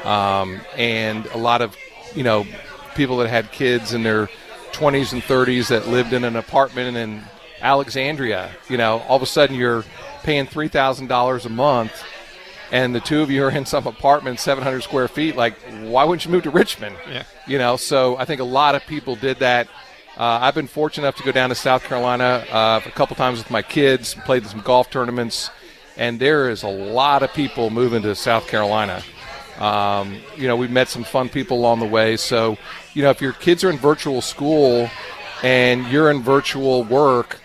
um, 0.05 0.61
and 0.77 1.25
a 1.29 1.39
lot 1.39 1.63
of 1.63 1.75
you 2.15 2.25
know 2.25 2.47
people 2.95 3.17
that 3.17 3.29
had 3.29 3.51
kids 3.53 3.95
and 3.95 4.05
their 4.05 4.29
20s 4.73 5.13
and 5.13 5.23
30s 5.23 5.69
that 5.69 5.89
lived 5.89 6.13
in 6.13 6.25
an 6.25 6.37
apartment 6.37 6.97
in 6.97 7.23
Alexandria. 7.61 8.51
You 8.69 8.77
know, 8.77 9.01
all 9.09 9.17
of 9.17 9.23
a 9.23 9.27
sudden 9.27 9.57
you're 9.57 9.85
paying 10.23 10.47
three 10.47 10.69
thousand 10.69 11.09
dollars 11.09 11.47
a 11.47 11.49
month, 11.49 12.03
and 12.71 12.95
the 12.95 13.01
two 13.01 13.23
of 13.23 13.31
you 13.31 13.45
are 13.45 13.51
in 13.51 13.67
some 13.67 13.87
apartment, 13.87 14.41
700 14.41 14.83
square 14.83 15.09
feet. 15.09 15.37
Like, 15.37 15.55
why 15.83 16.05
wouldn't 16.05 16.25
you 16.25 16.31
move 16.31 16.45
to 16.45 16.51
Richmond? 16.51 16.97
Yeah. 17.09 17.25
You 17.47 17.59
know, 17.59 17.77
so 17.77 18.17
I 18.17 18.25
think 18.25 18.41
a 18.41 18.45
lot 18.45 18.75
of 18.75 18.85
people 18.87 19.17
did 19.17 19.39
that. 19.39 19.69
Uh, 20.17 20.41
I've 20.43 20.55
been 20.55 20.67
fortunate 20.67 21.07
enough 21.07 21.17
to 21.17 21.23
go 21.23 21.33
down 21.33 21.49
to 21.49 21.55
South 21.55 21.85
Carolina 21.85 22.45
uh, 22.51 22.81
a 22.85 22.91
couple 22.91 23.17
times 23.17 23.39
with 23.39 23.51
my 23.51 23.63
kids, 23.63 24.15
played 24.27 24.45
some 24.47 24.61
golf 24.61 24.91
tournaments, 24.91 25.51
and 25.97 26.21
there 26.21 26.51
is 26.51 26.63
a 26.63 26.69
lot 26.69 27.23
of 27.23 27.33
people 27.33 27.71
moving 27.71 28.03
to 28.03 28.15
South 28.15 28.47
Carolina. 28.47 29.03
Um, 29.59 30.19
you 30.37 30.49
know, 30.49 30.57
we've 30.57 30.71
met 30.71 30.89
some 30.89 31.05
fun 31.05 31.29
people 31.29 31.59
along 31.59 31.81
the 31.81 31.87
way. 31.87 32.17
So, 32.17 32.59
you 32.95 33.03
know, 33.03 33.11
if 33.11 33.21
your 33.21 33.33
kids 33.33 33.65
are 33.65 33.71
in 33.71 33.79
virtual 33.79 34.21
school 34.21 34.91
and 35.43 35.87
you're 35.89 36.11
in 36.11 36.23
virtual 36.23 36.85
work, 36.85 37.41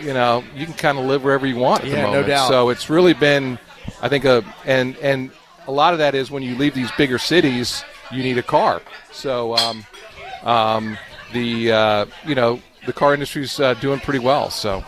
you 0.00 0.14
know, 0.14 0.44
you 0.54 0.66
can 0.66 0.74
kind 0.74 0.98
of 0.98 1.04
live 1.04 1.24
wherever 1.24 1.46
you 1.46 1.56
want 1.56 1.82
at 1.82 1.88
Yeah, 1.88 2.06
the 2.06 2.12
no 2.12 2.22
doubt. 2.22 2.48
So 2.48 2.68
it's 2.70 2.88
really 2.88 3.14
been, 3.14 3.58
I 4.00 4.08
think, 4.08 4.24
a 4.24 4.44
and 4.64 4.96
and 4.98 5.30
a 5.66 5.72
lot 5.72 5.92
of 5.92 5.98
that 5.98 6.14
is 6.14 6.30
when 6.30 6.42
you 6.42 6.54
leave 6.56 6.74
these 6.74 6.90
bigger 6.92 7.18
cities, 7.18 7.84
you 8.10 8.22
need 8.22 8.38
a 8.38 8.42
car. 8.42 8.80
So, 9.12 9.56
um, 9.56 9.86
um, 10.42 10.98
the 11.32 11.72
uh, 11.72 12.06
you 12.26 12.34
know 12.34 12.60
the 12.86 12.92
car 12.92 13.14
industry's 13.14 13.58
uh, 13.60 13.74
doing 13.74 14.00
pretty 14.00 14.20
well. 14.20 14.50
So. 14.50 14.84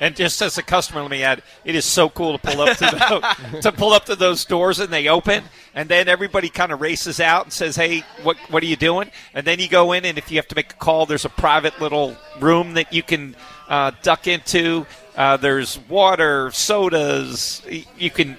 And 0.00 0.16
just 0.16 0.40
as 0.40 0.56
a 0.56 0.62
customer, 0.62 1.02
let 1.02 1.10
me 1.10 1.22
add, 1.22 1.42
it 1.64 1.74
is 1.74 1.84
so 1.84 2.08
cool 2.08 2.36
to 2.36 2.38
pull 2.38 2.62
up 2.62 2.76
to 2.78 2.84
the, 2.84 3.60
to 3.60 3.72
pull 3.72 3.92
up 3.92 4.06
to 4.06 4.16
those 4.16 4.44
doors 4.46 4.80
and 4.80 4.90
they 4.90 5.08
open, 5.08 5.44
and 5.74 5.88
then 5.88 6.08
everybody 6.08 6.48
kind 6.48 6.72
of 6.72 6.80
races 6.80 7.20
out 7.20 7.44
and 7.44 7.52
says, 7.52 7.76
"Hey, 7.76 8.04
what 8.22 8.36
what 8.48 8.62
are 8.62 8.66
you 8.66 8.76
doing?" 8.76 9.10
And 9.34 9.46
then 9.46 9.58
you 9.60 9.68
go 9.68 9.92
in, 9.92 10.04
and 10.06 10.16
if 10.16 10.30
you 10.30 10.38
have 10.38 10.48
to 10.48 10.56
make 10.56 10.72
a 10.72 10.76
call, 10.76 11.04
there's 11.06 11.26
a 11.26 11.30
private 11.30 11.80
little 11.80 12.16
room 12.40 12.74
that 12.74 12.92
you 12.92 13.02
can 13.02 13.36
uh, 13.68 13.92
duck 14.02 14.26
into. 14.26 14.86
Uh, 15.16 15.36
there's 15.36 15.78
water, 15.88 16.50
sodas. 16.50 17.62
You 17.98 18.10
can 18.10 18.38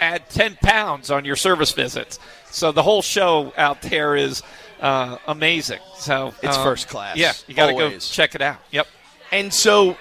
add 0.00 0.28
10 0.28 0.58
pounds 0.62 1.10
on 1.10 1.24
your 1.24 1.36
service 1.36 1.72
visits. 1.72 2.18
So 2.50 2.72
the 2.72 2.82
whole 2.82 3.02
show 3.02 3.52
out 3.56 3.82
there 3.82 4.16
is 4.16 4.42
uh, 4.80 5.16
amazing. 5.26 5.80
So 5.96 6.34
It's 6.42 6.56
um, 6.56 6.64
first 6.64 6.88
class. 6.88 7.16
Yeah, 7.16 7.32
you 7.46 7.54
got 7.54 7.68
to 7.68 7.72
go 7.74 7.98
check 7.98 8.34
it 8.34 8.42
out. 8.42 8.58
Yep. 8.70 8.86
And 9.32 9.52
so, 9.52 9.96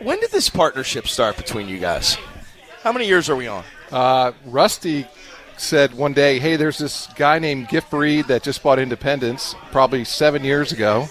when 0.00 0.20
did 0.20 0.30
this 0.30 0.48
partnership 0.48 1.08
start 1.08 1.36
between 1.36 1.68
you 1.68 1.78
guys? 1.78 2.16
How 2.82 2.92
many 2.92 3.06
years 3.06 3.28
are 3.28 3.36
we 3.36 3.46
on? 3.46 3.64
Uh, 3.90 4.32
Rusty 4.46 5.06
said 5.56 5.94
one 5.94 6.12
day, 6.12 6.38
"Hey, 6.38 6.56
there's 6.56 6.78
this 6.78 7.08
guy 7.16 7.38
named 7.38 7.68
Giff 7.68 7.88
Breed 7.90 8.26
that 8.26 8.42
just 8.42 8.62
bought 8.62 8.78
Independence, 8.78 9.54
probably 9.72 10.04
seven 10.04 10.44
years 10.44 10.72
ago, 10.72 11.08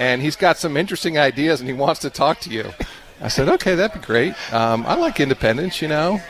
and 0.00 0.22
he's 0.22 0.36
got 0.36 0.56
some 0.56 0.76
interesting 0.76 1.18
ideas, 1.18 1.60
and 1.60 1.68
he 1.68 1.74
wants 1.74 2.00
to 2.00 2.10
talk 2.10 2.40
to 2.40 2.50
you." 2.50 2.72
I 3.20 3.28
said, 3.28 3.48
"Okay, 3.48 3.74
that'd 3.74 4.00
be 4.00 4.04
great. 4.04 4.34
Um, 4.52 4.84
I 4.86 4.94
like 4.94 5.20
Independence, 5.20 5.82
you 5.82 5.88
know." 5.88 6.20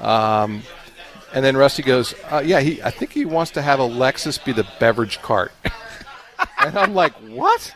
Um, 0.00 0.62
and 1.32 1.44
then 1.44 1.56
Rusty 1.56 1.82
goes, 1.82 2.14
uh, 2.30 2.42
"Yeah, 2.44 2.60
he. 2.60 2.82
I 2.82 2.90
think 2.90 3.12
he 3.12 3.24
wants 3.24 3.50
to 3.52 3.62
have 3.62 3.80
a 3.80 3.88
Lexus 3.88 4.42
be 4.44 4.52
the 4.52 4.66
beverage 4.78 5.22
cart." 5.22 5.52
and 6.60 6.78
I'm 6.78 6.94
like, 6.94 7.12
"What?" 7.14 7.74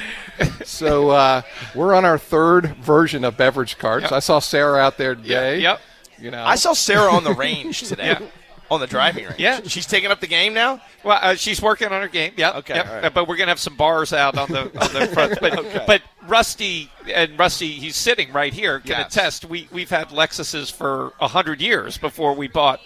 so 0.64 1.10
uh, 1.10 1.42
we're 1.74 1.94
on 1.94 2.04
our 2.04 2.18
third 2.18 2.76
version 2.76 3.24
of 3.24 3.36
beverage 3.36 3.78
carts. 3.78 4.04
Yep. 4.04 4.12
I 4.12 4.18
saw 4.20 4.38
Sarah 4.38 4.78
out 4.80 4.96
there 4.98 5.14
today. 5.14 5.60
Yep. 5.60 5.80
You 6.18 6.30
know, 6.30 6.44
I 6.44 6.54
saw 6.56 6.72
Sarah 6.72 7.10
on 7.12 7.24
the 7.24 7.34
range 7.34 7.82
today. 7.88 8.16
Yeah. 8.20 8.26
On 8.70 8.80
the 8.80 8.86
driving 8.86 9.24
range. 9.24 9.38
Yeah. 9.38 9.60
She's 9.66 9.84
taking 9.86 10.10
up 10.10 10.20
the 10.20 10.26
game 10.26 10.54
now? 10.54 10.80
Well, 11.04 11.18
uh, 11.20 11.34
she's 11.34 11.60
working 11.60 11.88
on 11.88 12.00
her 12.00 12.08
game. 12.08 12.32
Yeah. 12.38 12.52
Okay, 12.58 12.74
Yep. 12.76 12.86
all 12.88 12.94
right. 12.94 13.04
Uh, 13.04 13.10
But 13.10 13.28
we're 13.28 13.36
gonna 13.36 13.50
have 13.50 13.58
some 13.60 13.76
bars 13.76 14.14
out 14.14 14.38
on 14.38 14.48
the 14.50 14.60
on 14.62 14.92
the 14.94 15.08
front. 15.12 15.38
But, 15.40 15.58
Okay. 15.58 15.84
but 15.86 16.00
Rusty 16.26 16.90
and 17.12 17.38
Rusty, 17.38 17.72
he's 17.72 17.96
sitting 17.96 18.32
right 18.32 18.52
here. 18.54 18.80
Can 18.80 18.90
Yes. 18.92 19.14
attest. 19.14 19.44
We 19.44 19.68
we've 19.72 19.90
had 19.90 20.08
Lexuses 20.08 20.72
for 20.72 21.12
a 21.20 21.28
hundred 21.28 21.60
years 21.60 21.98
before 21.98 22.34
we 22.34 22.48
bought 22.48 22.80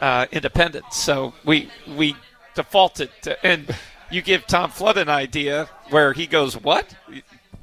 uh, 0.00 0.24
Independence. 0.32 0.96
So 0.96 1.34
we 1.44 1.70
we 1.86 2.16
defaulted 2.54 3.10
to, 3.22 3.44
and 3.46 3.74
you 4.10 4.22
give 4.22 4.46
Tom 4.46 4.70
Flood 4.70 4.96
an 4.98 5.08
idea 5.08 5.68
where 5.90 6.12
he 6.12 6.26
goes, 6.26 6.56
"What?" 6.56 6.94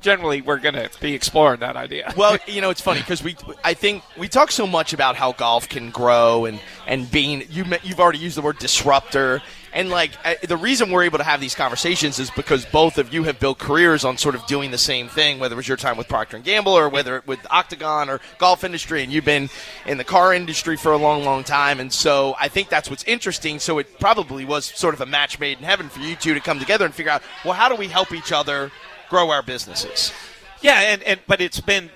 Generally, 0.02 0.42
we're 0.42 0.58
going 0.58 0.74
to 0.76 0.90
be 1.00 1.14
exploring 1.14 1.62
that 1.62 1.78
idea. 1.78 2.14
Well, 2.18 2.38
you 2.46 2.60
know, 2.60 2.70
it's 2.70 2.82
funny 2.82 3.00
because 3.00 3.24
we, 3.24 3.38
I 3.64 3.74
think 3.74 4.04
we 4.18 4.28
talk 4.28 4.52
so 4.52 4.68
much 4.68 4.92
about 4.92 5.16
how 5.16 5.32
golf 5.32 5.70
can 5.70 5.92
grow 5.92 6.44
and 6.46 6.60
and 6.88 7.10
being 7.10 7.44
you, 7.50 7.66
you've 7.84 8.02
already 8.02 8.20
used 8.20 8.36
the 8.36 8.42
word 8.42 8.58
disruptor, 8.60 9.42
and 9.74 9.90
like 9.90 10.12
the 10.42 10.58
reason 10.58 10.92
we're 10.92 11.04
able 11.04 11.18
to 11.18 11.24
have 11.24 11.42
these 11.42 11.56
conversations 11.56 12.20
is 12.20 12.30
because 12.32 12.66
both 12.66 12.98
of 12.98 13.14
you 13.14 13.24
have 13.24 13.40
built 13.40 13.58
careers 13.58 14.06
on 14.06 14.18
sort 14.18 14.36
of 14.36 14.46
doing 14.46 14.72
the 14.72 14.78
same 14.78 15.08
thing, 15.08 15.40
whether 15.40 15.54
it 15.54 15.58
was 15.58 15.68
your 15.68 15.78
time 15.78 15.98
with 15.98 16.08
Procter 16.08 16.38
and 16.38 16.46
Gamble 16.46 16.74
or 16.74 16.90
whether 16.90 17.18
it 17.18 17.28
with 17.28 17.40
Octagon 17.50 18.10
or 18.10 18.22
golf 18.38 18.64
industry, 18.64 19.04
and 19.04 19.12
you've 19.12 19.26
been 19.26 19.50
in 19.86 19.98
the 19.98 20.04
car 20.04 20.34
industry 20.34 20.78
for 20.78 20.92
a 20.92 20.98
long, 20.98 21.24
long 21.24 21.44
time, 21.44 21.80
and 21.80 21.92
so 21.92 22.36
I 22.40 22.48
think 22.48 22.70
that's 22.70 22.90
what's 22.90 23.04
interesting. 23.06 23.60
So 23.60 23.80
it 23.80 24.00
probably 24.00 24.46
was 24.46 24.66
sort 24.66 24.94
of 24.94 25.02
a 25.02 25.06
match 25.06 25.40
made 25.40 25.58
in 25.58 25.64
heaven 25.64 25.90
for 25.90 26.00
you 26.00 26.16
two 26.16 26.34
to 26.34 26.40
come 26.40 26.60
together 26.60 26.86
and 26.86 26.94
figure 26.94 27.12
out, 27.12 27.24
well, 27.44 27.54
how 27.54 27.70
do 27.70 27.76
we 27.76 27.88
help 27.88 28.12
each 28.12 28.32
other 28.32 28.72
grow 29.10 29.32
our 29.32 29.42
businesses? 29.42 30.14
Yeah, 30.62 30.80
and, 30.80 31.04
and 31.04 31.20
but 31.28 31.42
it's 31.42 31.60
been 31.60 31.90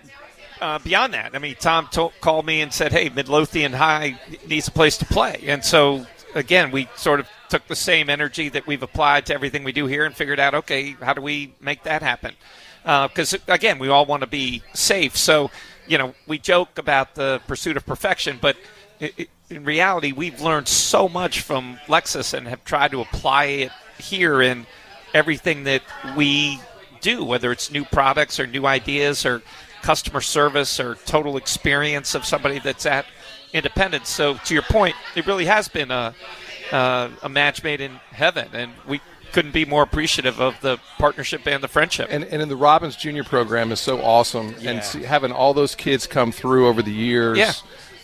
uh, 0.62 0.80
beyond 0.80 1.14
that. 1.14 1.36
I 1.36 1.40
mean, 1.40 1.56
Tom 1.60 1.88
to- 1.92 2.12
called 2.22 2.46
me 2.46 2.62
and 2.62 2.74
said, 2.74 2.92
"Hey, 2.92 3.10
Midlothian 3.10 3.74
High 3.74 4.20
needs 4.48 4.68
a 4.68 4.72
place 4.72 4.98
to 4.98 5.06
play," 5.06 5.44
and 5.46 5.64
so 5.64 6.06
again, 6.36 6.72
we 6.72 6.88
sort 6.96 7.20
of 7.20 7.28
took 7.50 7.68
the 7.68 7.76
same 7.76 8.10
energy 8.10 8.50
that 8.50 8.68
we've 8.68 8.84
applied 8.84 9.26
to 9.28 9.34
everything 9.34 9.64
we 9.64 9.72
do 9.72 9.86
here 9.86 10.06
and 10.06 10.16
figured 10.16 10.40
out, 10.40 10.54
okay, 10.54 10.92
how 11.02 11.14
do 11.14 11.22
we 11.22 11.54
make 11.60 11.84
that 11.84 12.02
happen? 12.02 12.34
Uh, 12.86 13.08
because 13.08 13.36
again, 13.48 13.80
we 13.80 13.90
all 13.90 14.06
want 14.06 14.22
to 14.22 14.28
be 14.28 14.64
safe. 14.74 15.18
So, 15.18 15.52
you 15.88 15.98
know, 15.98 16.14
we 16.26 16.38
joke 16.38 16.78
about 16.78 17.16
the 17.16 17.42
pursuit 17.48 17.78
of 17.78 17.86
perfection, 17.86 18.38
but 18.42 18.58
in 19.50 19.64
reality, 19.64 20.12
we've 20.12 20.42
learned 20.42 20.68
so 20.68 21.08
much 21.08 21.42
from 21.42 21.80
Lexus 21.88 22.34
and 22.34 22.48
have 22.48 22.64
tried 22.64 22.92
to 22.92 23.02
apply 23.02 23.46
it 23.46 23.72
here 23.98 24.42
in 24.42 24.66
everything 25.14 25.64
that 25.64 25.82
we 26.16 26.60
do, 27.02 27.24
whether 27.24 27.52
it's 27.52 27.72
new 27.72 27.86
products 27.86 28.40
or 28.40 28.48
new 28.48 28.66
ideas 28.66 29.26
or 29.26 29.42
customer 29.82 30.22
service 30.22 30.80
or 30.80 30.96
total 30.96 31.38
experience 31.38 32.16
of 32.16 32.26
somebody 32.26 32.60
that's 32.60 32.86
at 32.86 33.06
Independence. 33.54 34.10
So, 34.10 34.36
to 34.36 34.54
your 34.54 34.64
point, 34.64 34.96
it 35.16 35.26
really 35.26 35.46
has 35.46 35.70
been 35.70 35.90
a 35.90 36.14
uh, 36.72 37.10
a 37.24 37.30
match 37.30 37.64
made 37.64 37.82
in 37.82 38.00
heaven, 38.12 38.50
and 38.54 38.72
we 38.88 39.02
couldn't 39.34 39.52
be 39.52 39.66
more 39.66 39.84
appreciative 39.84 40.40
of 40.40 40.60
the 40.62 40.80
partnership 40.98 41.46
and 41.48 41.62
the 41.62 41.68
friendship. 41.68 42.08
And, 42.10 42.24
and 42.24 42.42
in 42.42 42.48
the 42.50 42.56
Robbins 42.56 42.96
Junior 42.96 43.24
program 43.24 43.72
is 43.72 43.80
so 43.80 44.02
awesome, 44.02 44.56
Yeah. 44.60 44.72
and 44.72 44.84
see, 44.84 45.04
having 45.04 45.32
all 45.32 45.54
those 45.54 45.76
kids 45.76 46.08
come 46.08 46.32
through 46.32 46.68
over 46.68 46.82
the 46.82 46.94
years. 46.94 47.38
Yeah. 47.38 47.54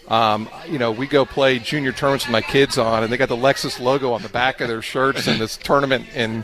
Um, 0.09 0.49
you 0.67 0.77
know, 0.77 0.91
we 0.91 1.07
go 1.07 1.23
play 1.25 1.59
junior 1.59 1.93
tournaments 1.93 2.25
with 2.25 2.33
my 2.33 2.41
kids 2.41 2.77
on, 2.77 3.03
and 3.03 3.11
they 3.11 3.15
got 3.15 3.29
the 3.29 3.37
Lexus 3.37 3.79
logo 3.79 4.11
on 4.11 4.21
the 4.21 4.27
back 4.29 4.59
of 4.59 4.67
their 4.67 4.81
shirts 4.81 5.27
in 5.27 5.39
this 5.39 5.55
tournament 5.55 6.07
in, 6.13 6.43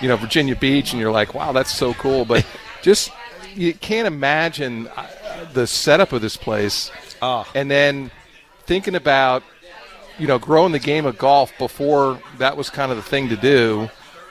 you 0.00 0.06
know, 0.06 0.16
Virginia 0.16 0.54
Beach, 0.54 0.92
and 0.92 1.00
you're 1.00 1.10
like, 1.10 1.34
wow, 1.34 1.50
that's 1.50 1.74
so 1.74 1.94
cool. 1.94 2.24
But 2.24 2.46
just 2.82 3.10
you 3.56 3.74
can't 3.74 4.06
imagine 4.06 4.86
uh, 4.86 5.06
the 5.52 5.66
setup 5.66 6.12
of 6.12 6.22
this 6.22 6.36
place, 6.36 6.92
and 7.20 7.68
then 7.68 8.12
thinking 8.66 8.94
about 8.94 9.42
you 10.22 10.28
know, 10.28 10.38
growing 10.38 10.70
the 10.70 10.78
game 10.78 11.04
of 11.04 11.18
golf 11.18 11.52
before 11.58 12.20
that 12.38 12.56
was 12.56 12.70
kind 12.70 12.92
of 12.92 12.96
the 12.96 13.02
thing 13.02 13.28
to 13.28 13.34
do 13.36 13.90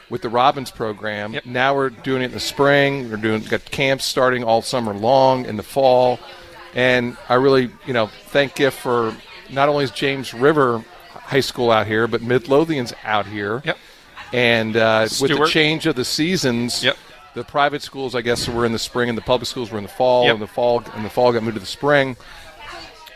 with 0.09 0.21
the 0.21 0.29
Robbins 0.29 0.71
program. 0.71 1.35
Now 1.43 1.75
we're 1.75 1.89
doing 1.89 2.21
it 2.21 2.25
in 2.27 2.31
the 2.31 2.39
spring. 2.39 3.11
We're 3.11 3.17
doing 3.17 3.41
got 3.43 3.65
camps 3.65 4.05
starting 4.05 4.41
all 4.41 4.61
summer 4.61 4.93
long 4.93 5.43
in 5.43 5.57
the 5.57 5.63
fall, 5.63 6.17
and 6.73 7.17
I 7.27 7.33
really, 7.33 7.71
you 7.85 7.91
know, 7.91 8.07
thank 8.07 8.55
Giff 8.55 8.73
for 8.73 9.13
not 9.49 9.67
only 9.67 9.83
is 9.83 9.91
James 9.91 10.33
River 10.33 10.81
High 11.09 11.41
School 11.41 11.69
out 11.71 11.87
here, 11.87 12.07
but 12.07 12.21
Midlothian's 12.21 12.93
out 13.03 13.25
here. 13.25 13.61
Yep. 13.65 13.77
And 14.31 14.77
uh, 14.77 15.09
with 15.19 15.31
the 15.37 15.45
change 15.47 15.87
of 15.87 15.97
the 15.97 16.05
seasons, 16.05 16.85
Yep. 16.85 16.95
the 17.33 17.43
private 17.43 17.81
schools, 17.81 18.15
I 18.15 18.21
guess, 18.21 18.47
were 18.47 18.65
in 18.65 18.71
the 18.71 18.79
spring, 18.79 19.09
and 19.09 19.17
the 19.17 19.21
public 19.21 19.49
schools 19.49 19.71
were 19.71 19.77
in 19.77 19.83
the 19.83 19.89
fall, 19.89 20.23
Yep. 20.23 20.33
and 20.35 20.41
the 20.41 20.47
fall 20.47 20.83
and 20.95 21.03
the 21.03 21.09
fall 21.09 21.33
got 21.33 21.43
moved 21.43 21.55
to 21.55 21.59
the 21.59 21.65
spring 21.65 22.15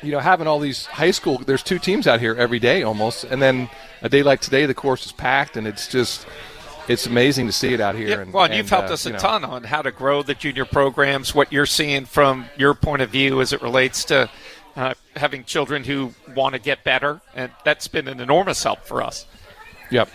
you 0.06 0.12
know, 0.12 0.20
having 0.20 0.48
all 0.48 0.60
these 0.60 0.86
high 0.86 1.12
school, 1.12 1.40
there's 1.40 1.64
two 1.64 1.80
teams 1.80 2.08
out 2.08 2.20
here 2.20 2.36
every 2.36 2.60
day 2.60 2.84
almost, 2.84 3.24
and 3.24 3.42
then 3.42 3.70
a 4.02 4.10
day 4.10 4.24
like 4.24 4.40
today, 4.40 4.66
the 4.66 4.74
course 4.74 5.06
is 5.06 5.12
packed, 5.12 5.58
and 5.58 5.66
it's 5.66 5.88
just, 5.88 6.26
it's 6.88 7.08
amazing 7.08 7.48
to 7.48 7.52
see 7.52 7.74
it 7.74 7.82
out 7.82 7.96
here. 7.96 8.10
Yeah, 8.10 8.22
and, 8.22 8.34
well, 8.34 8.46
and 8.46 8.54
you've 8.54 8.70
helped 8.70 8.90
uh, 8.90 8.94
us 8.94 9.06
a 9.06 9.10
you 9.10 9.14
know. 9.14 9.20
ton 9.20 9.44
on 9.44 9.64
how 9.64 9.82
to 9.82 9.92
grow 9.92 10.22
the 10.22 10.36
junior 10.36 10.66
programs, 10.66 11.34
what 11.34 11.52
you're 11.52 11.66
seeing 11.66 12.06
from 12.06 12.46
your 12.58 12.74
point 12.74 13.02
of 13.02 13.10
view 13.10 13.42
as 13.42 13.52
it 13.52 13.62
relates 13.62 14.06
to 14.06 14.30
uh, 14.76 14.94
having 15.16 15.44
children 15.44 15.84
who 15.84 16.14
want 16.36 16.54
to 16.54 16.60
get 16.60 16.84
better, 16.84 17.22
and 17.34 17.52
that's 17.64 17.88
been 17.88 18.08
an 18.08 18.20
enormous 18.20 18.62
help 18.64 18.86
for 18.86 19.02
us. 19.02 19.26
Yep. 19.90 20.10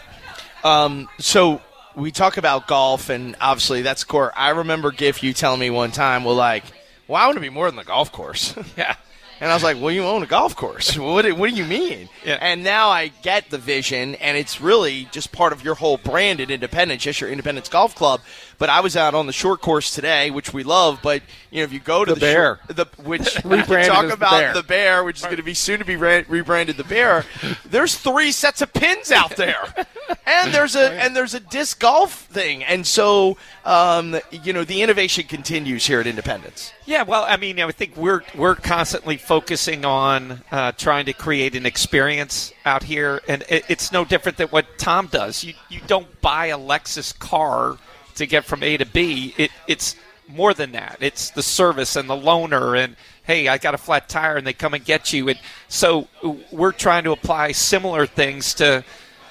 Um, 0.63 1.09
so 1.19 1.61
we 1.97 2.11
talk 2.11 2.37
about 2.37 2.67
golf, 2.67 3.09
and 3.09 3.37
obviously 3.41 3.83
that's 3.83 4.05
core. 4.05 4.33
I 4.37 4.51
remember 4.51 4.91
Giff 4.91 5.23
you 5.23 5.33
telling 5.33 5.61
me 5.61 5.71
one 5.71 5.91
time, 5.91 6.25
well, 6.25 6.35
like, 6.35 6.65
well, 7.09 7.21
I 7.21 7.27
want 7.27 7.37
to 7.37 7.41
be 7.41 7.51
more 7.51 7.67
than 7.67 7.77
the 7.77 7.85
golf 7.85 8.13
course. 8.13 8.55
yeah. 8.77 8.97
And 9.41 9.51
I 9.51 9.55
was 9.55 9.63
like, 9.63 9.81
well, 9.81 9.91
you 9.91 10.05
own 10.05 10.23
a 10.23 10.27
golf 10.27 10.55
course. 10.55 10.97
What 11.11 11.23
do, 11.25 11.35
what 11.35 11.51
do 11.51 11.57
you 11.57 11.65
mean? 11.65 12.09
Yeah. 12.25 12.37
And 12.41 12.63
now 12.63 12.89
I 12.91 13.09
get 13.23 13.49
the 13.51 13.57
vision, 13.59 14.15
and 14.17 14.37
it's 14.37 14.61
really 14.61 15.09
just 15.13 15.33
part 15.33 15.53
of 15.55 15.65
your 15.65 15.75
whole 15.75 15.97
brand 15.97 16.41
at 16.41 16.51
Independence, 16.51 17.03
just 17.03 17.21
your 17.21 17.31
Independence 17.31 17.69
Golf 17.69 17.95
Club. 17.95 18.21
But 18.59 18.69
I 18.69 18.81
was 18.81 18.97
out 18.97 19.15
on 19.15 19.27
the 19.27 19.33
short 19.33 19.63
course 19.63 19.95
today, 19.95 20.31
which 20.31 20.53
we 20.53 20.63
love. 20.63 21.01
But 21.03 21.23
you 21.51 21.59
know, 21.61 21.65
if 21.65 21.73
you 21.73 21.81
go 21.81 22.05
to 22.05 22.11
The 22.13 22.21
the, 22.21 22.21
Bear. 22.21 22.61
short- 22.67 22.77
the 22.77 23.03
which 23.03 23.45
we 23.45 23.57
talk 23.63 23.71
as 24.05 24.09
the 24.09 24.13
about 24.13 24.31
Bear. 24.33 24.53
the 24.55 24.63
bear, 24.63 25.05
which 25.05 25.17
is 25.21 25.23
going 25.25 25.39
to 25.39 25.43
be 25.43 25.55
soon 25.55 25.79
to 25.79 25.85
be 25.87 25.97
re- 25.97 26.25
rebranded 26.29 26.77
the 26.77 26.85
bear. 26.85 27.25
There's 27.65 27.97
three 27.97 28.33
sets 28.33 28.61
of 28.61 28.73
pins 28.75 29.11
out 29.11 29.37
there, 29.37 29.73
and 30.27 30.53
there's 30.53 30.77
a 30.77 30.93
and 31.01 31.17
there's 31.17 31.33
a 31.33 31.41
disc 31.41 31.81
golf 31.81 32.25
thing, 32.27 32.63
and 32.65 32.87
so 32.87 33.39
um, 33.65 34.21
you 34.31 34.53
know 34.53 34.65
the 34.65 34.83
innovation 34.83 35.25
continues 35.27 35.87
here 35.87 36.01
at 36.01 36.07
Independence. 36.07 36.73
Yeah, 36.85 37.05
well, 37.05 37.25
I 37.27 37.37
mean, 37.39 37.59
I 37.61 37.71
think 37.73 37.97
we're 37.97 38.23
we're 38.35 38.57
constantly 38.57 39.17
focusing 39.31 39.85
on 39.85 40.43
uh, 40.51 40.73
trying 40.73 41.07
to 41.07 41.13
create 41.13 41.55
an 41.55 41.65
experience 41.65 42.53
out 42.65 42.83
here, 42.83 43.23
and 43.29 43.45
it, 43.49 43.63
it's 43.69 43.93
no 43.93 44.05
different 44.05 44.37
than 44.37 44.49
what 44.49 44.67
Tom 44.77 45.07
does. 45.07 45.45
You 45.45 45.55
you 45.69 45.81
don't 45.87 46.21
buy 46.21 46.47
a 46.47 46.59
Lexus 46.59 47.17
car 47.17 47.79
to 48.17 48.27
get 48.27 48.45
from 48.45 48.65
A 48.65 48.77
to 48.77 48.85
B. 48.87 49.33
It 49.39 49.53
it's 49.69 49.95
more 50.27 50.53
than 50.53 50.73
that. 50.73 50.97
It's 50.99 51.31
the 51.31 51.45
service 51.45 51.95
and 51.95 52.11
the 52.11 52.17
loaner, 52.17 52.77
and 52.77 52.97
hey, 53.23 53.47
I 53.47 53.59
got 53.59 53.73
a 53.73 53.79
flat 53.79 54.09
tire, 54.09 54.37
and 54.37 54.45
they 54.45 54.53
come 54.53 54.75
and 54.75 54.85
get 54.85 55.13
you. 55.13 55.29
And 55.29 55.39
so 55.69 56.09
we're 56.51 56.73
trying 56.73 57.05
to 57.05 57.13
apply 57.13 57.53
similar 57.53 58.07
things 58.07 58.53
to 58.55 58.83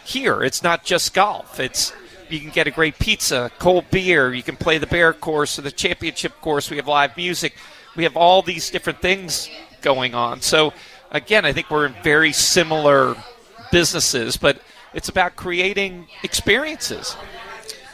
here. 0.06 0.44
It's 0.44 0.64
not 0.64 0.86
just 0.86 1.14
golf. 1.14 1.60
It's 1.60 1.92
you 2.30 2.40
can 2.40 2.52
get 2.52 2.68
a 2.68 2.72
great 2.72 2.98
pizza, 3.00 3.52
cold 3.60 3.92
beer. 3.92 4.34
You 4.34 4.44
can 4.44 4.56
play 4.56 4.78
the 4.78 4.88
bear 4.88 5.12
course 5.12 5.60
or 5.60 5.64
the 5.64 5.74
championship 5.74 6.40
course. 6.40 6.70
We 6.70 6.78
have 6.78 6.88
live 6.88 7.18
music. 7.18 7.58
We 7.98 8.04
have 8.04 8.16
all 8.16 8.42
these 8.42 8.70
different 8.70 9.02
things 9.02 9.50
going 9.82 10.14
on. 10.14 10.42
So 10.42 10.74
again, 11.12 11.46
I 11.46 11.54
think 11.54 11.70
we're 11.70 11.86
in 11.86 11.96
very 12.04 12.32
similar 12.34 13.16
businesses, 13.72 14.38
but 14.38 14.62
it's 14.94 15.10
about 15.10 15.36
creating 15.36 16.08
experiences. 16.24 17.16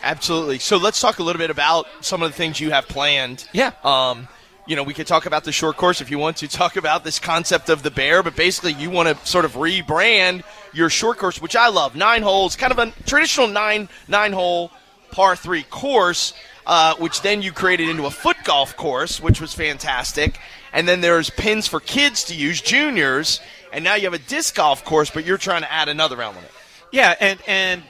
Absolutely. 0.03 0.59
So 0.59 0.77
let's 0.77 1.01
talk 1.01 1.19
a 1.19 1.23
little 1.23 1.39
bit 1.39 1.49
about 1.49 1.88
some 2.01 2.21
of 2.21 2.31
the 2.31 2.38
things 2.38 2.59
you 2.59 2.71
have 2.71 2.88
planned. 2.88 3.47
Yeah. 3.53 3.71
Um, 3.83 4.27
you 4.67 4.75
know, 4.75 4.83
we 4.83 4.93
could 4.93 5.07
talk 5.07 5.25
about 5.25 5.43
the 5.43 5.51
short 5.51 5.77
course 5.77 6.01
if 6.01 6.09
you 6.09 6.17
want 6.19 6.38
to 6.38 6.47
talk 6.47 6.75
about 6.75 7.03
this 7.03 7.19
concept 7.19 7.69
of 7.69 7.83
the 7.83 7.91
bear, 7.91 8.23
but 8.23 8.36
basically 8.36 8.73
you 8.73 8.89
want 8.89 9.09
to 9.09 9.25
sort 9.27 9.45
of 9.45 9.53
rebrand 9.53 10.43
your 10.73 10.89
short 10.89 11.17
course, 11.17 11.41
which 11.41 11.55
I 11.55 11.69
love. 11.69 11.95
Nine 11.95 12.21
holes, 12.21 12.55
kind 12.55 12.71
of 12.71 12.79
a 12.79 12.91
traditional 13.05 13.47
nine 13.47 13.89
nine 14.07 14.33
hole 14.33 14.71
par 15.11 15.36
three 15.36 15.63
course, 15.63 16.33
uh, 16.65 16.95
which 16.95 17.21
then 17.21 17.41
you 17.41 17.51
created 17.51 17.89
into 17.89 18.05
a 18.05 18.11
foot 18.11 18.38
golf 18.43 18.75
course, 18.75 19.21
which 19.21 19.39
was 19.39 19.53
fantastic. 19.53 20.39
And 20.76 20.88
then 20.88 21.01
there's 21.01 21.32
pins 21.32 21.65
for 21.65 21.80
kids 21.80 22.26
to 22.26 22.36
use, 22.36 22.61
juniors, 22.61 23.39
and 23.73 23.84
now 23.84 23.95
you 23.95 24.03
have 24.03 24.13
a 24.13 24.19
disc 24.19 24.55
golf 24.55 24.86
course, 24.86 25.09
but 25.09 25.26
you're 25.26 25.38
trying 25.39 25.61
to 25.61 25.71
add 25.71 25.89
another 25.89 26.21
element. 26.21 26.51
Yeah, 26.91 27.15
and 27.19 27.39
and 27.47 27.84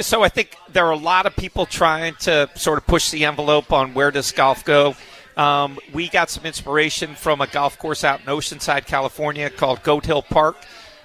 so 0.00 0.22
I 0.22 0.28
think 0.28 0.56
there 0.72 0.86
are 0.86 0.92
a 0.92 0.98
lot 0.98 1.26
of 1.26 1.34
people 1.36 1.66
trying 1.66 2.14
to 2.20 2.50
sort 2.54 2.78
of 2.78 2.86
push 2.86 3.10
the 3.10 3.24
envelope 3.24 3.72
on 3.72 3.94
where 3.94 4.10
does 4.10 4.32
golf 4.32 4.64
go. 4.64 4.94
Um, 5.36 5.78
we 5.92 6.08
got 6.08 6.28
some 6.30 6.44
inspiration 6.44 7.14
from 7.14 7.40
a 7.40 7.46
golf 7.46 7.78
course 7.78 8.04
out 8.04 8.20
in 8.20 8.26
Oceanside, 8.26 8.86
California, 8.86 9.48
called 9.48 9.82
Goat 9.82 10.04
Hill 10.06 10.22
Park. 10.22 10.56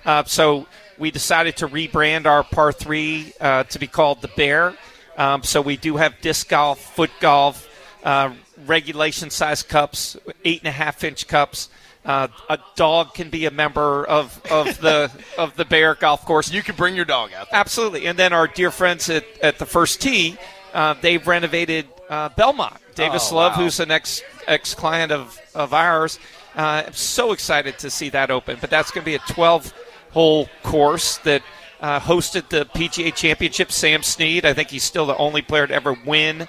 Uh, 0.06 0.24
so 0.24 0.68
we 0.98 1.12
decided 1.12 1.58
to 1.58 1.68
rebrand 1.68 2.26
our 2.26 2.44
par 2.44 2.72
three 2.72 3.34
uh, 3.40 3.64
to 3.66 3.80
be 3.80 3.88
called 3.88 4.22
the 4.22 4.30
Bear. 4.30 4.76
Um, 5.18 5.44
so 5.44 5.62
we 5.62 5.78
do 5.78 5.98
have 5.98 6.20
disc 6.22 6.50
golf, 6.50 6.80
foot 6.96 7.12
golf, 7.20 7.68
uh, 8.04 8.34
regulation 8.66 9.30
size 9.30 9.64
cups, 9.64 10.18
eight 10.46 10.60
and 10.62 10.68
a 10.68 10.72
half 10.72 11.04
inch 11.04 11.28
cups. 11.28 11.70
Uh, 12.04 12.28
a 12.50 12.58
dog 12.76 13.14
can 13.14 13.30
be 13.30 13.46
a 13.46 13.52
member 13.52 14.04
of, 14.06 14.42
of 14.50 14.66
the 14.82 15.12
of 15.38 15.56
the 15.56 15.66
Bear 15.66 15.94
Golf 15.96 16.26
Course. 16.26 16.52
You 16.52 16.64
can 16.64 16.76
bring 16.76 16.96
your 16.96 17.06
dog 17.06 17.32
out. 17.34 17.48
Absolutely. 17.52 18.08
And 18.08 18.18
then 18.18 18.34
our 18.34 18.48
dear 18.48 18.72
friends 18.72 19.10
at, 19.10 19.24
at 19.42 19.60
the 19.60 19.66
first 19.68 20.02
tee, 20.02 20.38
uh, 20.74 20.96
they've 21.02 21.26
renovated 21.26 21.88
uh, 22.10 22.30
Belmont. 22.30 22.78
Davis 22.96 23.32
Oh, 23.32 23.36
Love, 23.36 23.56
wow. 23.56 23.64
who's 23.64 23.80
an 23.80 23.92
ex 23.92 24.22
ex 24.48 24.74
client 24.74 25.12
of 25.12 25.40
of 25.54 25.74
ours, 25.74 26.18
uh, 26.56 26.84
I'm 26.88 26.94
so 26.94 27.32
excited 27.34 27.78
to 27.80 27.90
see 27.90 28.10
that 28.10 28.32
open. 28.32 28.58
But 28.60 28.70
that's 28.70 28.90
going 28.92 29.04
to 29.04 29.06
be 29.06 29.16
a 29.16 29.34
12 29.34 29.74
hole 30.12 30.50
course 30.64 31.18
that 31.20 31.42
uh, 31.80 32.00
hosted 32.00 32.50
the 32.50 32.66
PGA 32.66 33.14
Championship. 33.14 33.72
Sam 33.72 34.02
Snead, 34.04 34.46
I 34.46 34.54
think 34.54 34.70
he's 34.70 34.84
still 34.84 35.06
the 35.06 35.16
only 35.18 35.42
player 35.42 35.68
to 35.68 35.74
ever 35.74 35.94
win 36.06 36.48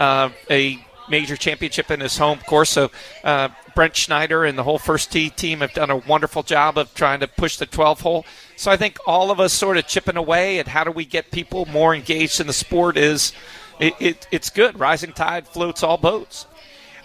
uh, 0.00 0.30
a 0.50 0.84
major 1.08 1.36
championship 1.36 1.90
in 1.90 2.00
his 2.00 2.16
home 2.16 2.38
course. 2.40 2.70
So 2.70 2.90
uh, 3.22 3.48
Brent 3.74 3.96
Schneider 3.96 4.44
and 4.44 4.56
the 4.56 4.62
whole 4.62 4.78
first 4.78 5.12
tee 5.12 5.30
team 5.30 5.60
have 5.60 5.72
done 5.72 5.90
a 5.90 5.96
wonderful 5.96 6.42
job 6.42 6.78
of 6.78 6.94
trying 6.94 7.20
to 7.20 7.28
push 7.28 7.56
the 7.56 7.66
12 7.66 8.00
hole. 8.00 8.24
So 8.56 8.70
I 8.70 8.76
think 8.76 8.98
all 9.06 9.30
of 9.30 9.40
us 9.40 9.52
sort 9.52 9.76
of 9.76 9.86
chipping 9.86 10.16
away 10.16 10.58
at 10.58 10.68
how 10.68 10.84
do 10.84 10.90
we 10.90 11.04
get 11.04 11.30
people 11.30 11.66
more 11.66 11.94
engaged 11.94 12.40
in 12.40 12.46
the 12.46 12.52
sport 12.52 12.96
is 12.96 13.32
it, 13.80 13.94
it, 14.00 14.28
it's 14.30 14.50
good. 14.50 14.78
Rising 14.78 15.12
tide 15.12 15.46
floats 15.46 15.82
all 15.82 15.96
boats. 15.96 16.46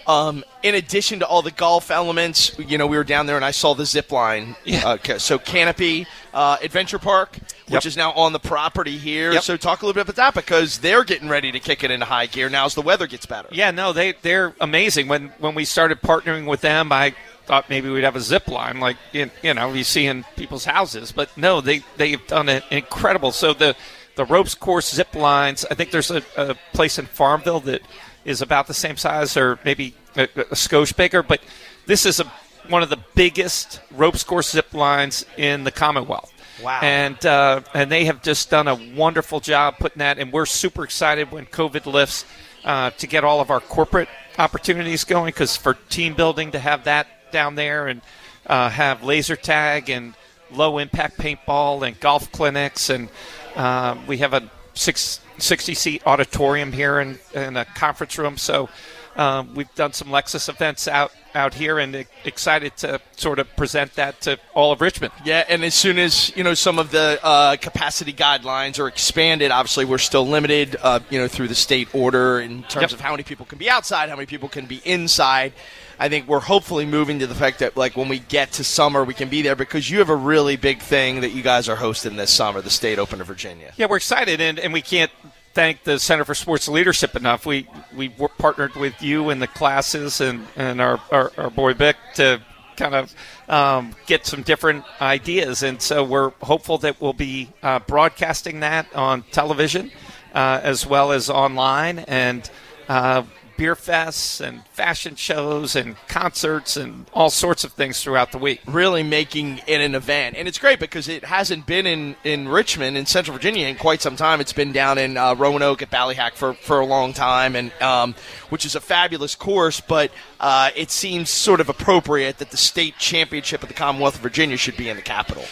Um, 0.07 0.43
in 0.63 0.73
addition 0.73 1.19
to 1.19 1.27
all 1.27 1.43
the 1.43 1.51
golf 1.51 1.91
elements, 1.91 2.57
you 2.57 2.79
know, 2.79 2.87
we 2.87 2.97
were 2.97 3.03
down 3.03 3.27
there 3.27 3.35
and 3.35 3.45
I 3.45 3.51
saw 3.51 3.75
the 3.75 3.85
zip 3.85 4.11
line. 4.11 4.55
Uh, 4.67 4.97
so 5.17 5.37
Canopy 5.37 6.07
uh, 6.33 6.57
Adventure 6.63 6.99
Park, 6.99 7.37
which 7.69 7.85
Yep. 7.85 7.85
is 7.85 7.97
now 7.97 8.11
on 8.13 8.33
the 8.33 8.39
property 8.39 8.97
here. 8.97 9.31
Yep. 9.33 9.43
So 9.43 9.57
talk 9.57 9.81
a 9.81 9.85
little 9.85 9.93
bit 10.03 10.09
about 10.09 10.15
that 10.15 10.33
because 10.33 10.79
they're 10.79 11.03
getting 11.03 11.29
ready 11.29 11.51
to 11.51 11.59
kick 11.59 11.83
it 11.83 11.91
into 11.91 12.05
high 12.05 12.25
gear 12.25 12.49
now 12.49 12.65
as 12.65 12.75
the 12.75 12.81
weather 12.81 13.07
gets 13.07 13.25
better. 13.25 13.47
Yeah, 13.51 13.71
no, 13.71 13.93
they 13.93 14.13
they're 14.21 14.53
amazing. 14.59 15.07
When 15.07 15.29
when 15.39 15.55
we 15.55 15.65
started 15.65 16.01
partnering 16.01 16.45
with 16.45 16.61
them, 16.61 16.91
I 16.91 17.13
thought 17.45 17.69
maybe 17.69 17.89
we'd 17.89 18.03
have 18.03 18.15
a 18.15 18.21
zip 18.21 18.47
line 18.47 18.79
like 18.79 18.97
you, 19.11 19.29
you 19.41 19.53
know 19.53 19.73
you 19.73 19.83
see 19.83 20.05
in 20.05 20.23
people's 20.35 20.65
houses, 20.65 21.11
but 21.11 21.35
no, 21.37 21.61
they 21.61 21.83
they've 21.97 22.25
done 22.27 22.49
it 22.49 22.63
incredible. 22.71 23.31
So 23.31 23.53
the 23.53 23.75
the 24.15 24.25
ropes 24.25 24.55
course 24.55 24.93
zip 24.93 25.15
lines. 25.15 25.65
I 25.71 25.75
think 25.75 25.91
there's 25.91 26.11
a, 26.11 26.21
a 26.37 26.55
place 26.73 26.99
in 26.99 27.05
Farmville 27.05 27.61
that 27.61 27.81
is 28.25 28.41
about 28.41 28.67
the 28.67 28.73
same 28.73 28.97
size 28.97 29.37
or 29.37 29.59
maybe 29.63 29.95
a, 30.17 30.23
a 30.23 30.55
skosh 30.55 30.95
bigger, 30.95 31.23
but 31.23 31.41
this 31.85 32.05
is 32.05 32.19
a 32.19 32.25
one 32.67 32.83
of 32.83 32.89
the 32.89 32.99
biggest 33.15 33.79
ropes 33.91 34.23
course 34.23 34.51
zip 34.51 34.73
lines 34.73 35.25
in 35.37 35.63
the 35.63 35.71
Commonwealth. 35.71 36.31
Wow. 36.63 36.79
And 36.81 37.25
uh, 37.25 37.61
and 37.73 37.91
they 37.91 38.05
have 38.05 38.21
just 38.21 38.49
done 38.49 38.67
a 38.67 38.75
wonderful 38.95 39.39
job 39.39 39.75
putting 39.79 39.99
that, 39.99 40.19
and 40.19 40.31
we're 40.31 40.45
super 40.45 40.83
excited 40.83 41.31
when 41.31 41.45
COVID 41.45 41.85
lifts 41.85 42.25
uh, 42.63 42.91
to 42.91 43.07
get 43.07 43.23
all 43.23 43.41
of 43.41 43.49
our 43.49 43.59
corporate 43.59 44.09
opportunities 44.37 45.03
going 45.03 45.27
because 45.27 45.55
for 45.55 45.75
team 45.89 46.13
building 46.13 46.51
to 46.51 46.59
have 46.59 46.85
that 46.85 47.07
down 47.31 47.55
there 47.55 47.87
and 47.87 48.01
uh, 48.47 48.69
have 48.69 49.03
laser 49.03 49.35
tag 49.35 49.89
and 49.89 50.13
low 50.51 50.77
impact 50.77 51.17
paintball 51.17 51.85
and 51.87 51.99
golf 51.99 52.31
clinics 52.31 52.89
and 52.89 53.09
uh, 53.55 53.95
we 54.07 54.17
have 54.17 54.33
a 54.33 54.49
six, 54.73 55.19
60 55.37 55.73
seat 55.73 56.01
auditorium 56.05 56.71
here 56.71 56.99
and, 56.99 57.19
and 57.35 57.57
a 57.57 57.65
conference 57.65 58.17
room 58.17 58.37
so 58.37 58.69
um, 59.15 59.53
we've 59.53 59.73
done 59.75 59.93
some 59.93 60.07
Lexus 60.07 60.49
events 60.49 60.87
out 60.87 61.11
out 61.35 61.53
here 61.53 61.79
and 61.79 62.05
excited 62.25 62.75
to 62.77 62.99
sort 63.15 63.39
of 63.39 63.47
present 63.55 63.93
that 63.95 64.21
to 64.21 64.39
all 64.53 64.71
of 64.71 64.81
Richmond. 64.81 65.13
Yeah, 65.23 65.43
and 65.47 65.63
as 65.63 65.73
soon 65.73 65.99
as 65.99 66.35
you 66.35 66.43
know 66.43 66.53
some 66.53 66.79
of 66.79 66.91
the 66.91 67.19
uh, 67.23 67.55
capacity 67.57 68.13
guidelines 68.13 68.79
are 68.79 68.87
expanded, 68.87 69.51
obviously 69.51 69.85
we're 69.85 69.97
still 69.97 70.27
limited, 70.27 70.75
uh, 70.81 70.99
you 71.09 71.19
know, 71.19 71.27
through 71.27 71.47
the 71.47 71.55
state 71.55 71.93
order 71.93 72.39
in 72.39 72.63
terms 72.63 72.91
Yep. 72.91 72.91
of 72.93 73.01
how 73.01 73.11
many 73.11 73.23
people 73.23 73.45
can 73.45 73.57
be 73.57 73.69
outside, 73.69 74.09
how 74.09 74.15
many 74.15 74.25
people 74.25 74.49
can 74.49 74.65
be 74.65 74.81
inside. 74.85 75.53
I 76.01 76.07
think 76.07 76.27
we're 76.29 76.39
hopefully 76.39 76.85
moving 76.85 77.19
to 77.19 77.27
the 77.27 77.35
fact 77.35 77.59
that 77.59 77.75
like 77.75 77.97
when 77.97 78.07
we 78.07 78.19
get 78.19 78.53
to 78.53 78.63
summer, 78.63 79.03
we 79.03 79.13
can 79.13 79.27
be 79.27 79.41
there 79.41 79.55
because 79.55 79.89
you 79.89 79.99
have 79.99 80.09
a 80.09 80.15
really 80.15 80.55
big 80.55 80.79
thing 80.81 81.21
that 81.21 81.31
you 81.31 81.41
guys 81.43 81.67
are 81.67 81.75
hosting 81.75 82.15
this 82.15 82.31
summer, 82.31 82.61
the 82.61 82.69
State 82.69 82.99
Open 82.99 83.19
of 83.19 83.27
Virginia. 83.27 83.73
Yeah, 83.75 83.87
we're 83.89 83.97
excited, 83.97 84.39
and, 84.39 84.57
and 84.59 84.71
we 84.71 84.81
can't 84.81 85.11
thank 85.53 85.83
the 85.83 85.99
Center 85.99 86.25
for 86.25 86.35
Sports 86.35 86.67
Leadership 86.67 87.15
enough. 87.15 87.45
We 87.45 87.67
we 87.95 88.09
partnered 88.09 88.75
with 88.75 89.01
you 89.01 89.29
and 89.29 89.41
the 89.41 89.47
classes 89.47 90.21
and 90.21 90.47
and 90.55 90.81
our 90.81 90.99
our, 91.11 91.31
our 91.37 91.49
boy 91.49 91.73
Vic 91.73 91.97
to 92.15 92.41
kind 92.75 92.95
of 92.95 93.13
um, 93.49 93.95
get 94.05 94.25
some 94.25 94.41
different 94.41 94.85
ideas, 95.01 95.63
and 95.63 95.81
so 95.81 96.03
we're 96.03 96.29
hopeful 96.41 96.77
that 96.79 97.01
we'll 97.01 97.13
be 97.13 97.49
uh, 97.61 97.79
broadcasting 97.79 98.61
that 98.61 98.93
on 98.95 99.23
television 99.31 99.91
uh, 100.33 100.59
as 100.63 100.85
well 100.85 101.11
as 101.11 101.29
online 101.29 101.99
and. 101.99 102.49
Uh, 102.87 103.23
beer 103.59 103.75
fests 103.75 104.39
and 104.39 104.65
fashion 104.67 105.15
shows 105.15 105.75
and 105.75 105.97
concerts 106.07 106.77
and 106.77 107.05
all 107.13 107.29
sorts 107.29 107.65
of 107.65 107.73
things 107.73 108.01
throughout 108.01 108.31
the 108.31 108.37
week. 108.37 108.61
Really 108.65 109.03
making 109.03 109.59
it 109.67 109.81
an 109.81 109.95
event, 109.95 110.37
and 110.37 110.47
it's 110.47 110.57
great 110.57 110.79
because 110.79 111.09
it 111.09 111.25
hasn't 111.25 111.65
been 111.65 111.85
in, 111.85 112.15
in 112.23 112.47
Richmond 112.47 112.95
in 112.95 113.05
Central 113.05 113.35
Virginia 113.35 113.67
in 113.67 113.75
quite 113.75 114.01
some 114.01 114.15
time. 114.15 114.39
It's 114.39 114.53
been 114.53 114.71
down 114.71 114.97
in 114.97 115.17
uh, 115.17 115.35
Roanoke 115.35 115.81
at 115.81 115.91
Ballyhack 115.91 116.35
for, 116.35 116.53
for 116.53 116.79
a 116.79 116.85
long 116.85 117.11
time, 117.11 117.57
and 117.57 117.73
um, 117.81 118.15
which 118.47 118.65
is 118.65 118.75
a 118.75 118.79
fabulous 118.79 119.35
course. 119.35 119.81
But 119.81 120.11
uh, 120.39 120.69
it 120.73 120.89
seems 120.89 121.29
sort 121.29 121.59
of 121.59 121.67
appropriate 121.67 122.37
that 122.37 122.51
the 122.51 122.57
state 122.57 122.97
championship 122.97 123.61
of 123.61 123.67
the 123.67 123.75
Commonwealth 123.75 124.15
of 124.15 124.21
Virginia 124.21 124.55
should 124.55 124.77
be 124.77 124.87
in 124.87 124.95
the 124.95 125.03
capital. 125.03 125.43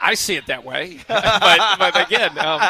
I 0.00 0.14
see 0.14 0.36
it 0.36 0.46
that 0.46 0.64
way, 0.64 0.98
but, 1.08 1.60
but 1.78 2.06
again, 2.06 2.38
um, 2.38 2.62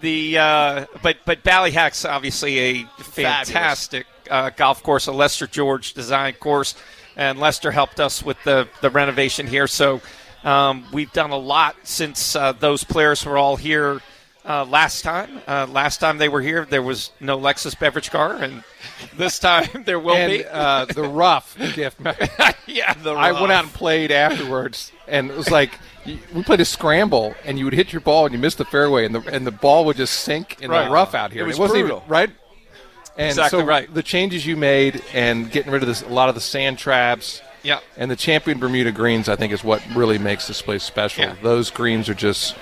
the 0.00 0.38
uh, 0.38 0.86
but 1.02 1.18
but 1.24 1.44
Ballyhack's 1.44 2.04
obviously 2.04 2.58
a 2.58 2.84
fantastic 2.98 4.06
uh, 4.30 4.50
golf 4.50 4.82
course, 4.82 5.06
a 5.06 5.12
Lester 5.12 5.46
George 5.46 5.94
design 5.94 6.34
course, 6.34 6.74
and 7.16 7.38
Lester 7.38 7.70
helped 7.70 8.00
us 8.00 8.22
with 8.22 8.42
the 8.44 8.68
the 8.80 8.90
renovation 8.90 9.46
here. 9.46 9.66
So 9.66 10.00
um, 10.42 10.84
we've 10.92 11.12
done 11.12 11.30
a 11.30 11.38
lot 11.38 11.76
since 11.84 12.36
uh, 12.36 12.52
those 12.52 12.84
players 12.84 13.24
were 13.24 13.38
all 13.38 13.56
here. 13.56 14.00
Uh, 14.46 14.64
last 14.66 15.02
time, 15.02 15.40
uh, 15.48 15.66
last 15.70 15.98
time 15.98 16.18
they 16.18 16.28
were 16.28 16.42
here, 16.42 16.66
there 16.66 16.82
was 16.82 17.12
no 17.18 17.38
Lexus 17.38 17.78
beverage 17.78 18.10
car, 18.10 18.34
and 18.34 18.62
this 19.16 19.38
time 19.38 19.84
there 19.84 19.98
will 19.98 20.14
and, 20.14 20.30
be. 20.32 20.44
uh, 20.44 20.84
the 20.86 21.02
rough 21.02 21.56
Giff. 21.74 21.94
yeah, 22.66 22.94
the 22.94 23.12
I 23.12 23.32
went 23.32 23.52
out 23.52 23.64
and 23.64 23.72
played 23.72 24.10
afterwards, 24.10 24.92
and 25.08 25.30
it 25.30 25.36
was 25.36 25.50
like 25.50 25.78
we 26.06 26.42
played 26.42 26.60
a 26.60 26.64
scramble, 26.64 27.34
and 27.44 27.58
you 27.58 27.64
would 27.64 27.74
hit 27.74 27.92
your 27.92 28.00
ball 28.00 28.26
and 28.26 28.34
you 28.34 28.38
missed 28.40 28.58
the 28.58 28.64
fairway, 28.64 29.04
and 29.06 29.14
the 29.14 29.20
and 29.34 29.46
the 29.46 29.50
ball 29.52 29.84
would 29.86 29.96
just 29.96 30.20
sink 30.20 30.60
in 30.60 30.70
Right. 30.70 30.84
the 30.86 30.90
rough 30.90 31.14
out 31.14 31.32
here. 31.32 31.44
It 31.44 31.46
was 31.46 31.58
wasn't 31.58 31.80
brutal. 31.80 31.98
even 31.98 32.08
right. 32.10 32.30
And 33.16 33.28
Exactly 33.28 33.60
so 33.60 33.64
right. 33.66 33.92
The 33.94 34.02
changes 34.02 34.44
you 34.44 34.56
made 34.56 35.00
and 35.12 35.48
getting 35.50 35.70
rid 35.70 35.82
of 35.82 35.88
this, 35.88 36.02
a 36.02 36.08
lot 36.08 36.28
of 36.28 36.34
the 36.34 36.40
sand 36.40 36.78
traps. 36.78 37.42
Yeah. 37.62 37.78
And 37.96 38.10
the 38.10 38.16
champion 38.16 38.58
Bermuda 38.58 38.90
greens, 38.90 39.28
I 39.28 39.36
think, 39.36 39.52
is 39.52 39.62
what 39.62 39.80
really 39.94 40.18
makes 40.18 40.48
this 40.48 40.60
place 40.60 40.82
special. 40.82 41.24
Yeah. 41.24 41.36
Those 41.40 41.70
greens 41.70 42.08
are 42.08 42.14
just 42.14 42.56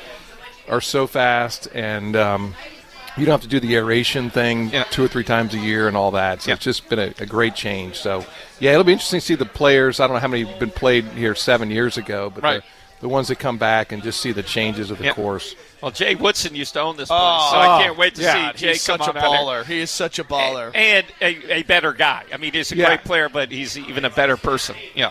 are 0.69 0.81
so 0.83 1.07
fast, 1.07 1.69
and 1.75 2.15
um, 2.17 2.55
you 3.17 3.27
don't 3.27 3.33
have 3.33 3.43
to 3.43 3.49
do 3.49 3.61
the 3.61 3.75
aeration 3.77 4.31
thing 4.31 4.71
two 4.91 5.05
or 5.05 5.09
three 5.09 5.25
times 5.25 5.55
a 5.55 5.59
year 5.59 5.89
and 5.89 5.97
all 5.97 6.13
that. 6.13 6.43
So 6.43 6.53
it's 6.53 6.65
just 6.65 6.89
been 6.89 6.99
a, 6.99 7.13
a 7.19 7.27
great 7.27 7.55
change. 7.55 7.97
So 7.97 8.25
yeah, 8.61 8.73
it'll 8.73 8.85
be 8.85 8.93
interesting 8.93 9.21
to 9.21 9.27
see 9.27 9.35
the 9.35 9.45
players. 9.45 10.01
I 10.01 10.07
don't 10.07 10.15
know 10.17 10.21
how 10.21 10.29
many 10.29 10.45
have 10.45 10.59
been 10.59 10.71
played 10.71 11.05
here 11.09 11.35
seven 11.35 11.71
years 11.71 11.97
ago, 11.99 12.31
but 12.35 12.43
Right. 12.43 12.63
the, 13.01 13.03
the 13.03 13.09
ones 13.09 13.29
that 13.29 13.39
come 13.39 13.59
back 13.59 13.93
and 13.93 14.03
just 14.03 14.21
see 14.21 14.33
the 14.33 14.43
changes 14.43 14.91
of 14.91 14.99
the 14.99 15.05
Yeah. 15.07 15.13
course. 15.15 15.55
Well, 15.83 15.91
Jay 15.91 16.15
Woodson 16.15 16.55
used 16.55 16.75
to 16.75 16.81
own 16.81 16.97
this 16.97 17.09
place, 17.09 17.19
Oh, 17.21 17.49
so 17.53 17.59
I 17.59 17.77
oh. 17.81 17.85
can't 17.85 17.99
wait 17.99 18.15
to 18.15 18.23
God, 18.23 18.55
see 18.57 18.67
Jay 18.67 18.73
he's 18.75 18.87
come 18.87 18.99
such 19.01 19.09
on 19.09 19.17
a 19.17 19.21
out 19.21 19.31
here. 19.33 19.41
baller. 19.41 19.65
He 19.67 19.81
is 19.81 19.91
such 19.91 20.19
a 20.21 20.25
baller. 20.25 20.71
and 20.75 21.05
a, 21.21 21.55
a 21.59 21.63
better 21.65 21.93
guy. 21.93 22.23
I 22.33 22.37
mean, 22.37 22.53
he's 22.53 22.71
a 22.73 22.77
Yeah. 22.77 22.87
great 22.87 23.03
player, 23.05 23.29
but 23.29 23.51
he's 23.51 23.77
even 23.77 24.05
a 24.05 24.11
better 24.11 24.37
person. 24.37 24.77
Yeah. 24.95 25.11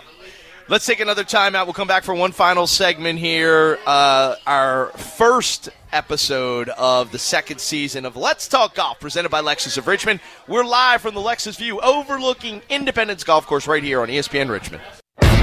Let's 0.71 0.85
take 0.85 1.01
another 1.01 1.25
timeout. 1.25 1.65
We'll 1.65 1.73
come 1.73 1.89
back 1.89 2.05
for 2.05 2.15
one 2.15 2.31
final 2.31 2.65
segment 2.65 3.19
here. 3.19 3.77
Uh, 3.85 4.37
our 4.47 4.85
first 4.91 5.67
episode 5.91 6.69
of 6.69 7.11
the 7.11 7.19
second 7.19 7.59
season 7.59 8.05
of 8.05 8.15
Let's 8.15 8.47
Talk 8.47 8.75
Golf, 8.75 8.97
presented 9.01 9.27
by 9.27 9.41
Lexus 9.41 9.77
of 9.77 9.85
Richmond. 9.85 10.21
We're 10.47 10.63
live 10.63 11.01
from 11.01 11.13
the 11.13 11.19
Lexus 11.19 11.57
View, 11.57 11.81
overlooking 11.81 12.61
Independence 12.69 13.25
Golf 13.25 13.45
Course 13.47 13.67
right 13.67 13.83
here 13.83 14.01
on 14.01 14.07
ESPN 14.07 14.49
Richmond. 14.49 14.81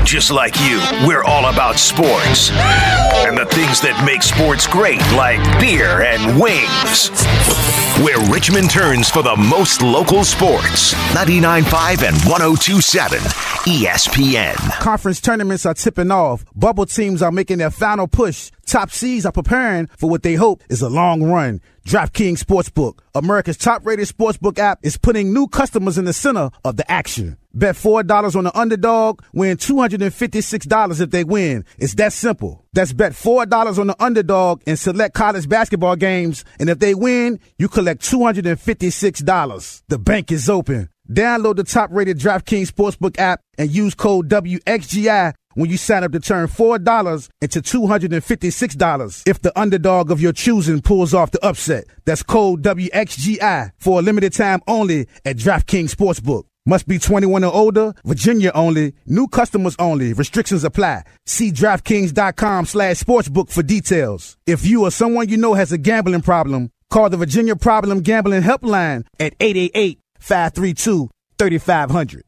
Just 0.02 0.30
like 0.30 0.58
you, 0.60 0.80
we're 1.06 1.24
all 1.24 1.52
about 1.52 1.78
sports 1.78 2.50
and 2.50 3.36
the 3.36 3.44
things 3.44 3.82
that 3.82 4.02
make 4.06 4.22
sports 4.22 4.66
great, 4.66 5.02
like 5.12 5.60
beer 5.60 6.00
and 6.00 6.40
wings. 6.40 7.10
Where 8.04 8.30
Richmond 8.30 8.70
turns 8.70 9.10
for 9.10 9.24
the 9.24 9.34
most 9.34 9.82
local 9.82 10.22
sports 10.22 10.94
99.5 11.14 12.06
and 12.06 12.16
1027 12.30 13.18
ESPN. 13.18 14.54
Conference 14.78 15.20
tournaments 15.20 15.66
are 15.66 15.74
tipping 15.74 16.12
off. 16.12 16.44
Bubble 16.54 16.86
teams 16.86 17.22
are 17.22 17.32
making 17.32 17.58
their 17.58 17.72
final 17.72 18.06
push. 18.06 18.52
Top 18.66 18.92
seeds 18.92 19.26
are 19.26 19.32
preparing 19.32 19.88
for 19.88 20.08
what 20.08 20.22
they 20.22 20.34
hope 20.34 20.62
is 20.68 20.80
a 20.80 20.88
long 20.88 21.24
run. 21.24 21.60
DraftKings 21.88 22.38
Sportsbook, 22.38 23.00
America's 23.16 23.56
top 23.56 23.84
rated 23.84 24.06
sportsbook 24.06 24.60
app, 24.60 24.78
is 24.84 24.96
putting 24.96 25.34
new 25.34 25.48
customers 25.48 25.98
in 25.98 26.04
the 26.04 26.12
center 26.12 26.50
of 26.64 26.76
the 26.76 26.88
action. 26.88 27.36
Bet 27.58 27.74
$4 27.74 28.36
on 28.36 28.44
the 28.44 28.56
underdog, 28.56 29.20
win 29.32 29.56
$256 29.56 31.00
if 31.00 31.10
they 31.10 31.24
win. 31.24 31.64
It's 31.76 31.94
that 31.94 32.12
simple. 32.12 32.64
That's 32.72 32.92
bet 32.92 33.14
$4 33.14 33.78
on 33.80 33.88
the 33.88 33.96
underdog 34.00 34.62
in 34.64 34.76
select 34.76 35.14
college 35.14 35.48
basketball 35.48 35.96
games, 35.96 36.44
and 36.60 36.70
if 36.70 36.78
they 36.78 36.94
win, 36.94 37.40
you 37.58 37.68
collect 37.68 38.02
$256. 38.02 39.82
The 39.88 39.98
bank 39.98 40.30
is 40.30 40.48
open. 40.48 40.88
Download 41.10 41.56
the 41.56 41.64
top 41.64 41.90
rated 41.90 42.20
DraftKings 42.20 42.68
Sportsbook 42.70 43.18
app 43.18 43.40
and 43.58 43.68
use 43.72 43.96
code 43.96 44.28
WXGI 44.28 45.34
when 45.54 45.68
you 45.68 45.78
sign 45.78 46.04
up 46.04 46.12
to 46.12 46.20
turn 46.20 46.46
$4 46.46 47.28
into 47.40 47.60
$256 47.60 49.22
if 49.26 49.42
the 49.42 49.58
underdog 49.58 50.12
of 50.12 50.20
your 50.20 50.32
choosing 50.32 50.80
pulls 50.80 51.12
off 51.12 51.32
the 51.32 51.44
upset. 51.44 51.86
That's 52.04 52.22
code 52.22 52.62
WXGI 52.62 53.72
for 53.78 53.98
a 53.98 54.02
limited 54.02 54.32
time 54.32 54.60
only 54.68 55.08
at 55.24 55.38
DraftKings 55.38 55.92
Sportsbook. 55.92 56.44
Must 56.68 56.86
be 56.86 56.98
21 56.98 57.44
or 57.44 57.54
older, 57.54 57.94
Virginia 58.04 58.52
only, 58.54 58.92
new 59.06 59.26
customers 59.26 59.74
only, 59.78 60.12
restrictions 60.12 60.64
apply. 60.64 61.04
See 61.24 61.50
DraftKings.com 61.50 62.66
slash 62.66 63.02
sportsbook 63.02 63.48
for 63.50 63.62
details. 63.62 64.36
If 64.46 64.66
you 64.66 64.84
or 64.84 64.90
someone 64.90 65.30
you 65.30 65.38
know 65.38 65.54
has 65.54 65.72
a 65.72 65.78
gambling 65.78 66.20
problem, 66.20 66.70
call 66.90 67.08
the 67.08 67.16
Virginia 67.16 67.56
Problem 67.56 68.00
Gambling 68.00 68.42
Helpline 68.42 69.06
at 69.18 69.32
888 69.40 69.98
532 70.18 71.08
3500. 71.38 72.27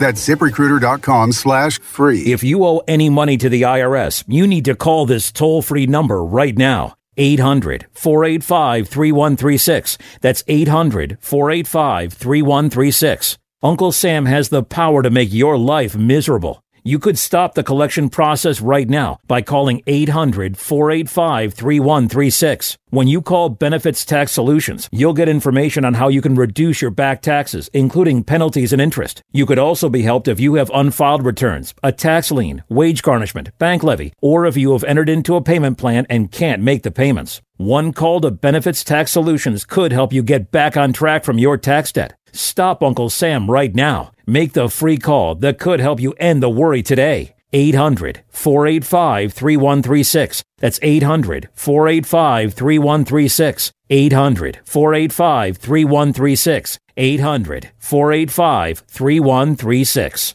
That's 0.00 0.26
ziprecruiter.com 0.26 1.32
slash 1.32 1.78
free. 1.78 2.32
If 2.32 2.42
you 2.42 2.64
owe 2.64 2.82
any 2.88 3.10
money 3.10 3.36
to 3.36 3.50
the 3.50 3.62
IRS, 3.62 4.24
you 4.26 4.46
need 4.46 4.64
to 4.64 4.74
call 4.74 5.04
this 5.04 5.30
toll 5.30 5.60
free 5.60 5.86
number 5.86 6.24
right 6.24 6.56
now. 6.56 6.94
800 7.18 7.86
485 7.92 8.88
3136. 8.88 9.98
That's 10.22 10.42
800 10.48 11.18
485 11.20 12.14
3136. 12.14 13.38
Uncle 13.62 13.92
Sam 13.92 14.24
has 14.24 14.48
the 14.48 14.62
power 14.62 15.02
to 15.02 15.10
make 15.10 15.32
your 15.32 15.58
life 15.58 15.94
miserable. 15.94 16.64
You 16.82 16.98
could 16.98 17.18
stop 17.18 17.54
the 17.54 17.62
collection 17.62 18.08
process 18.08 18.62
right 18.62 18.88
now 18.88 19.18
by 19.28 19.42
calling 19.42 19.82
800 19.86 20.56
485 20.56 21.52
3136. 21.52 22.78
When 22.92 23.06
you 23.06 23.22
call 23.22 23.50
Benefits 23.50 24.04
Tax 24.04 24.32
Solutions, 24.32 24.88
you'll 24.90 25.12
get 25.12 25.28
information 25.28 25.84
on 25.84 25.94
how 25.94 26.08
you 26.08 26.20
can 26.20 26.34
reduce 26.34 26.82
your 26.82 26.90
back 26.90 27.22
taxes, 27.22 27.70
including 27.72 28.24
penalties 28.24 28.72
and 28.72 28.82
interest. 28.82 29.22
You 29.30 29.46
could 29.46 29.60
also 29.60 29.88
be 29.88 30.02
helped 30.02 30.26
if 30.26 30.40
you 30.40 30.54
have 30.54 30.72
unfiled 30.74 31.24
returns, 31.24 31.72
a 31.84 31.92
tax 31.92 32.32
lien, 32.32 32.64
wage 32.68 33.02
garnishment, 33.02 33.56
bank 33.60 33.84
levy, 33.84 34.12
or 34.20 34.44
if 34.44 34.56
you 34.56 34.72
have 34.72 34.82
entered 34.82 35.08
into 35.08 35.36
a 35.36 35.40
payment 35.40 35.78
plan 35.78 36.04
and 36.10 36.32
can't 36.32 36.62
make 36.62 36.82
the 36.82 36.90
payments. 36.90 37.40
One 37.58 37.92
call 37.92 38.22
to 38.22 38.32
Benefits 38.32 38.82
Tax 38.82 39.12
Solutions 39.12 39.64
could 39.64 39.92
help 39.92 40.12
you 40.12 40.24
get 40.24 40.50
back 40.50 40.76
on 40.76 40.92
track 40.92 41.22
from 41.22 41.38
your 41.38 41.58
tax 41.58 41.92
debt. 41.92 42.16
Stop 42.32 42.82
Uncle 42.82 43.08
Sam 43.08 43.48
right 43.48 43.72
now. 43.72 44.10
Make 44.26 44.54
the 44.54 44.68
free 44.68 44.96
call 44.96 45.36
that 45.36 45.60
could 45.60 45.78
help 45.78 46.00
you 46.00 46.12
end 46.18 46.42
the 46.42 46.50
worry 46.50 46.82
today. 46.82 47.36
800 47.52 48.22
485 48.28 49.32
3136. 49.32 50.42
That's 50.58 50.78
800 50.82 51.48
485 51.54 52.54
3136. 52.54 53.72
800 53.90 54.60
485 54.64 55.56
3136. 55.56 56.78
800 56.96 57.70
485 57.78 58.78
3136. 58.86 60.34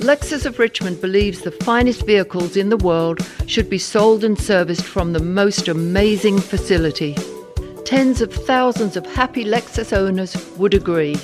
Lexus 0.00 0.44
of 0.44 0.58
Richmond 0.58 1.00
believes 1.00 1.40
the 1.40 1.50
finest 1.50 2.04
vehicles 2.04 2.56
in 2.56 2.68
the 2.68 2.76
world 2.76 3.20
should 3.46 3.70
be 3.70 3.78
sold 3.78 4.24
and 4.24 4.38
serviced 4.38 4.84
from 4.84 5.12
the 5.12 5.22
most 5.22 5.68
amazing 5.68 6.38
facility. 6.38 7.16
Tens 7.84 8.20
of 8.20 8.32
thousands 8.32 8.96
of 8.96 9.06
happy 9.06 9.44
Lexus 9.44 9.96
owners 9.96 10.36
would 10.56 10.74
agree. 10.74 11.14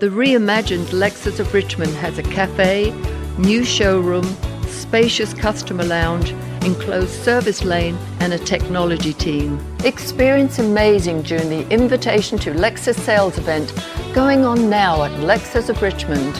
The 0.00 0.10
reimagined 0.10 0.86
Lexus 0.86 1.40
of 1.40 1.54
Richmond 1.54 1.94
has 1.94 2.18
a 2.18 2.22
cafe, 2.24 2.90
new 3.38 3.64
showroom, 3.64 4.24
spacious 4.66 5.34
customer 5.34 5.84
lounge, 5.84 6.32
enclosed 6.64 7.22
service 7.22 7.64
lane, 7.64 7.96
and 8.20 8.32
a 8.32 8.38
technology 8.38 9.12
team. 9.12 9.60
Experience 9.84 10.58
amazing 10.58 11.22
during 11.22 11.48
the 11.48 11.68
Invitation 11.70 12.38
to 12.38 12.52
Lexus 12.52 12.98
sales 12.98 13.38
event 13.38 13.72
going 14.14 14.44
on 14.44 14.70
now 14.70 15.04
at 15.04 15.12
Lexus 15.20 15.68
of 15.68 15.80
Richmond. 15.82 16.34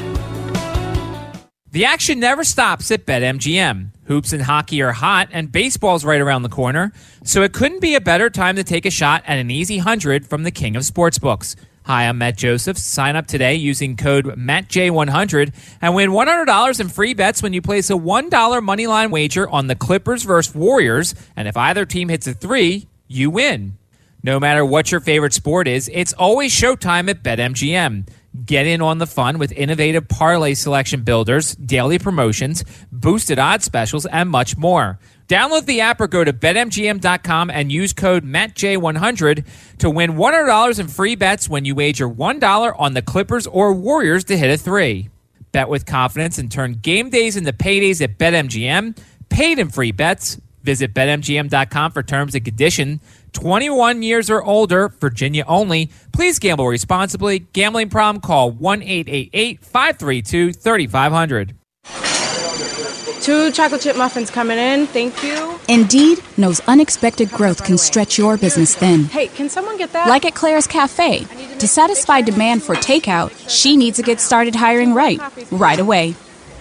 The 1.70 1.84
action 1.84 2.18
never 2.18 2.42
stops 2.42 2.90
at 2.90 3.04
BetMGM. 3.04 3.90
Hoops 4.06 4.32
and 4.32 4.42
hockey 4.42 4.80
are 4.80 4.92
hot, 4.92 5.28
and 5.30 5.52
baseball's 5.52 6.04
right 6.04 6.20
around 6.20 6.42
the 6.42 6.48
corner, 6.48 6.92
so 7.22 7.42
it 7.42 7.52
couldn't 7.52 7.80
be 7.80 7.94
a 7.94 8.00
better 8.00 8.30
time 8.30 8.56
to 8.56 8.64
take 8.64 8.86
a 8.86 8.90
shot 8.90 9.22
at 9.26 9.38
an 9.38 9.50
easy 9.50 9.78
hundred 9.78 10.26
from 10.26 10.42
the 10.42 10.50
king 10.50 10.74
of 10.74 10.84
sportsbooks. 10.84 11.54
Hi, 11.86 12.08
I'm 12.08 12.18
Matt 12.18 12.36
Joseph. 12.36 12.78
Sign 12.78 13.14
up 13.14 13.28
today 13.28 13.54
using 13.54 13.96
code 13.96 14.24
MattJ100 14.24 15.54
and 15.80 15.94
win 15.94 16.10
$100 16.10 16.80
in 16.80 16.88
free 16.88 17.14
bets 17.14 17.44
when 17.44 17.52
you 17.52 17.62
place 17.62 17.90
a 17.90 17.92
$1 17.92 18.28
moneyline 18.28 19.12
wager 19.12 19.48
on 19.48 19.68
the 19.68 19.76
Clippers 19.76 20.24
versus 20.24 20.52
Warriors. 20.52 21.14
And 21.36 21.46
if 21.46 21.56
either 21.56 21.86
team 21.86 22.08
hits 22.08 22.26
a 22.26 22.34
three, 22.34 22.88
you 23.06 23.30
win. 23.30 23.78
No 24.24 24.40
matter 24.40 24.64
what 24.66 24.90
your 24.90 24.98
favorite 24.98 25.32
sport 25.32 25.68
is, 25.68 25.88
it's 25.94 26.12
always 26.14 26.52
showtime 26.52 27.08
at 27.08 27.22
BetMGM. 27.22 28.08
Get 28.44 28.66
in 28.66 28.82
on 28.82 28.98
the 28.98 29.06
fun 29.06 29.38
with 29.38 29.52
innovative 29.52 30.08
parlay 30.08 30.54
selection 30.54 31.02
builders, 31.02 31.54
daily 31.54 32.00
promotions, 32.00 32.64
boosted 32.90 33.38
odds 33.38 33.64
specials, 33.64 34.06
and 34.06 34.28
much 34.28 34.56
more. 34.56 34.98
Download 35.28 35.66
the 35.66 35.80
app 35.80 36.00
or 36.00 36.06
go 36.06 36.22
to 36.22 36.32
betmgm.com 36.32 37.50
and 37.50 37.72
use 37.72 37.92
code 37.92 38.24
MattJ100 38.24 39.44
to 39.78 39.90
win 39.90 40.12
$100 40.12 40.78
in 40.78 40.88
free 40.88 41.16
bets 41.16 41.48
when 41.48 41.64
you 41.64 41.74
wager 41.74 42.08
$1 42.08 42.74
on 42.78 42.94
the 42.94 43.02
Clippers 43.02 43.46
or 43.46 43.72
Warriors 43.72 44.24
to 44.24 44.36
hit 44.36 44.50
a 44.50 44.56
three. 44.56 45.08
Bet 45.50 45.68
with 45.68 45.84
confidence 45.84 46.38
and 46.38 46.50
turn 46.50 46.74
game 46.74 47.10
days 47.10 47.36
into 47.36 47.52
paydays 47.52 48.00
at 48.02 48.18
BetMGM. 48.18 48.96
Paid 49.28 49.58
in 49.58 49.68
free 49.70 49.92
bets. 49.92 50.40
Visit 50.62 50.92
betmgm.com 50.94 51.92
for 51.92 52.02
terms 52.02 52.34
and 52.34 52.44
conditions. 52.44 53.00
21 53.32 54.02
years 54.02 54.30
or 54.30 54.42
older, 54.42 54.88
Virginia 54.88 55.44
only. 55.46 55.90
Please 56.12 56.38
gamble 56.38 56.66
responsibly. 56.66 57.40
Gambling 57.40 57.88
problem, 57.88 58.20
call 58.20 58.50
1 58.50 58.82
888 58.82 59.64
532 59.64 60.52
3500. 60.52 61.54
Two 63.26 63.50
chocolate 63.50 63.80
chip 63.80 63.96
muffins 63.96 64.30
coming 64.30 64.56
in. 64.56 64.86
Thank 64.86 65.20
you. 65.24 65.58
Indeed 65.66 66.20
knows 66.36 66.60
unexpected 66.68 67.28
growth 67.32 67.64
can 67.64 67.76
stretch 67.76 68.16
your 68.16 68.36
business 68.36 68.76
thin. 68.76 69.06
Hey, 69.06 69.26
can 69.26 69.48
someone 69.48 69.76
get 69.76 69.92
that? 69.94 70.08
Like 70.08 70.24
at 70.24 70.36
Claire's 70.36 70.68
Cafe. 70.68 71.24
To 71.58 71.66
satisfy 71.66 72.20
demand 72.20 72.62
for 72.62 72.76
takeout, 72.76 73.32
she 73.48 73.76
needs 73.76 73.96
to 73.96 74.04
get 74.04 74.20
started 74.20 74.54
hiring 74.54 74.94
right, 74.94 75.20
right 75.50 75.80
away. 75.80 76.14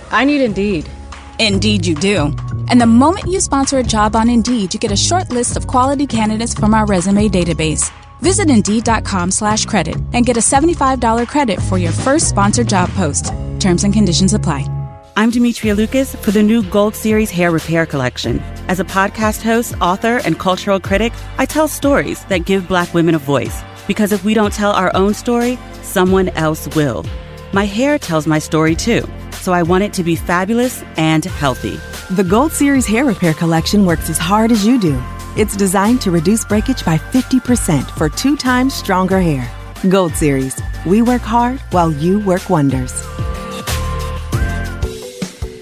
I 0.10 0.26
need 0.26 0.42
Indeed. 0.42 0.90
Indeed, 1.38 1.86
you 1.86 1.94
do. 1.94 2.34
And 2.68 2.82
the 2.82 2.88
moment 2.88 3.26
you 3.26 3.40
sponsor 3.42 3.78
a 3.78 3.84
job 3.84 4.16
on 4.16 4.28
Indeed, 4.28 4.74
you 4.74 4.80
get 4.80 4.92
a 4.92 4.98
short 4.98 5.30
list 5.30 5.56
of 5.58 5.68
quality 5.68 6.08
candidates 6.08 6.56
from 6.56 6.74
our 6.74 6.88
resume 6.88 7.30
database. 7.30 7.94
Visit 8.22 8.50
Indeed.com 8.50 9.30
slash 9.30 9.68
credit 9.68 9.98
and 10.14 10.26
get 10.26 10.36
a 10.36 10.40
$75 10.40 11.28
credit 11.28 11.62
for 11.62 11.78
your 11.78 11.92
first 11.92 12.28
sponsored 12.28 12.70
job 12.70 12.90
post. 12.94 13.26
Terms 13.60 13.84
and 13.84 13.94
conditions 13.94 14.34
apply. 14.34 14.85
I'm 15.18 15.30
Demetria 15.30 15.76
Lucas 15.76 16.14
for 16.14 16.32
the 16.32 16.44
new 16.44 16.62
Gold 16.62 16.94
Series 16.94 17.32
Hair 17.32 17.52
Repair 17.52 17.86
Collection. 17.86 18.42
As 18.68 18.82
a 18.82 18.84
podcast 18.84 19.44
host, 19.44 19.74
author, 19.80 20.18
and 20.26 20.38
cultural 20.38 20.78
critic, 20.78 21.14
I 21.38 21.46
tell 21.46 21.70
stories 21.70 22.26
that 22.26 22.40
give 22.40 22.68
black 22.68 22.94
women 22.94 23.16
a 23.16 23.20
voice. 23.20 23.62
Because 23.88 24.12
if 24.12 24.26
we 24.26 24.34
don't 24.34 24.52
tell 24.52 24.74
our 24.74 24.94
own 24.94 25.14
story, 25.14 25.58
someone 25.84 26.28
else 26.30 26.68
will. 26.76 27.06
My 27.54 27.66
hair 27.66 27.98
tells 27.98 28.28
my 28.28 28.40
story 28.40 28.76
too, 28.76 29.08
so 29.32 29.54
I 29.54 29.64
want 29.64 29.86
it 29.86 29.94
to 29.94 30.04
be 30.04 30.18
fabulous 30.18 30.84
and 30.98 31.24
healthy. 31.24 31.80
The 32.14 32.26
Gold 32.26 32.52
Series 32.52 32.86
Hair 32.86 33.06
Repair 33.06 33.34
Collection 33.36 33.86
works 33.86 34.10
as 34.10 34.18
hard 34.18 34.52
as 34.52 34.68
you 34.68 34.78
do. 34.78 35.02
It's 35.38 35.56
designed 35.56 36.02
to 36.02 36.12
reduce 36.12 36.44
breakage 36.44 36.84
by 36.84 36.98
50% 36.98 37.90
for 37.92 38.10
two 38.10 38.36
times 38.36 38.74
stronger 38.74 39.22
hair. 39.22 39.50
Gold 39.88 40.14
Series. 40.14 40.62
We 40.86 41.02
work 41.02 41.22
hard 41.22 41.62
while 41.72 41.94
you 41.94 42.20
work 42.20 42.50
wonders. 42.50 43.02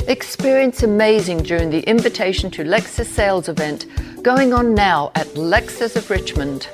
Experience 0.08 0.84
amazing 0.84 1.43
during 1.43 1.70
the 1.70 1.80
Invitation 1.82 2.51
to 2.51 2.64
Lexus 2.64 3.06
sales 3.06 3.47
event 3.47 3.86
going 4.22 4.51
on 4.51 4.76
now 4.76 5.12
at 5.16 5.28
Lexus 5.28 5.95
of 5.95 6.10
Richmond. 6.10 6.68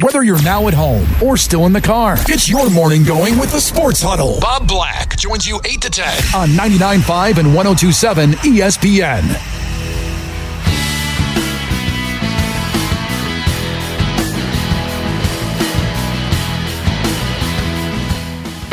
Whether 0.00 0.22
you're 0.22 0.42
now 0.42 0.66
at 0.68 0.74
home 0.74 1.06
or 1.22 1.36
still 1.36 1.66
in 1.66 1.72
the 1.74 1.80
car, 1.80 2.16
it's 2.20 2.48
your 2.48 2.70
morning 2.70 3.04
going 3.04 3.38
with 3.38 3.52
the 3.52 3.60
Sports 3.60 4.00
Huddle. 4.02 4.38
Bob 4.40 4.66
Black 4.66 5.16
joins 5.18 5.46
you 5.46 5.60
8 5.66 5.82
to 5.82 5.90
10 5.90 6.06
on 6.34 6.48
99.5 6.48 7.38
and 7.38 7.54
1027 7.54 8.30
ESPN. 8.32 9.63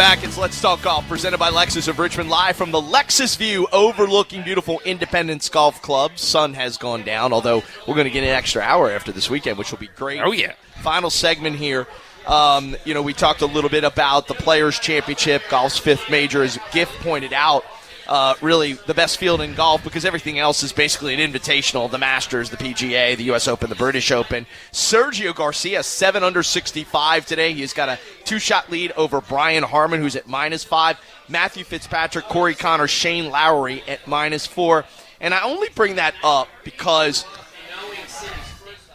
Back, 0.02 0.24
it's 0.24 0.36
Let's 0.36 0.60
Talk 0.60 0.82
Golf, 0.82 1.08
presented 1.08 1.38
by 1.38 1.52
Lexus 1.52 1.88
of 1.88 1.99
Richmond, 1.99 2.28
live 2.28 2.56
from 2.56 2.72
the 2.72 2.82
Lexus 2.82 3.38
View 3.38 3.68
overlooking 3.72 4.41
beautiful 4.41 4.82
Independence 4.84 5.47
Golf 5.47 5.80
Club. 5.84 6.18
Sun 6.18 6.56
has 6.56 6.78
gone 6.78 7.04
down, 7.04 7.32
although 7.32 7.62
we're 7.88 7.93
going 7.93 8.06
to 8.06 8.10
get 8.10 8.24
an 8.24 8.32
extra 8.32 8.64
hour 8.64 8.89
after 8.89 9.12
this 9.12 9.30
weekend, 9.30 9.60
which 9.60 9.70
will 9.70 9.78
be 9.78 9.89
great. 9.89 10.20
Oh, 10.20 10.32
yeah. 10.32 10.54
Final 10.82 11.12
segment 11.12 11.56
here. 11.56 11.86
Um, 12.26 12.76
you 12.84 12.95
know, 12.95 13.04
we 13.04 13.14
talked 13.14 13.41
a 13.41 13.45
little 13.45 13.70
bit 13.70 13.84
about 13.84 14.28
the 14.28 14.34
Players' 14.34 14.80
Championship, 14.80 15.43
golf's 15.52 15.78
fifth 15.78 16.10
major, 16.10 16.41
as 16.41 16.58
Giff 16.72 16.89
pointed 17.02 17.32
out. 17.32 17.64
Uh, 18.12 18.36
really, 18.41 18.74
the 18.74 18.93
best 18.93 19.18
field 19.18 19.39
in 19.39 19.53
golf 19.55 19.82
because 19.86 20.03
everything 20.03 20.38
else 20.38 20.64
is 20.64 20.74
basically 20.74 21.14
an 21.14 21.32
invitational 21.32 21.89
the 21.89 21.97
Masters, 21.97 22.49
the 22.49 22.57
PGA, 22.57 23.16
the 23.16 23.24
U.S. 23.24 23.47
Open, 23.47 23.70
the 23.70 23.76
British 23.78 24.12
Open. 24.12 24.45
Sergio 24.74 25.34
Garcia, 25.34 25.82
7 25.82 26.22
under 26.22 26.43
65 26.43 27.26
today. 27.26 27.53
He's 27.53 27.72
got 27.72 27.88
a 27.88 27.97
two 28.26 28.38
shot 28.38 28.70
lead 28.70 28.91
over 28.97 29.22
Brian 29.22 29.64
Harman, 29.64 30.01
who's 30.01 30.18
at 30.18 30.28
minus 30.28 30.66
5. 30.66 30.99
Matthew 31.30 31.64
Fitzpatrick, 31.64 32.26
Corey 32.26 32.53
Connor, 32.53 32.89
Shane 32.89 33.30
Lowry 33.30 33.82
at 33.88 34.05
minus 34.05 34.45
4. 34.45 34.84
And 35.22 35.34
I 35.34 35.43
only 35.43 35.70
bring 35.74 35.95
that 35.95 36.14
up 36.22 36.49
because 36.66 37.24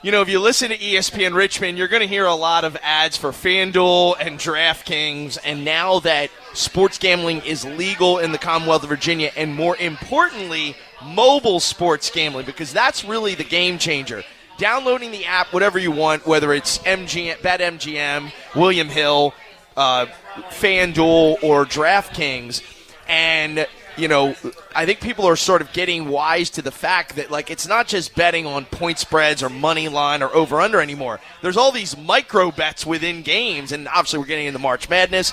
you 0.06 0.12
know, 0.12 0.22
if 0.22 0.28
you 0.28 0.38
listen 0.38 0.68
to 0.68 0.78
ESPN 0.78 1.34
Richmond, 1.34 1.76
you're 1.76 1.88
going 1.88 2.00
to 2.00 2.06
hear 2.06 2.26
a 2.26 2.34
lot 2.36 2.62
of 2.62 2.76
ads 2.80 3.16
for 3.16 3.30
FanDuel 3.30 4.14
and 4.20 4.38
DraftKings. 4.38 5.36
And 5.44 5.64
now 5.64 5.98
that 5.98 6.30
sports 6.54 6.96
gambling 6.96 7.38
is 7.40 7.64
legal 7.64 8.18
in 8.18 8.30
the 8.30 8.38
Commonwealth 8.38 8.84
of 8.84 8.88
Virginia, 8.88 9.32
and 9.36 9.52
more 9.52 9.76
importantly, 9.78 10.76
mobile 11.04 11.58
sports 11.58 12.08
gambling, 12.08 12.46
because 12.46 12.72
that's 12.72 13.04
really 13.04 13.34
the 13.34 13.42
game 13.42 13.78
changer. 13.78 14.22
Downloading 14.58 15.10
the 15.10 15.24
app, 15.24 15.52
whatever 15.52 15.76
you 15.76 15.90
want, 15.90 16.24
whether 16.24 16.52
it's 16.52 16.78
MGM, 16.78 17.38
BetMGM, 17.38 18.30
William 18.54 18.88
Hill, 18.88 19.34
uh, 19.76 20.06
FanDuel, 20.50 21.42
or 21.42 21.64
DraftKings, 21.64 22.62
and 23.08 23.66
you 23.96 24.08
know, 24.08 24.34
I 24.74 24.86
think 24.86 25.00
people 25.00 25.26
are 25.26 25.36
sort 25.36 25.62
of 25.62 25.72
getting 25.72 26.08
wise 26.08 26.50
to 26.50 26.62
the 26.62 26.70
fact 26.70 27.16
that 27.16 27.30
like 27.30 27.50
it's 27.50 27.66
not 27.66 27.86
just 27.86 28.14
betting 28.14 28.46
on 28.46 28.64
point 28.66 28.98
spreads 28.98 29.42
or 29.42 29.48
money 29.48 29.88
line 29.88 30.22
or 30.22 30.34
over 30.34 30.60
under 30.60 30.80
anymore. 30.80 31.20
There's 31.42 31.56
all 31.56 31.72
these 31.72 31.96
micro 31.96 32.50
bets 32.50 32.84
within 32.84 33.22
games, 33.22 33.72
and 33.72 33.88
obviously 33.88 34.18
we're 34.18 34.26
getting 34.26 34.46
into 34.46 34.58
March 34.58 34.88
Madness. 34.88 35.32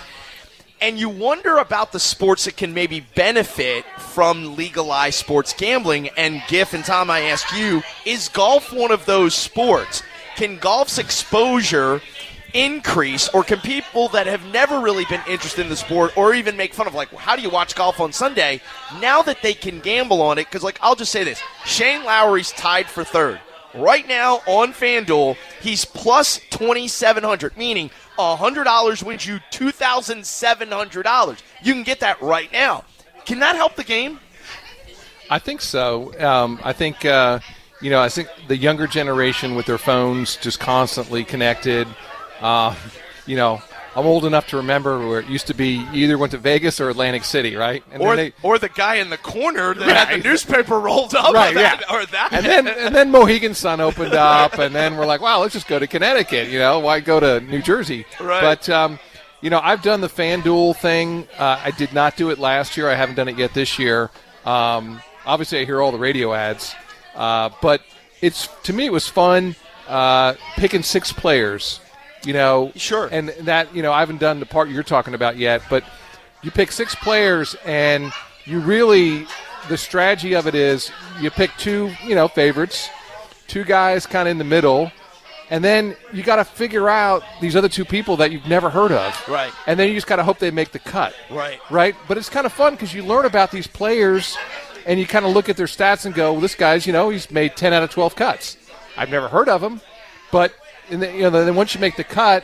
And 0.81 0.99
you 0.99 1.07
wonder 1.07 1.59
about 1.59 1.93
the 1.93 1.99
sports 1.99 2.43
that 2.43 2.57
can 2.57 2.73
maybe 2.73 2.99
benefit 3.15 3.85
from 3.99 4.57
legalized 4.57 5.17
sports 5.17 5.53
gambling. 5.53 6.09
And 6.17 6.43
Giff 6.49 6.73
and 6.73 6.83
Tom, 6.83 7.09
I 7.09 7.21
ask 7.21 7.55
you, 7.55 7.81
is 8.05 8.27
golf 8.27 8.73
one 8.73 8.91
of 8.91 9.05
those 9.05 9.33
sports? 9.33 10.03
Can 10.35 10.57
golf's 10.57 10.97
exposure 10.97 12.01
increase, 12.53 13.29
or 13.29 13.43
can 13.43 13.59
people 13.59 14.09
that 14.09 14.27
have 14.27 14.45
never 14.45 14.79
really 14.79 15.05
been 15.05 15.21
interested 15.27 15.61
in 15.61 15.69
the 15.69 15.75
sport, 15.75 16.15
or 16.17 16.33
even 16.33 16.55
make 16.55 16.73
fun 16.73 16.87
of 16.87 16.93
like, 16.93 17.13
how 17.13 17.35
do 17.35 17.41
you 17.41 17.49
watch 17.49 17.75
golf 17.75 17.99
on 17.99 18.13
Sunday? 18.13 18.61
Now 18.99 19.21
that 19.23 19.41
they 19.41 19.53
can 19.53 19.79
gamble 19.79 20.21
on 20.21 20.37
it, 20.37 20.45
because 20.45 20.63
like 20.63 20.79
I'll 20.81 20.95
just 20.95 21.11
say 21.11 21.23
this: 21.23 21.41
Shane 21.65 22.03
Lowry's 22.03 22.51
tied 22.51 22.87
for 22.87 23.03
third 23.03 23.39
right 23.73 24.07
now 24.07 24.41
on 24.45 24.73
FanDuel. 24.73 25.35
He's 25.61 25.85
plus 25.85 26.39
twenty 26.49 26.87
seven 26.87 27.23
hundred, 27.23 27.57
meaning 27.57 27.89
hundred 28.17 28.65
dollars 28.65 29.03
wins 29.03 29.25
you 29.25 29.39
two 29.49 29.71
thousand 29.71 30.25
seven 30.25 30.71
hundred 30.71 31.03
dollars. 31.03 31.39
You 31.61 31.73
can 31.73 31.83
get 31.83 31.99
that 32.01 32.21
right 32.21 32.51
now. 32.51 32.85
Can 33.25 33.39
that 33.39 33.55
help 33.55 33.75
the 33.75 33.83
game? 33.83 34.19
I 35.29 35.39
think 35.39 35.61
so. 35.61 36.13
Um, 36.19 36.59
I 36.63 36.73
think 36.73 37.05
uh, 37.05 37.39
you 37.81 37.89
know. 37.89 38.01
I 38.01 38.09
think 38.09 38.29
the 38.47 38.57
younger 38.57 38.85
generation 38.85 39.55
with 39.55 39.65
their 39.65 39.77
phones 39.77 40.35
just 40.35 40.59
constantly 40.59 41.23
connected. 41.23 41.87
Uh, 42.43 42.75
you 43.25 43.37
know, 43.37 43.61
I'm 43.95 44.05
old 44.05 44.25
enough 44.25 44.47
to 44.47 44.57
remember 44.57 45.07
where 45.07 45.19
it 45.19 45.27
used 45.27 45.47
to 45.47 45.53
be 45.53 45.75
you 45.93 46.05
either 46.05 46.17
went 46.17 46.31
to 46.31 46.37
Vegas 46.37 46.81
or 46.81 46.89
Atlantic 46.89 47.23
City, 47.23 47.55
right? 47.55 47.83
And 47.91 48.01
or, 48.01 48.15
then 48.15 48.33
they, 48.41 48.47
or 48.47 48.57
the 48.59 48.69
guy 48.69 48.95
in 48.95 49.09
the 49.09 49.17
corner 49.17 49.73
that 49.73 50.07
had 50.07 50.19
the 50.19 50.27
newspaper 50.27 50.79
rolled 50.79 51.15
up, 51.15 51.33
Right, 51.33 51.51
or 51.51 51.59
that, 51.59 51.81
yeah. 51.87 51.95
or 51.95 52.05
that. 52.07 52.33
and 52.33 52.45
then 52.45 52.67
and 52.67 52.93
then 52.93 53.11
Mohegan 53.11 53.53
Sun 53.53 53.79
opened 53.81 54.13
up, 54.13 54.57
and 54.59 54.73
then 54.75 54.97
we're 54.97 55.05
like, 55.05 55.21
wow, 55.21 55.39
let's 55.41 55.53
just 55.53 55.67
go 55.67 55.79
to 55.79 55.87
Connecticut. 55.87 56.49
You 56.49 56.59
know, 56.59 56.79
why 56.79 56.99
go 56.99 57.19
to 57.19 57.39
New 57.39 57.61
Jersey? 57.61 58.05
Right. 58.19 58.41
But 58.41 58.67
um, 58.69 58.99
you 59.41 59.49
know, 59.49 59.59
I've 59.61 59.81
done 59.81 60.01
the 60.01 60.09
FanDuel 60.09 60.75
thing. 60.77 61.27
Uh, 61.37 61.61
I 61.63 61.71
did 61.71 61.93
not 61.93 62.17
do 62.17 62.29
it 62.31 62.39
last 62.39 62.75
year. 62.75 62.89
I 62.89 62.95
haven't 62.95 63.15
done 63.15 63.27
it 63.27 63.37
yet 63.37 63.53
this 63.53 63.77
year. 63.77 64.09
Um, 64.45 65.01
obviously, 65.25 65.59
I 65.59 65.65
hear 65.65 65.81
all 65.81 65.91
the 65.91 65.97
radio 65.99 66.33
ads, 66.33 66.73
uh, 67.15 67.51
but 67.61 67.81
it's 68.21 68.49
to 68.63 68.73
me 68.73 68.85
it 68.87 68.91
was 68.91 69.07
fun 69.07 69.55
uh, 69.87 70.33
picking 70.55 70.81
six 70.81 71.13
players. 71.13 71.79
You 72.25 72.33
know, 72.33 72.71
sure, 72.75 73.09
and 73.11 73.29
that 73.41 73.75
you 73.75 73.81
know 73.81 73.91
I 73.91 73.99
haven't 73.99 74.19
done 74.19 74.39
the 74.39 74.45
part 74.45 74.69
you're 74.69 74.83
talking 74.83 75.13
about 75.13 75.37
yet, 75.37 75.61
but 75.69 75.83
you 76.41 76.51
pick 76.51 76.71
six 76.71 76.95
players, 76.95 77.55
and 77.65 78.11
you 78.45 78.59
really 78.59 79.27
the 79.69 79.77
strategy 79.77 80.33
of 80.33 80.47
it 80.47 80.55
is 80.55 80.91
you 81.21 81.29
pick 81.31 81.51
two, 81.57 81.91
you 82.05 82.15
know, 82.15 82.27
favorites, 82.27 82.89
two 83.47 83.63
guys 83.63 84.05
kind 84.05 84.27
of 84.27 84.31
in 84.31 84.37
the 84.37 84.43
middle, 84.43 84.91
and 85.49 85.63
then 85.63 85.95
you 86.11 86.23
got 86.23 86.37
to 86.37 86.43
figure 86.43 86.89
out 86.89 87.23
these 87.41 87.55
other 87.55 87.69
two 87.69 87.85
people 87.85 88.17
that 88.17 88.31
you've 88.31 88.47
never 88.47 88.69
heard 88.69 88.91
of, 88.91 89.27
Right. 89.27 89.53
And 89.67 89.79
then 89.79 89.87
you 89.87 89.93
just 89.95 90.07
got 90.07 90.17
to 90.17 90.23
hope 90.23 90.39
they 90.39 90.51
make 90.51 90.71
the 90.71 90.79
cut, 90.79 91.13
Right. 91.29 91.59
Right. 91.69 91.95
But 92.07 92.17
it's 92.17 92.29
kind 92.29 92.45
of 92.45 92.53
fun 92.53 92.73
because 92.73 92.93
you 92.93 93.03
learn 93.03 93.25
about 93.25 93.51
these 93.51 93.67
players, 93.67 94.37
and 94.85 94.99
you 94.99 95.07
kind 95.07 95.25
of 95.25 95.31
look 95.33 95.47
at 95.49 95.57
their 95.57 95.67
stats 95.67 96.05
and 96.05 96.13
go, 96.13 96.33
well, 96.33 96.41
"This 96.41 96.55
guy's, 96.55 96.85
you 96.85 96.93
know, 96.93 97.09
he's 97.09 97.31
made 97.31 97.55
ten 97.55 97.73
out 97.73 97.83
of 97.83 97.89
twelve 97.89 98.15
cuts. 98.15 98.57
I've 98.97 99.09
never 99.09 99.27
heard 99.29 99.47
of 99.47 99.63
him, 99.63 99.79
but 100.31 100.53
in 100.93 100.99
the, 101.01 101.11
you 101.11 101.21
know, 101.23 101.29
then 101.31 101.55
once 101.55 101.73
you 101.75 101.81
make 101.81 101.95
the 101.95 102.03
cut, 102.03 102.43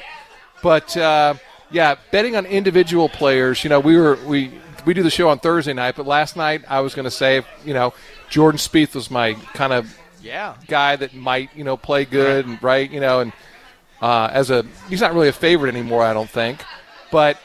but 0.64 0.96
uh, 0.98 1.36
yeah, 1.72 1.96
betting 2.12 2.36
on 2.36 2.46
individual 2.46 3.08
players. 3.10 3.64
You 3.64 3.70
know, 3.70 3.80
we 3.80 3.96
were 3.98 4.18
we 4.26 4.52
we 4.86 4.94
do 4.94 5.04
the 5.04 5.10
show 5.10 5.30
on 5.30 5.40
Thursday 5.40 5.74
night, 5.74 5.96
but 5.96 6.06
last 6.08 6.36
night 6.36 6.64
I 6.68 6.82
was 6.82 6.94
going 6.96 7.06
to 7.06 7.12
say, 7.12 7.44
you 7.66 7.74
know, 7.74 7.94
Jordan 8.30 8.58
Spieth 8.58 8.96
was 8.96 9.10
my 9.12 9.34
kind 9.54 9.72
of 9.74 9.96
Yeah. 10.22 10.56
guy 10.68 10.96
that 10.96 11.14
might 11.14 11.50
you 11.56 11.64
know 11.64 11.78
play 11.78 12.06
good 12.06 12.46
and 12.46 12.62
right, 12.64 12.90
you 12.90 13.00
know, 13.00 13.20
and 13.22 13.34
uh, 14.02 14.30
as 14.32 14.50
a 14.50 14.66
he's 14.90 15.02
not 15.02 15.14
really 15.14 15.28
a 15.30 15.34
favorite 15.34 15.74
anymore, 15.76 16.04
I 16.04 16.14
don't 16.14 16.30
think, 16.30 16.64
but. 17.12 17.38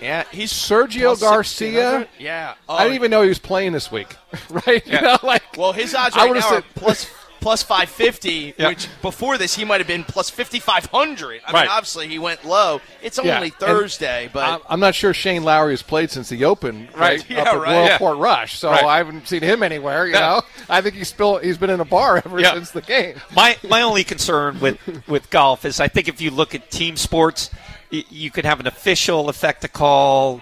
Yeah, 0.00 0.22
he's 0.30 0.52
Sergio 0.52 1.18
Garcia. 1.20 1.72
1600. 2.06 2.08
Yeah. 2.20 2.54
I 2.68 2.84
didn't 2.84 2.94
even 2.94 3.10
know 3.10 3.22
he 3.22 3.28
was 3.28 3.40
playing 3.40 3.72
this 3.72 3.90
week. 3.90 4.14
right? 4.64 4.86
You 4.86 5.00
know, 5.00 5.18
like 5.24 5.42
Well, 5.56 5.72
his 5.72 5.92
odds 5.92 6.14
right 6.14 6.32
now 6.32 6.38
said- 6.38 6.58
are 6.62 6.66
plus 6.76 7.10
plus 7.40 7.62
five 7.62 7.88
fifty, 7.88 8.54
Yeah. 8.56 8.68
which 8.68 8.88
before 9.02 9.38
this 9.38 9.54
he 9.54 9.64
might 9.64 9.80
have 9.80 9.86
been 9.86 10.04
plus 10.04 10.30
fifty 10.30 10.58
five 10.60 10.86
hundred. 10.86 11.40
I 11.46 11.52
Right. 11.52 11.60
mean, 11.62 11.70
obviously 11.70 12.08
he 12.08 12.18
went 12.18 12.44
low. 12.44 12.80
It's 13.02 13.18
Yeah, 13.22 13.36
only 13.36 13.48
and 13.48 13.56
Thursday, 13.56 14.28
but 14.32 14.44
I'm- 14.44 14.60
I'm 14.68 14.80
not 14.80 14.94
sure 14.94 15.14
Shane 15.14 15.42
Lowry 15.44 15.72
has 15.72 15.82
played 15.82 16.10
since 16.10 16.28
the 16.28 16.44
Open, 16.44 16.88
right? 16.94 17.18
Right, 17.18 17.24
yeah, 17.30 17.42
up 17.42 17.46
at 17.48 17.58
right. 17.60 17.72
Royal 17.72 17.84
Yeah. 17.86 17.98
Port 17.98 18.18
Rush. 18.18 18.58
So 18.58 18.70
Right. 18.70 18.84
I 18.84 18.96
haven't 18.98 19.28
seen 19.28 19.42
him 19.42 19.62
anywhere. 19.62 20.06
You 20.06 20.14
Yeah. 20.14 20.20
know, 20.20 20.42
I 20.68 20.80
think 20.80 20.94
he's 20.96 21.08
still 21.08 21.38
he's 21.38 21.58
been 21.58 21.70
in 21.70 21.80
a 21.80 21.84
bar 21.84 22.16
ever 22.24 22.40
Yeah. 22.40 22.54
since 22.54 22.70
the 22.70 22.82
game. 22.82 23.20
My 23.34 23.56
my 23.68 23.82
only 23.82 24.04
concern 24.04 24.60
with 24.60 24.78
with 25.06 25.30
golf 25.30 25.64
is 25.64 25.80
I 25.80 25.88
think 25.88 26.08
if 26.08 26.20
you 26.20 26.30
look 26.30 26.54
at 26.54 26.70
team 26.70 26.96
sports, 26.96 27.50
y- 27.92 28.04
you 28.10 28.30
could 28.30 28.44
have 28.44 28.60
an 28.60 28.66
official 28.66 29.28
effect 29.28 29.62
to 29.62 29.68
call. 29.68 30.40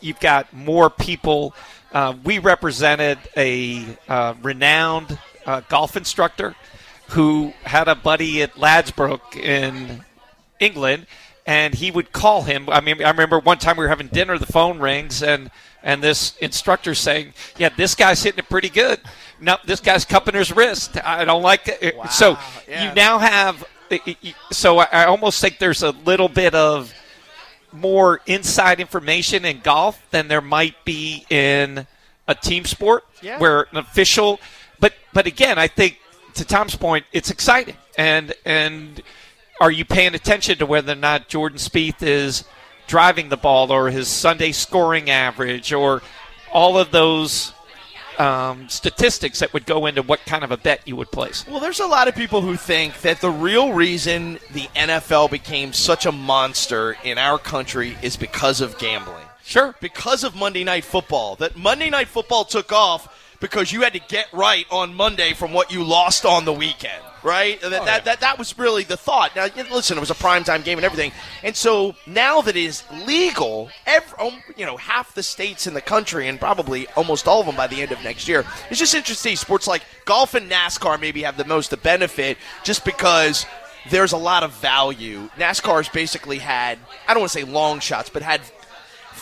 You've 0.00 0.20
got 0.20 0.52
more 0.52 0.90
people. 0.90 1.52
Uh, 1.92 2.12
we 2.24 2.38
represented 2.38 3.18
a 3.36 3.84
uh, 4.08 4.34
renowned 4.42 5.18
uh, 5.46 5.62
golf 5.68 5.96
instructor 5.96 6.54
who 7.10 7.52
had 7.62 7.88
a 7.88 7.94
buddy 7.94 8.42
at 8.42 8.54
Ladbrokes 8.54 9.36
in 9.36 10.04
England, 10.58 11.06
and 11.46 11.74
he 11.74 11.90
would 11.90 12.12
call 12.12 12.42
him. 12.42 12.68
I 12.68 12.80
mean, 12.80 13.02
I 13.02 13.10
remember 13.10 13.38
one 13.38 13.58
time 13.58 13.76
we 13.76 13.84
were 13.84 13.88
having 13.88 14.08
dinner, 14.08 14.36
the 14.38 14.46
phone 14.46 14.78
rings, 14.80 15.22
and 15.22 15.50
and 15.82 16.02
this 16.02 16.36
instructor 16.38 16.94
saying, 16.94 17.32
"Yeah, 17.56 17.68
this 17.68 17.94
guy's 17.94 18.22
hitting 18.22 18.40
it 18.40 18.48
pretty 18.48 18.68
good. 18.70 19.00
No, 19.40 19.56
this 19.64 19.78
guy's 19.80 20.04
cupping 20.04 20.34
his 20.34 20.50
wrist. 20.50 20.96
I 21.04 21.24
don't 21.24 21.42
like 21.42 21.68
it." 21.68 21.94
So 22.10 22.36
you 22.68 22.92
now 22.94 23.18
have. 23.18 23.64
So 24.50 24.78
I 24.80 24.88
I 24.90 25.04
almost 25.04 25.40
think 25.40 25.58
there's 25.58 25.84
a 25.84 25.90
little 25.92 26.28
bit 26.28 26.54
of 26.56 26.92
more 27.72 28.20
inside 28.26 28.80
information 28.80 29.44
in 29.44 29.60
golf 29.60 30.02
than 30.10 30.26
there 30.28 30.40
might 30.40 30.84
be 30.84 31.24
in 31.30 31.86
a 32.26 32.34
team 32.34 32.64
sport 32.64 33.04
Yeah. 33.22 33.38
where 33.38 33.68
an 33.70 33.76
official 33.76 34.40
but 35.16 35.26
again 35.26 35.58
I 35.58 35.66
think 35.66 35.98
to 36.34 36.44
Tom's 36.44 36.76
point 36.76 37.06
it's 37.10 37.30
exciting 37.30 37.74
and 37.96 38.34
and 38.44 39.02
are 39.62 39.70
you 39.70 39.86
paying 39.86 40.14
attention 40.14 40.58
to 40.58 40.66
whether 40.66 40.92
or 40.92 40.96
not 40.96 41.28
Jordan 41.28 41.56
Spieth 41.56 42.02
is 42.02 42.44
driving 42.86 43.30
the 43.30 43.38
ball 43.38 43.72
or 43.72 43.88
his 43.88 44.08
Sunday 44.08 44.52
scoring 44.52 45.08
average 45.08 45.72
or 45.72 46.02
all 46.52 46.76
of 46.76 46.90
those 46.90 47.54
um, 48.18 48.68
statistics 48.68 49.38
that 49.38 49.54
would 49.54 49.64
go 49.64 49.86
into 49.86 50.02
what 50.02 50.20
kind 50.26 50.44
of 50.44 50.50
a 50.50 50.58
bet 50.58 50.86
you 50.86 50.96
would 50.96 51.10
place. 51.10 51.46
Well, 51.48 51.60
there's 51.60 51.80
a 51.80 51.86
lot 51.86 52.08
of 52.08 52.14
people 52.14 52.42
who 52.42 52.56
think 52.56 53.00
that 53.00 53.22
the 53.22 53.30
real 53.30 53.72
reason 53.72 54.34
the 54.52 54.68
NFL 54.76 55.30
became 55.30 55.72
such 55.72 56.04
a 56.04 56.12
monster 56.12 56.96
in 57.04 57.16
our 57.16 57.38
country 57.38 57.96
is 58.02 58.16
because 58.18 58.60
of 58.60 58.76
gambling. 58.78 59.24
Sure. 59.42 59.74
Because 59.80 60.24
of 60.24 60.34
Monday 60.34 60.64
Night 60.64 60.84
Football. 60.84 61.36
That 61.36 61.56
Monday 61.56 61.88
Night 61.88 62.08
Football 62.08 62.44
took 62.44 62.72
off 62.72 63.15
because 63.40 63.72
you 63.72 63.82
had 63.82 63.92
to 63.92 64.00
get 64.00 64.26
right 64.32 64.66
on 64.70 64.94
Monday 64.94 65.32
from 65.32 65.52
what 65.52 65.70
you 65.70 65.84
lost 65.84 66.24
on 66.24 66.44
the 66.44 66.52
weekend, 66.52 67.02
right? 67.22 67.60
That, 67.60 67.84
that, 67.84 68.04
that, 68.04 68.20
that 68.20 68.38
was 68.38 68.58
really 68.58 68.84
the 68.84 68.96
thought. 68.96 69.34
Now, 69.36 69.46
listen, 69.70 69.96
it 69.96 70.00
was 70.00 70.10
a 70.10 70.14
primetime 70.14 70.64
game 70.64 70.78
and 70.78 70.84
everything. 70.84 71.12
And 71.42 71.54
so 71.54 71.94
now 72.06 72.40
that 72.42 72.56
it 72.56 72.64
is 72.64 72.84
legal, 73.06 73.70
every, 73.86 74.18
um, 74.18 74.42
you 74.56 74.66
know, 74.66 74.76
half 74.76 75.14
the 75.14 75.22
states 75.22 75.66
in 75.66 75.74
the 75.74 75.80
country 75.80 76.28
and 76.28 76.40
probably 76.40 76.86
almost 76.96 77.28
all 77.28 77.40
of 77.40 77.46
them 77.46 77.56
by 77.56 77.66
the 77.66 77.82
end 77.82 77.92
of 77.92 78.02
next 78.02 78.28
year, 78.28 78.44
it's 78.70 78.78
just 78.78 78.94
interesting. 78.94 79.36
Sports 79.36 79.66
like 79.66 79.82
golf 80.04 80.34
and 80.34 80.50
NASCAR 80.50 81.00
maybe 81.00 81.22
have 81.22 81.36
the 81.36 81.44
most 81.44 81.68
to 81.68 81.76
benefit 81.76 82.38
just 82.64 82.84
because 82.84 83.46
there's 83.90 84.12
a 84.12 84.16
lot 84.16 84.42
of 84.42 84.52
value. 84.52 85.28
NASCAR's 85.36 85.88
basically 85.88 86.38
had, 86.38 86.78
I 87.06 87.14
don't 87.14 87.20
want 87.20 87.32
to 87.32 87.38
say 87.38 87.44
long 87.44 87.80
shots, 87.80 88.10
but 88.10 88.22
had 88.22 88.40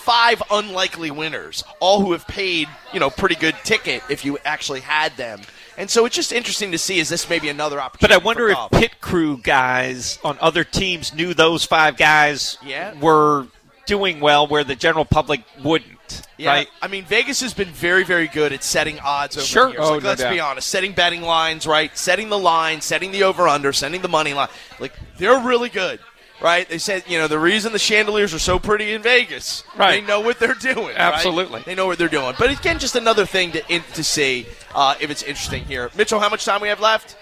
five 0.04 0.42
unlikely 0.50 1.10
winners, 1.10 1.64
all 1.80 2.00
who 2.02 2.12
have 2.12 2.26
paid, 2.26 2.68
you 2.92 3.00
know, 3.00 3.08
pretty 3.10 3.34
good 3.36 3.54
ticket 3.64 4.02
if 4.10 4.24
you 4.24 4.36
actually 4.44 4.80
had 4.80 5.16
them. 5.16 5.40
And 5.78 5.88
so 5.90 6.04
it's 6.04 6.14
just 6.14 6.30
interesting 6.32 6.72
to 6.72 6.78
see 6.78 6.98
is 6.98 7.08
this 7.08 7.28
maybe 7.28 7.48
another 7.48 7.80
opportunity. 7.80 8.14
But. 8.14 8.22
I 8.22 8.24
wonder 8.24 8.54
for 8.54 8.68
if 8.76 8.80
pit 8.80 9.00
crew 9.00 9.38
guys 9.38 10.18
on 10.22 10.36
other 10.40 10.62
teams 10.62 11.14
knew 11.14 11.32
those 11.34 11.64
five 11.64 11.96
guys 11.96 12.58
Yeah. 12.62 12.92
were 13.00 13.46
doing 13.86 14.20
well 14.20 14.46
where 14.46 14.62
the 14.62 14.76
general 14.76 15.04
public 15.04 15.40
wouldn't. 15.62 15.90
Yeah, 16.36 16.50
Right? 16.50 16.68
I 16.82 16.86
mean 16.88 17.04
Vegas 17.06 17.40
has 17.40 17.54
been 17.54 17.68
very, 17.68 18.04
very 18.04 18.28
good 18.28 18.52
at 18.52 18.62
setting 18.62 19.00
odds 19.00 19.36
over 19.38 19.46
Sure. 19.46 19.66
the 19.66 19.72
years. 19.72 19.84
Oh, 19.84 19.94
like, 19.94 20.02
no 20.02 20.08
let's 20.10 20.22
be 20.24 20.38
honest, 20.40 20.68
setting 20.68 20.92
betting 20.92 21.22
lines, 21.22 21.66
right? 21.66 21.96
Setting 21.96 22.28
the 22.28 22.38
line, 22.38 22.80
setting 22.82 23.10
the 23.10 23.22
over 23.24 23.48
under, 23.48 23.72
setting 23.72 24.02
the 24.02 24.08
money 24.08 24.34
line. 24.34 24.48
Like 24.78 24.92
they're 25.18 25.38
really 25.40 25.70
good, 25.70 25.98
right? 26.44 26.68
They 26.68 26.78
said, 26.78 27.04
you 27.08 27.16
know, 27.18 27.26
the 27.26 27.38
reason 27.38 27.72
the 27.72 27.78
chandeliers 27.78 28.34
are 28.34 28.38
so 28.38 28.58
pretty 28.58 28.92
in 28.92 29.02
Vegas, 29.02 29.64
Right. 29.76 30.00
They 30.00 30.06
know 30.06 30.20
what 30.20 30.38
they're 30.38 30.54
doing. 30.54 30.88
right? 30.88 30.96
Absolutely. 30.96 31.62
they 31.62 31.74
know 31.74 31.86
what 31.86 31.98
they're 31.98 32.08
doing. 32.08 32.34
But 32.38 32.50
again, 32.50 32.78
just 32.78 32.94
another 32.94 33.24
thing 33.24 33.52
to 33.52 33.72
in, 33.72 33.82
to 33.94 34.04
see 34.04 34.46
uh, 34.74 34.94
if 35.00 35.10
it's 35.10 35.22
interesting 35.22 35.64
here. 35.64 35.90
Mitchell, 35.96 36.20
how 36.20 36.28
much 36.28 36.44
time 36.44 36.60
we 36.60 36.68
have 36.68 36.80
left? 36.80 37.16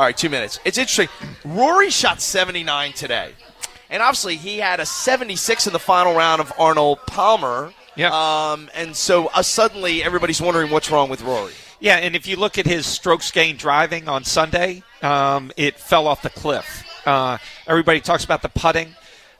All 0.00 0.06
right, 0.06 0.16
two 0.16 0.30
minutes. 0.30 0.58
It's 0.64 0.78
interesting. 0.78 1.08
Rory 1.44 1.90
shot 1.90 2.20
79 2.20 2.92
today. 2.94 3.32
And 3.90 4.02
obviously, 4.02 4.36
he 4.36 4.58
had 4.58 4.80
a 4.80 4.86
76 4.86 5.66
in 5.66 5.72
the 5.72 5.78
final 5.78 6.14
round 6.14 6.40
of 6.40 6.52
Arnold 6.58 6.98
Palmer. 7.06 7.72
Yeah. 7.94 8.10
Um, 8.52 8.68
and 8.74 8.96
so 8.96 9.26
uh, 9.28 9.42
suddenly, 9.42 10.02
everybody's 10.02 10.40
wondering 10.40 10.70
what's 10.70 10.90
wrong 10.90 11.08
with 11.08 11.22
Rory. 11.22 11.52
Yeah, 11.78 11.96
and 11.96 12.16
if 12.16 12.26
you 12.26 12.36
look 12.36 12.56
at 12.58 12.66
his 12.66 12.86
strokes 12.86 13.30
gained 13.30 13.58
driving 13.58 14.08
on 14.08 14.24
Sunday, 14.24 14.82
um, 15.02 15.52
it 15.58 15.78
fell 15.78 16.06
off 16.08 16.22
the 16.22 16.30
cliff. 16.30 16.84
Uh, 17.06 17.38
everybody 17.66 18.00
talks 18.00 18.24
about 18.24 18.42
the 18.42 18.48
putting. 18.48 18.94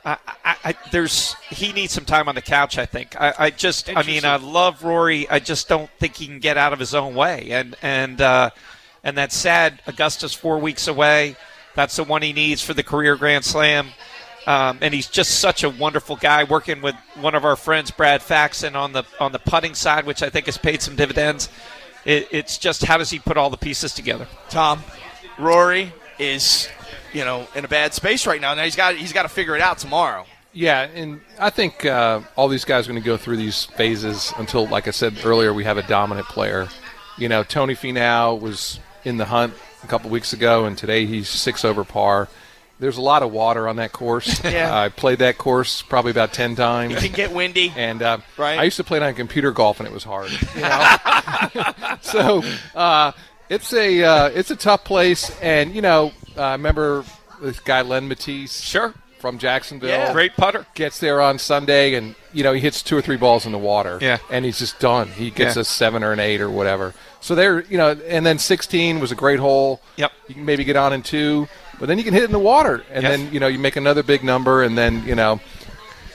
I, 0.05 0.19
I, 0.45 0.57
I, 0.65 0.75
there's 0.93 1.35
he 1.51 1.73
needs 1.73 1.93
some 1.93 2.05
time 2.05 2.29
on 2.29 2.35
the 2.35 2.43
couch. 2.43 2.79
I 2.79 2.87
think. 2.87 3.21
I, 3.21 3.35
I 3.39 3.51
just. 3.51 3.95
I 3.95 4.03
mean, 4.03 4.25
I 4.25 4.37
love 4.37 4.85
Rory. 4.85 5.29
I 5.29 5.39
just 5.39 5.69
don't 5.69 5.91
think 5.99 6.17
he 6.17 6.27
can 6.27 6.39
get 6.39 6.57
out 6.57 6.73
of 6.73 6.79
his 6.79 6.95
own 6.95 7.15
way. 7.15 7.49
And 7.51 7.77
and 7.83 8.21
uh, 8.21 8.51
and 9.03 9.17
that's 9.17 9.37
sad. 9.37 9.83
Augusta's 9.87 10.35
four 10.35 10.59
weeks 10.59 10.89
away. 10.89 11.37
That's 11.75 11.97
the 11.97 12.05
one 12.05 12.23
he 12.23 12.33
needs 12.33 12.63
for 12.63 12.75
the 12.75 12.83
career 12.83 13.17
Grand 13.17 13.45
Slam. 13.45 13.89
Um, 14.47 14.79
and 14.81 14.95
he's 14.95 15.09
just 15.09 15.41
such 15.41 15.65
a 15.65 15.71
wonderful 15.71 16.15
guy 16.15 16.45
working 16.45 16.81
with 16.81 16.95
one 17.17 17.35
of 17.35 17.45
our 17.45 17.57
friends, 17.57 17.91
Brad 17.91 18.23
Faxon, 18.23 18.77
on 18.77 18.93
the 18.93 19.05
on 19.19 19.33
the 19.33 19.41
putting 19.41 19.75
side, 19.75 20.07
which 20.07 20.23
I 20.23 20.31
think 20.31 20.47
has 20.47 20.57
paid 20.57 20.83
some 20.83 20.95
dividends. 20.95 21.49
It, 22.05 22.29
it's 22.31 22.57
just 22.57 22.85
how 22.85 22.97
does 22.97 23.11
he 23.11 23.19
put 23.19 23.37
all 23.37 23.51
the 23.51 23.57
pieces 23.57 23.93
together? 23.93 24.29
Tom, 24.49 24.85
Rory 25.39 25.93
is, 26.21 26.69
you 27.13 27.25
know, 27.25 27.47
in 27.55 27.65
a 27.65 27.69
bad 27.69 27.95
space 27.95 28.27
right 28.27 28.41
now. 28.41 28.55
Now 28.55 28.65
he's 28.65 28.77
got 28.77 28.97
he's 28.97 29.13
got 29.13 29.23
to 29.23 29.29
figure 29.29 29.55
it 29.55 29.63
out 29.63 29.79
tomorrow. 29.79 30.27
Yeah, 30.53 30.83
and 30.83 31.21
I 31.39 31.51
think 31.51 31.85
uh, 31.85 32.23
all 32.35 32.49
these 32.49 32.65
guys 32.65 32.89
are 32.89 32.93
going 32.93 33.03
to 33.03 33.07
go 33.07 33.19
through 33.19 33.37
these 33.37 33.67
phases 33.67 34.33
until, 34.39 34.67
like 34.67 34.89
I 34.89 34.91
said 34.91 35.19
earlier, 35.23 35.53
we 35.53 35.65
have 35.65 35.77
a 35.77 35.83
dominant 35.83 36.29
player. 36.29 36.69
You 37.19 37.29
know, 37.29 37.43
Tony 37.43 37.75
Finau 37.75 38.41
was 38.41 38.81
in 39.05 39.19
the 39.19 39.27
hunt 39.27 39.53
a 39.85 39.87
couple 39.87 40.09
weeks 40.09 40.33
ago, 40.33 40.65
and 40.65 40.77
today 40.77 41.05
he's 41.05 41.29
six 41.29 41.63
over 41.63 41.85
par. 41.85 42.29
There's 42.79 42.97
a 42.97 43.03
lot 43.03 43.23
of 43.23 43.33
water 43.33 43.69
on 43.69 43.77
that 43.77 43.93
course. 43.93 44.43
Yeah. 44.45 44.75
I 44.75 44.89
played 44.89 45.19
that 45.19 45.37
course 45.37 45.83
probably 45.83 46.11
about 46.11 46.33
ten 46.33 46.57
times. 46.57 46.95
It 46.95 47.01
can 47.03 47.13
get 47.13 47.33
windy. 47.35 47.73
And 47.77 48.01
uh, 48.01 48.19
Right. 48.39 48.59
I 48.59 48.65
used 48.65 48.79
to 48.79 48.85
play 48.85 48.97
it 48.97 49.03
on 49.03 49.13
computer 49.15 49.51
golf, 49.51 49.79
and 49.81 49.87
it 49.87 49.93
was 49.93 50.05
hard. 50.05 50.31
You 50.55 50.61
know? 50.63 51.97
so 52.01 52.43
uh, 52.75 53.13
it's 53.51 53.73
a 53.75 54.03
uh, 54.03 54.29
it's 54.31 54.51
a 54.51 54.57
tough 54.57 54.85
place, 54.85 55.31
and 55.41 55.75
you 55.75 55.83
know, 55.83 56.13
I 56.39 56.53
remember 56.53 57.05
this 57.41 57.61
guy 57.61 57.83
Len 57.83 58.09
Mattiace, 58.09 58.63
sure, 58.63 58.95
from 59.19 59.39
Jacksonville, 59.39 59.89
Yeah. 59.91 60.13
Great 60.13 60.37
putter. 60.37 60.67
gets 60.75 60.99
there 60.99 61.21
on 61.21 61.39
Sunday, 61.39 61.95
and 61.95 62.15
you 62.33 62.43
know 62.45 62.53
he 62.53 62.61
hits 62.61 62.83
two 62.83 62.97
or 62.97 63.03
three 63.03 63.17
balls 63.17 63.47
in 63.47 63.53
the 63.53 63.59
water, 63.59 63.99
Yeah. 64.01 64.19
and 64.31 64.45
he's 64.45 64.59
just 64.59 64.79
done. 64.79 65.09
He 65.09 65.31
gets 65.31 65.57
Yeah. 65.57 65.63
a 65.63 65.65
seven 65.65 66.03
or 66.05 66.13
an 66.13 66.21
eight 66.21 66.41
or 66.41 66.51
whatever. 66.51 66.95
So 67.21 67.35
there, 67.35 67.63
you 67.69 67.77
know, 67.79 67.97
and 68.09 68.25
then 68.25 68.39
16 68.39 69.01
was 69.01 69.11
a 69.11 69.15
great 69.17 69.41
hole. 69.41 69.81
Yep. 69.97 70.13
You 70.29 70.35
can 70.37 70.45
maybe 70.45 70.63
get 70.65 70.77
on 70.77 70.93
in 70.93 71.03
two, 71.03 71.49
but 71.81 71.87
then 71.89 71.99
you 71.99 72.05
can 72.05 72.15
hit 72.15 72.23
it 72.23 72.27
in 72.27 72.33
the 72.33 72.39
water, 72.39 72.85
and 72.93 73.03
Yes. 73.03 73.11
then 73.17 73.33
you 73.33 73.41
know 73.41 73.47
you 73.49 73.59
make 73.59 73.77
another 73.77 74.03
big 74.03 74.23
number, 74.23 74.63
and 74.63 74.77
then 74.79 75.03
you 75.07 75.15
know, 75.15 75.41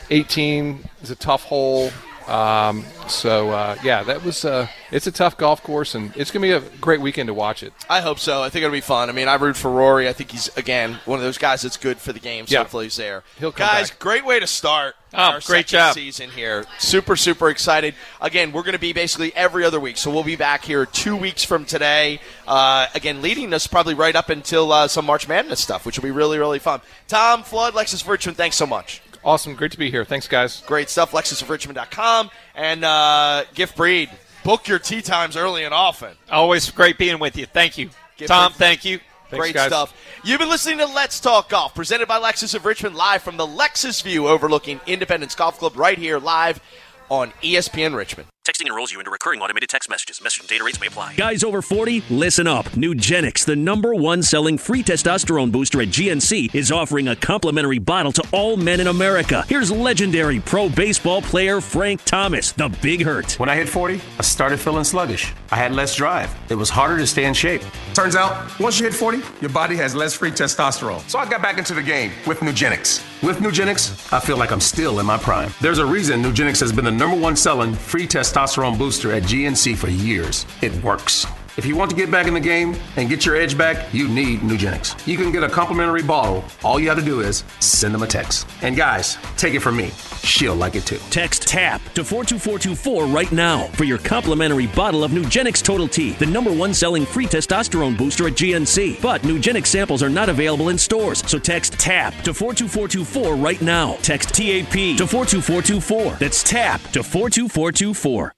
18 0.10 0.84
is 1.02 1.10
a 1.12 1.16
tough 1.16 1.44
hole. 1.44 1.92
Um, 2.28 2.86
so 3.08 3.50
uh, 3.50 3.76
yeah, 3.84 4.04
that 4.04 4.24
was 4.24 4.46
uh, 4.46 4.68
it's 4.92 5.08
a 5.08 5.12
tough 5.12 5.38
golf 5.38 5.62
course, 5.64 5.96
and 5.96 6.16
it's 6.16 6.32
gonna 6.32 6.44
be 6.44 6.52
a 6.52 6.62
great 6.80 7.02
weekend 7.02 7.28
to 7.28 7.34
watch 7.34 7.64
it. 7.64 7.74
I 7.90 8.02
hope 8.02 8.20
so. 8.20 8.42
I 8.44 8.50
think 8.50 8.64
it'll 8.64 8.74
be 8.74 8.80
fun. 8.82 9.10
I 9.10 9.12
mean, 9.14 9.28
I 9.28 9.36
root 9.36 9.58
for 9.58 9.72
Rory. 9.72 10.08
I 10.08 10.14
think 10.14 10.32
he's 10.32 10.56
again 10.58 11.00
one 11.06 11.20
of 11.20 11.24
those 11.24 11.38
guys 11.38 11.62
that's 11.64 11.78
good 11.78 11.98
for 11.98 12.14
the 12.14 12.20
game. 12.20 12.48
So 12.48 12.54
Yeah. 12.54 12.60
hopefully 12.60 12.86
he's 12.86 12.96
there. 12.96 13.24
He'll 13.40 13.52
come 13.52 13.68
guys, 13.68 13.90
back. 13.90 14.00
great 14.00 14.26
way 14.26 14.40
to 14.40 14.48
start. 14.48 14.96
Oh, 15.14 15.18
our 15.18 15.32
great 15.42 15.68
second 15.68 15.88
job. 15.88 15.94
season 15.96 16.30
here. 16.30 16.66
Super 16.80 17.16
super 17.18 17.50
excited. 17.50 17.96
Again, 18.22 18.54
we're 18.54 18.62
going 18.64 18.74
to 18.74 18.80
be 18.80 18.94
basically 18.94 19.36
every 19.36 19.66
other 19.66 19.80
week, 19.80 19.98
so 19.98 20.10
we'll 20.10 20.24
be 20.24 20.38
back 20.38 20.64
here 20.64 20.86
two 20.86 21.18
weeks 21.18 21.44
from 21.44 21.66
today. 21.66 22.22
Uh, 22.48 22.88
again, 22.96 23.22
leading 23.22 23.54
us 23.54 23.68
probably 23.68 23.94
right 23.94 24.16
up 24.16 24.30
until 24.30 24.72
uh, 24.72 24.88
some 24.88 25.06
March 25.06 25.28
Madness 25.28 25.60
stuff, 25.62 25.86
which 25.86 25.98
will 25.98 26.04
be 26.04 26.12
really 26.12 26.38
really 26.40 26.60
fun. 26.60 26.80
Tom 27.10 27.44
Flood, 27.44 27.74
Lexus 27.74 28.08
Richmond, 28.08 28.38
thanks 28.38 28.56
so 28.56 28.66
much. 28.66 29.02
Awesome, 29.24 29.56
great 29.56 29.72
to 29.72 29.78
be 29.78 29.92
here. 29.92 30.04
Thanks, 30.04 30.28
guys. 30.28 30.62
Great 30.66 30.90
stuff. 30.90 31.12
LexusofRichmond.com 31.12 32.32
and 32.56 32.84
uh, 32.84 33.44
Giff 33.54 33.76
Breed. 33.76 34.10
Book 34.44 34.68
your 34.68 34.80
tea 34.80 35.02
times 35.02 35.38
early 35.38 35.64
and 35.64 35.74
often. 35.74 36.16
Always 36.32 36.70
great 36.72 36.98
being 36.98 37.20
with 37.20 37.38
you. 37.38 37.46
Thank 37.46 37.78
you. 37.78 37.92
Giff 38.18 38.28
Tom, 38.28 38.52
Breed. 38.52 38.58
thank 38.58 38.86
you. 38.86 39.00
Great 39.30 39.58
stuff. 39.58 39.94
You've 40.24 40.40
been 40.40 40.50
listening 40.50 40.80
to 40.80 40.86
Let's 40.88 41.20
Talk 41.20 41.50
Golf, 41.50 41.74
presented 41.74 42.08
by 42.08 42.20
Lexus 42.20 42.54
of 42.54 42.66
Richmond, 42.66 42.96
live 42.96 43.22
from 43.24 43.38
the 43.38 43.48
Lexus 43.48 44.04
View 44.04 44.28
overlooking 44.28 44.82
Independence 44.88 45.36
Golf 45.36 45.58
Club, 45.58 45.78
right 45.78 45.98
here, 45.98 46.20
live 46.20 46.60
on 47.10 47.32
ESPN 47.42 47.96
Richmond. 47.96 48.28
Texting 48.44 48.66
enrolls 48.66 48.92
you 48.92 48.98
into 48.98 49.12
recurring 49.12 49.40
automated 49.40 49.70
text 49.70 49.88
messages. 49.88 50.20
Message 50.20 50.40
and 50.40 50.50
data 50.50 50.64
rates 50.64 50.82
may 50.82 50.88
apply. 50.88 51.14
Guys 51.16 51.44
over 51.44 51.62
40, 51.62 52.04
listen 52.10 52.48
up. 52.48 52.66
Nugenix, 52.70 53.46
the 53.46 53.56
number 53.56 53.94
one 53.94 54.24
selling 54.24 54.58
free 54.58 54.82
testosterone 54.82 55.52
booster 55.52 55.80
at 55.80 55.90
GNC, 55.90 56.56
is 56.56 56.72
offering 56.72 57.10
a 57.10 57.16
complimentary 57.16 57.78
bottle 57.78 58.12
to 58.14 58.24
all 58.32 58.58
men 58.58 58.80
in 58.80 58.88
America. 58.88 59.46
Here's 59.48 59.72
legendary 59.72 60.40
pro 60.40 60.70
baseball 60.70 61.22
player 61.22 61.62
Frank 61.62 62.04
Thomas, 62.04 62.52
the 62.52 62.70
Big 62.82 63.04
Hurt. 63.04 63.40
When 63.40 63.48
I 63.48 63.56
hit 63.56 63.70
40, 63.70 64.02
I 64.18 64.24
started 64.24 64.60
feeling 64.60 64.86
sluggish. 64.86 65.32
I 65.52 65.58
had 65.58 65.72
less 65.72 65.96
drive. 65.96 66.36
It 66.50 66.56
was 66.56 66.72
harder 66.72 66.98
to 66.98 67.06
stay 67.06 67.26
in 67.26 67.36
shape. 67.36 67.62
Turns 67.94 68.16
out, 68.16 68.60
once 68.60 68.80
you 68.80 68.86
hit 68.86 68.96
40, 68.96 69.20
your 69.42 69.52
body 69.52 69.76
has 69.76 69.94
less 69.94 70.16
free 70.16 70.32
testosterone. 70.32 71.08
So 71.08 71.20
I 71.20 71.30
got 71.30 71.44
back 71.44 71.60
into 71.60 71.76
the 71.76 71.84
game 71.84 72.12
with 72.26 72.40
Nugenix. 72.40 73.06
With 73.22 73.38
Nugenix, 73.38 74.12
I 74.12 74.20
feel 74.20 74.38
like 74.38 74.52
I'm 74.52 74.60
still 74.60 75.00
in 75.00 75.06
my 75.06 75.20
prime. 75.20 75.54
There's 75.62 75.78
a 75.78 75.86
reason 75.86 76.24
Nugenix 76.24 76.60
has 76.60 76.72
been 76.72 76.86
the 76.86 76.92
number 76.92 77.16
one 77.16 77.36
selling 77.36 77.76
free 77.76 78.08
testosterone 78.08 78.31
booster 78.78 79.12
at 79.12 79.24
GNC 79.24 79.78
for 79.78 79.90
years. 79.90 80.46
It 80.62 80.74
works. 80.84 81.26
If 81.58 81.66
you 81.66 81.76
want 81.76 81.92
to 81.92 81.98
get 81.98 82.10
back 82.10 82.28
in 82.28 82.34
the 82.34 82.40
game 82.40 82.76
and 82.96 83.10
get 83.10 83.26
your 83.26 83.36
edge 83.36 83.58
back, 83.58 83.94
you 83.94 84.08
need 84.08 84.40
Nugenix. 84.40 85.06
You 85.06 85.18
can 85.18 85.34
get 85.34 85.44
a 85.44 85.50
complimentary 85.50 86.02
bottle. 86.02 86.46
All 86.64 86.80
you 86.80 86.88
have 86.88 86.98
to 86.98 87.04
do 87.04 87.20
is 87.20 87.44
send 87.60 87.94
them 87.94 88.04
a 88.04 88.08
text. 88.08 88.48
And 88.62 88.76
guys, 88.78 89.18
take 89.36 89.54
it 89.54 89.60
from 89.60 89.76
me. 89.76 89.92
She'll 90.24 90.56
like 90.56 90.76
it 90.76 90.86
too. 90.86 91.00
Text 91.10 91.48
TAP 91.48 91.82
to 91.94 92.06
42424 92.06 93.06
right 93.06 93.32
now 93.34 93.64
for 93.74 93.84
your 93.84 93.98
complimentary 93.98 94.68
bottle 94.68 95.04
of 95.04 95.12
Nugenix 95.12 95.62
Total 95.62 95.90
T, 95.90 96.12
the 96.14 96.26
number 96.26 96.54
one 96.54 96.74
selling 96.74 97.06
free 97.06 97.26
testosterone 97.26 97.98
booster 97.98 98.28
at 98.28 98.34
GNC. 98.34 99.02
But 99.02 99.24
Nugenix 99.24 99.68
samples 99.68 100.02
are 100.02 100.10
not 100.10 100.30
available 100.30 100.70
in 100.70 100.78
stores, 100.78 101.22
so 101.30 101.38
text 101.38 101.74
TAP 101.74 102.14
to 102.24 102.34
42424 102.34 103.36
right 103.36 103.62
now. 103.62 103.98
Text 104.02 104.30
TAP 104.30 104.72
to 104.72 105.06
42424. 105.06 106.16
That's 106.16 106.44
TAP 106.44 106.82
to 106.92 107.04
42424. 107.04 108.34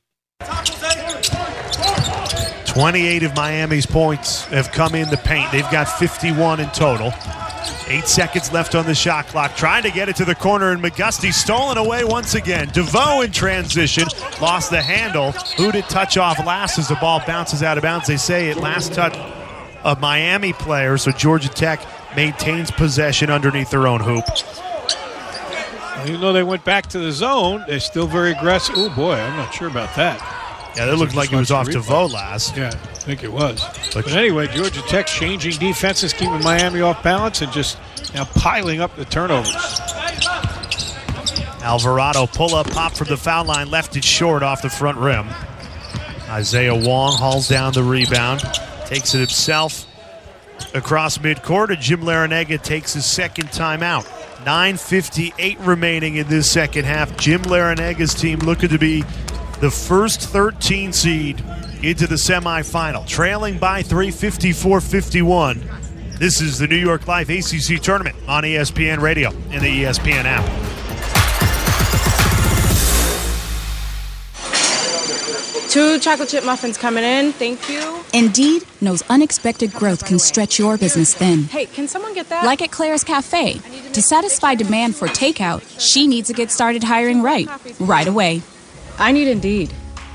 28 2.74 3.21
of 3.21 3.36
Miami's 3.36 3.86
points 3.86 4.45
have 4.45 4.71
come 4.71 4.95
in 4.95 5.07
the 5.11 5.17
paint. 5.17 5.51
They've 5.51 5.69
got 5.69 5.88
51 5.88 6.59
in 6.59 6.69
total. 6.71 7.13
Eight 7.88 8.07
seconds 8.07 8.51
left 8.51 8.74
on 8.74 8.88
the 8.88 8.95
shot 8.95 9.28
clock. 9.28 9.55
Trying 9.55 9.84
to 9.84 9.91
get 9.91 10.09
it 10.09 10.15
to 10.15 10.26
the 10.26 10.34
corner, 10.34 10.71
and 10.71 10.82
McGusty 10.82 11.32
stolen 11.32 11.78
away 11.78 12.03
once 12.03 12.34
again. 12.34 12.69
DeVoe 12.69 13.21
in 13.21 13.32
transition 13.32 14.07
lost 14.41 14.71
the 14.71 14.82
handle. 14.82 15.34
Who 15.55 15.71
did 15.71 15.84
touch 15.86 16.17
off 16.17 16.43
last 16.43 16.80
as 16.80 16.88
the 16.88 16.95
ball 16.95 17.21
bounces 17.28 17.61
out 17.61 17.78
of 17.78 17.84
bounds? 17.84 18.07
They 18.07 18.17
say 18.17 18.49
it 18.49 18.57
last 18.57 18.93
touch 18.93 19.15
of 19.84 20.01
Miami 20.01 20.53
player, 20.53 20.97
so 20.97 21.11
Georgia 21.11 21.49
Tech 21.49 21.80
maintains 22.15 22.71
possession 22.71 23.30
underneath 23.30 23.69
their 23.69 23.86
own 23.86 23.99
hoop. 24.01 24.26
Even 26.07 26.21
though 26.21 26.34
they 26.34 26.43
went 26.43 26.65
back 26.65 26.88
to 26.88 26.97
the 26.97 27.11
zone, 27.11 27.63
they're 27.67 27.80
still 27.80 28.07
very 28.07 28.32
aggressive. 28.32 28.74
Oh 28.78 28.89
boy, 28.95 29.13
I'm 29.13 29.38
not 29.38 29.53
sure 29.53 29.67
about 29.67 29.95
that. 29.95 30.42
Yeah, 30.76 30.88
that 30.88 30.97
looked 30.97 31.15
like 31.15 31.32
it 31.32 31.36
was 31.36 31.51
off 31.51 31.67
Replay. 31.67 31.74
DeVoe 31.74 32.05
last. 32.07 32.57
Yeah, 32.57 32.69
I 32.69 32.95
think 32.95 33.24
it 33.24 33.32
was. 33.32 33.63
But, 33.93 34.11
anyway, 34.11 34.47
Georgia 34.47 34.82
Tech 34.84 35.05
changing 35.05 35.59
defenses, 35.59 36.13
keeping 36.13 36.41
Miami 36.41 36.82
off 36.82 37.03
balance, 37.03 37.41
and 37.41 37.51
just 37.51 37.78
now 38.13 38.26
piling 38.26 38.82
up 38.82 38.95
the 38.95 39.05
turnovers. 39.05 39.55
Alvarado 41.61 42.26
pull 42.28 42.55
up 42.55 42.69
pop 42.71 42.93
from 42.93 43.07
the 43.07 43.17
foul 43.17 43.45
line, 43.45 43.69
left 43.69 43.95
it 43.95 44.03
short 44.03 44.43
off 44.43 44.61
the 44.61 44.69
front 44.69 44.97
rim. 44.97 45.30
Isaiah 46.28 46.76
Wong 46.76 47.15
hauls 47.15 47.47
down 47.47 47.74
the 47.74 47.84
rebound, 47.84 48.41
takes 48.86 49.13
it 49.13 49.19
himself 49.19 49.86
across 50.74 51.19
midcourt, 51.19 51.69
and 51.69 51.80
Jim 51.80 52.01
Larrañaga 52.01 52.61
takes 52.61 52.93
his 52.93 53.05
second 53.05 53.49
timeout. 53.49 54.03
9.58 54.43 55.65
remaining 55.65 56.15
in 56.15 56.28
this 56.28 56.51
second 56.51 56.86
half. 56.86 57.15
Jim 57.17 57.41
Larrañaga's 57.43 58.13
team 58.13 58.39
looking 58.39 58.69
to 58.69 58.78
be 58.78 59.03
the 59.64 59.72
first 59.72 60.20
13 60.20 60.91
seed 60.91 61.41
into 61.84 62.05
the 62.05 62.16
semifinal, 62.16 63.07
trailing 63.07 63.57
by 63.57 63.82
3, 63.82 64.11
54 64.11 64.82
51. 64.82 65.64
This 66.20 66.41
is 66.41 66.59
the 66.59 66.68
New 66.68 66.76
York 66.76 67.07
Life 67.07 67.30
ACC 67.30 67.82
tournament 67.82 68.18
on 68.28 68.43
ESPN 68.43 68.99
Radio 68.99 69.30
and 69.51 69.61
the 69.61 69.84
ESPN 69.84 70.26
app. 70.26 70.43
Two 75.70 75.97
chocolate 75.97 76.28
chip 76.28 76.43
muffins 76.43 76.78
coming 76.78 77.05
in. 77.05 77.32
Thank 77.32 77.70
you. 77.70 78.03
Indeed 78.11 78.64
knows 78.82 79.01
unexpected 79.03 79.72
growth 79.72 80.05
can 80.05 80.20
stretch 80.20 80.59
your 80.59 80.78
business 80.78 81.16
thin. 81.16 81.45
Hey, 81.45 81.68
can 81.68 81.88
someone 81.88 82.14
get 82.14 82.28
that? 82.28 82.45
Like 82.45 82.61
at 82.61 82.72
Claire's 82.72 83.05
Cafe. 83.05 83.53
To 83.93 84.01
satisfy 84.01 84.55
demand 84.55 84.97
for 84.97 85.07
takeout, 85.07 85.64
she 85.80 86.05
needs 86.05 86.28
to 86.28 86.34
get 86.34 86.51
started 86.51 86.84
hiring 86.84 87.24
right, 87.24 87.47
right 87.80 88.09
away. 88.09 88.41
I 88.99 89.11
need 89.11 89.27
Indeed. 89.27 89.73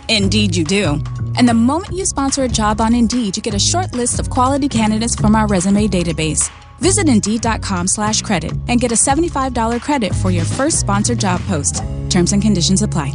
Indeed, 0.08 0.56
you 0.56 0.64
do. 0.64 1.02
And 1.36 1.48
the 1.48 1.54
moment 1.54 1.92
you 1.92 2.06
sponsor 2.06 2.44
a 2.44 2.48
job 2.48 2.80
on 2.80 2.94
Indeed, 2.94 3.36
you 3.36 3.42
get 3.42 3.54
a 3.54 3.58
short 3.58 3.92
list 3.92 4.18
of 4.18 4.30
quality 4.30 4.68
candidates 4.68 5.14
from 5.14 5.34
our 5.34 5.46
resume 5.46 5.86
database. 5.88 6.50
Visit 6.78 7.08
Indeed.com 7.08 7.88
slash 7.88 8.22
credit 8.22 8.52
and 8.68 8.80
get 8.80 8.92
a 8.92 8.94
$75 8.94 9.80
credit 9.80 10.14
for 10.14 10.30
your 10.30 10.44
first 10.44 10.78
sponsored 10.80 11.18
job 11.18 11.40
post. 11.42 11.82
Terms 12.08 12.32
and 12.32 12.40
conditions 12.40 12.82
apply. 12.82 13.12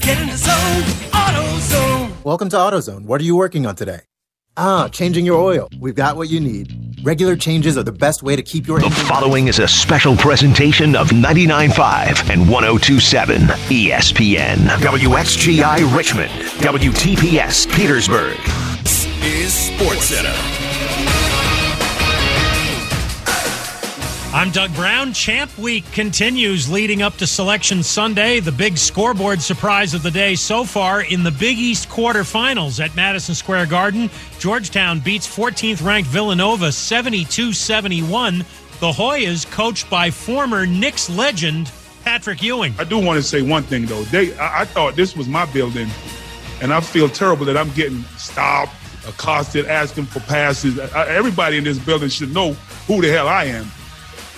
Get 0.00 0.18
in 0.20 0.28
the 0.30 0.36
zone, 0.36 0.82
AutoZone. 1.12 2.24
Welcome 2.24 2.48
to 2.48 2.56
AutoZone. 2.56 3.04
What 3.04 3.20
are 3.20 3.24
you 3.24 3.36
working 3.36 3.66
on 3.66 3.76
today? 3.76 4.00
Ah, 4.56 4.88
changing 4.88 5.24
your 5.24 5.40
oil. 5.40 5.68
We've 5.78 5.94
got 5.94 6.16
what 6.16 6.28
you 6.30 6.40
need. 6.40 6.89
Regular 7.02 7.34
changes 7.34 7.78
are 7.78 7.82
the 7.82 7.92
best 7.92 8.22
way 8.22 8.36
to 8.36 8.42
keep 8.42 8.66
your 8.66 8.78
The 8.78 8.86
engine 8.86 9.04
following 9.06 9.48
is 9.48 9.58
a 9.58 9.66
special 9.66 10.16
presentation 10.16 10.94
of 10.94 11.08
99.5 11.08 12.28
and 12.30 12.42
102.7 12.42 13.38
ESPN. 13.68 14.56
WXGI 14.56 15.96
Richmond. 15.96 16.30
WTPS 16.60 17.74
Petersburg. 17.74 18.36
is 19.24 19.54
Sports 19.54 20.69
I'm 24.32 24.52
Doug 24.52 24.72
Brown. 24.76 25.12
Champ 25.12 25.58
Week 25.58 25.84
continues 25.90 26.70
leading 26.70 27.02
up 27.02 27.16
to 27.16 27.26
Selection 27.26 27.82
Sunday. 27.82 28.38
The 28.38 28.52
big 28.52 28.78
scoreboard 28.78 29.42
surprise 29.42 29.92
of 29.92 30.04
the 30.04 30.10
day 30.10 30.36
so 30.36 30.62
far 30.62 31.02
in 31.02 31.24
the 31.24 31.32
Big 31.32 31.58
East 31.58 31.88
quarterfinals 31.88 32.78
at 32.82 32.94
Madison 32.94 33.34
Square 33.34 33.66
Garden. 33.66 34.08
Georgetown 34.38 35.00
beats 35.00 35.26
14th 35.26 35.84
ranked 35.84 36.08
Villanova 36.08 36.70
72 36.70 37.52
71. 37.52 38.38
The 38.78 38.92
Hoyas, 38.92 39.50
coached 39.50 39.90
by 39.90 40.12
former 40.12 40.64
Knicks 40.64 41.10
legend 41.10 41.72
Patrick 42.04 42.40
Ewing. 42.40 42.72
I 42.78 42.84
do 42.84 42.98
want 43.04 43.16
to 43.16 43.24
say 43.24 43.42
one 43.42 43.64
thing 43.64 43.86
though. 43.86 44.04
They, 44.04 44.38
I, 44.38 44.60
I 44.60 44.64
thought 44.64 44.94
this 44.94 45.16
was 45.16 45.26
my 45.26 45.44
building, 45.46 45.88
and 46.62 46.72
I 46.72 46.80
feel 46.80 47.08
terrible 47.08 47.46
that 47.46 47.56
I'm 47.56 47.70
getting 47.72 48.02
stopped, 48.16 48.74
accosted, 49.08 49.66
asking 49.66 50.04
for 50.04 50.20
passes. 50.20 50.78
I, 50.78 51.08
everybody 51.08 51.58
in 51.58 51.64
this 51.64 51.80
building 51.80 52.08
should 52.08 52.32
know 52.32 52.52
who 52.86 53.02
the 53.02 53.10
hell 53.10 53.26
I 53.26 53.46
am, 53.46 53.66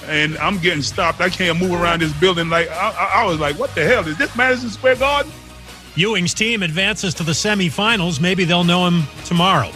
and 0.07 0.37
I'm 0.39 0.59
getting 0.59 0.83
stopped. 0.83 1.21
I 1.21 1.29
can't 1.29 1.59
move 1.59 1.73
around 1.73 2.03
this 2.03 2.13
building 2.19 2.49
like 2.49 2.71
I, 2.71 3.21
I, 3.23 3.25
was 3.27 3.39
like, 3.39 3.59
what 3.59 3.75
the 3.75 3.85
hell 3.85 4.07
is 4.07 4.17
this 4.19 4.35
Madison 4.37 4.71
Square 4.71 4.97
Garden? 4.97 5.33
Ewing's 5.95 6.35
team 6.35 6.63
advances 6.63 7.15
to 7.15 7.23
the 7.23 7.33
semifinals. 7.33 8.21
Maybe 8.21 8.45
they'll 8.45 8.65
know 8.65 8.87
him 8.87 9.03
tomorrow. 9.25 9.71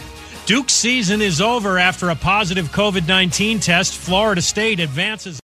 Duke's 0.45 0.73
season 0.73 1.21
is 1.21 1.41
over 1.41 1.77
after 1.77 2.09
a 2.09 2.15
positive 2.15 2.71
COVID 2.71 3.07
19 3.07 3.59
test. 3.59 3.97
Florida 3.97 4.41
State 4.41 4.79
advances. 4.79 5.39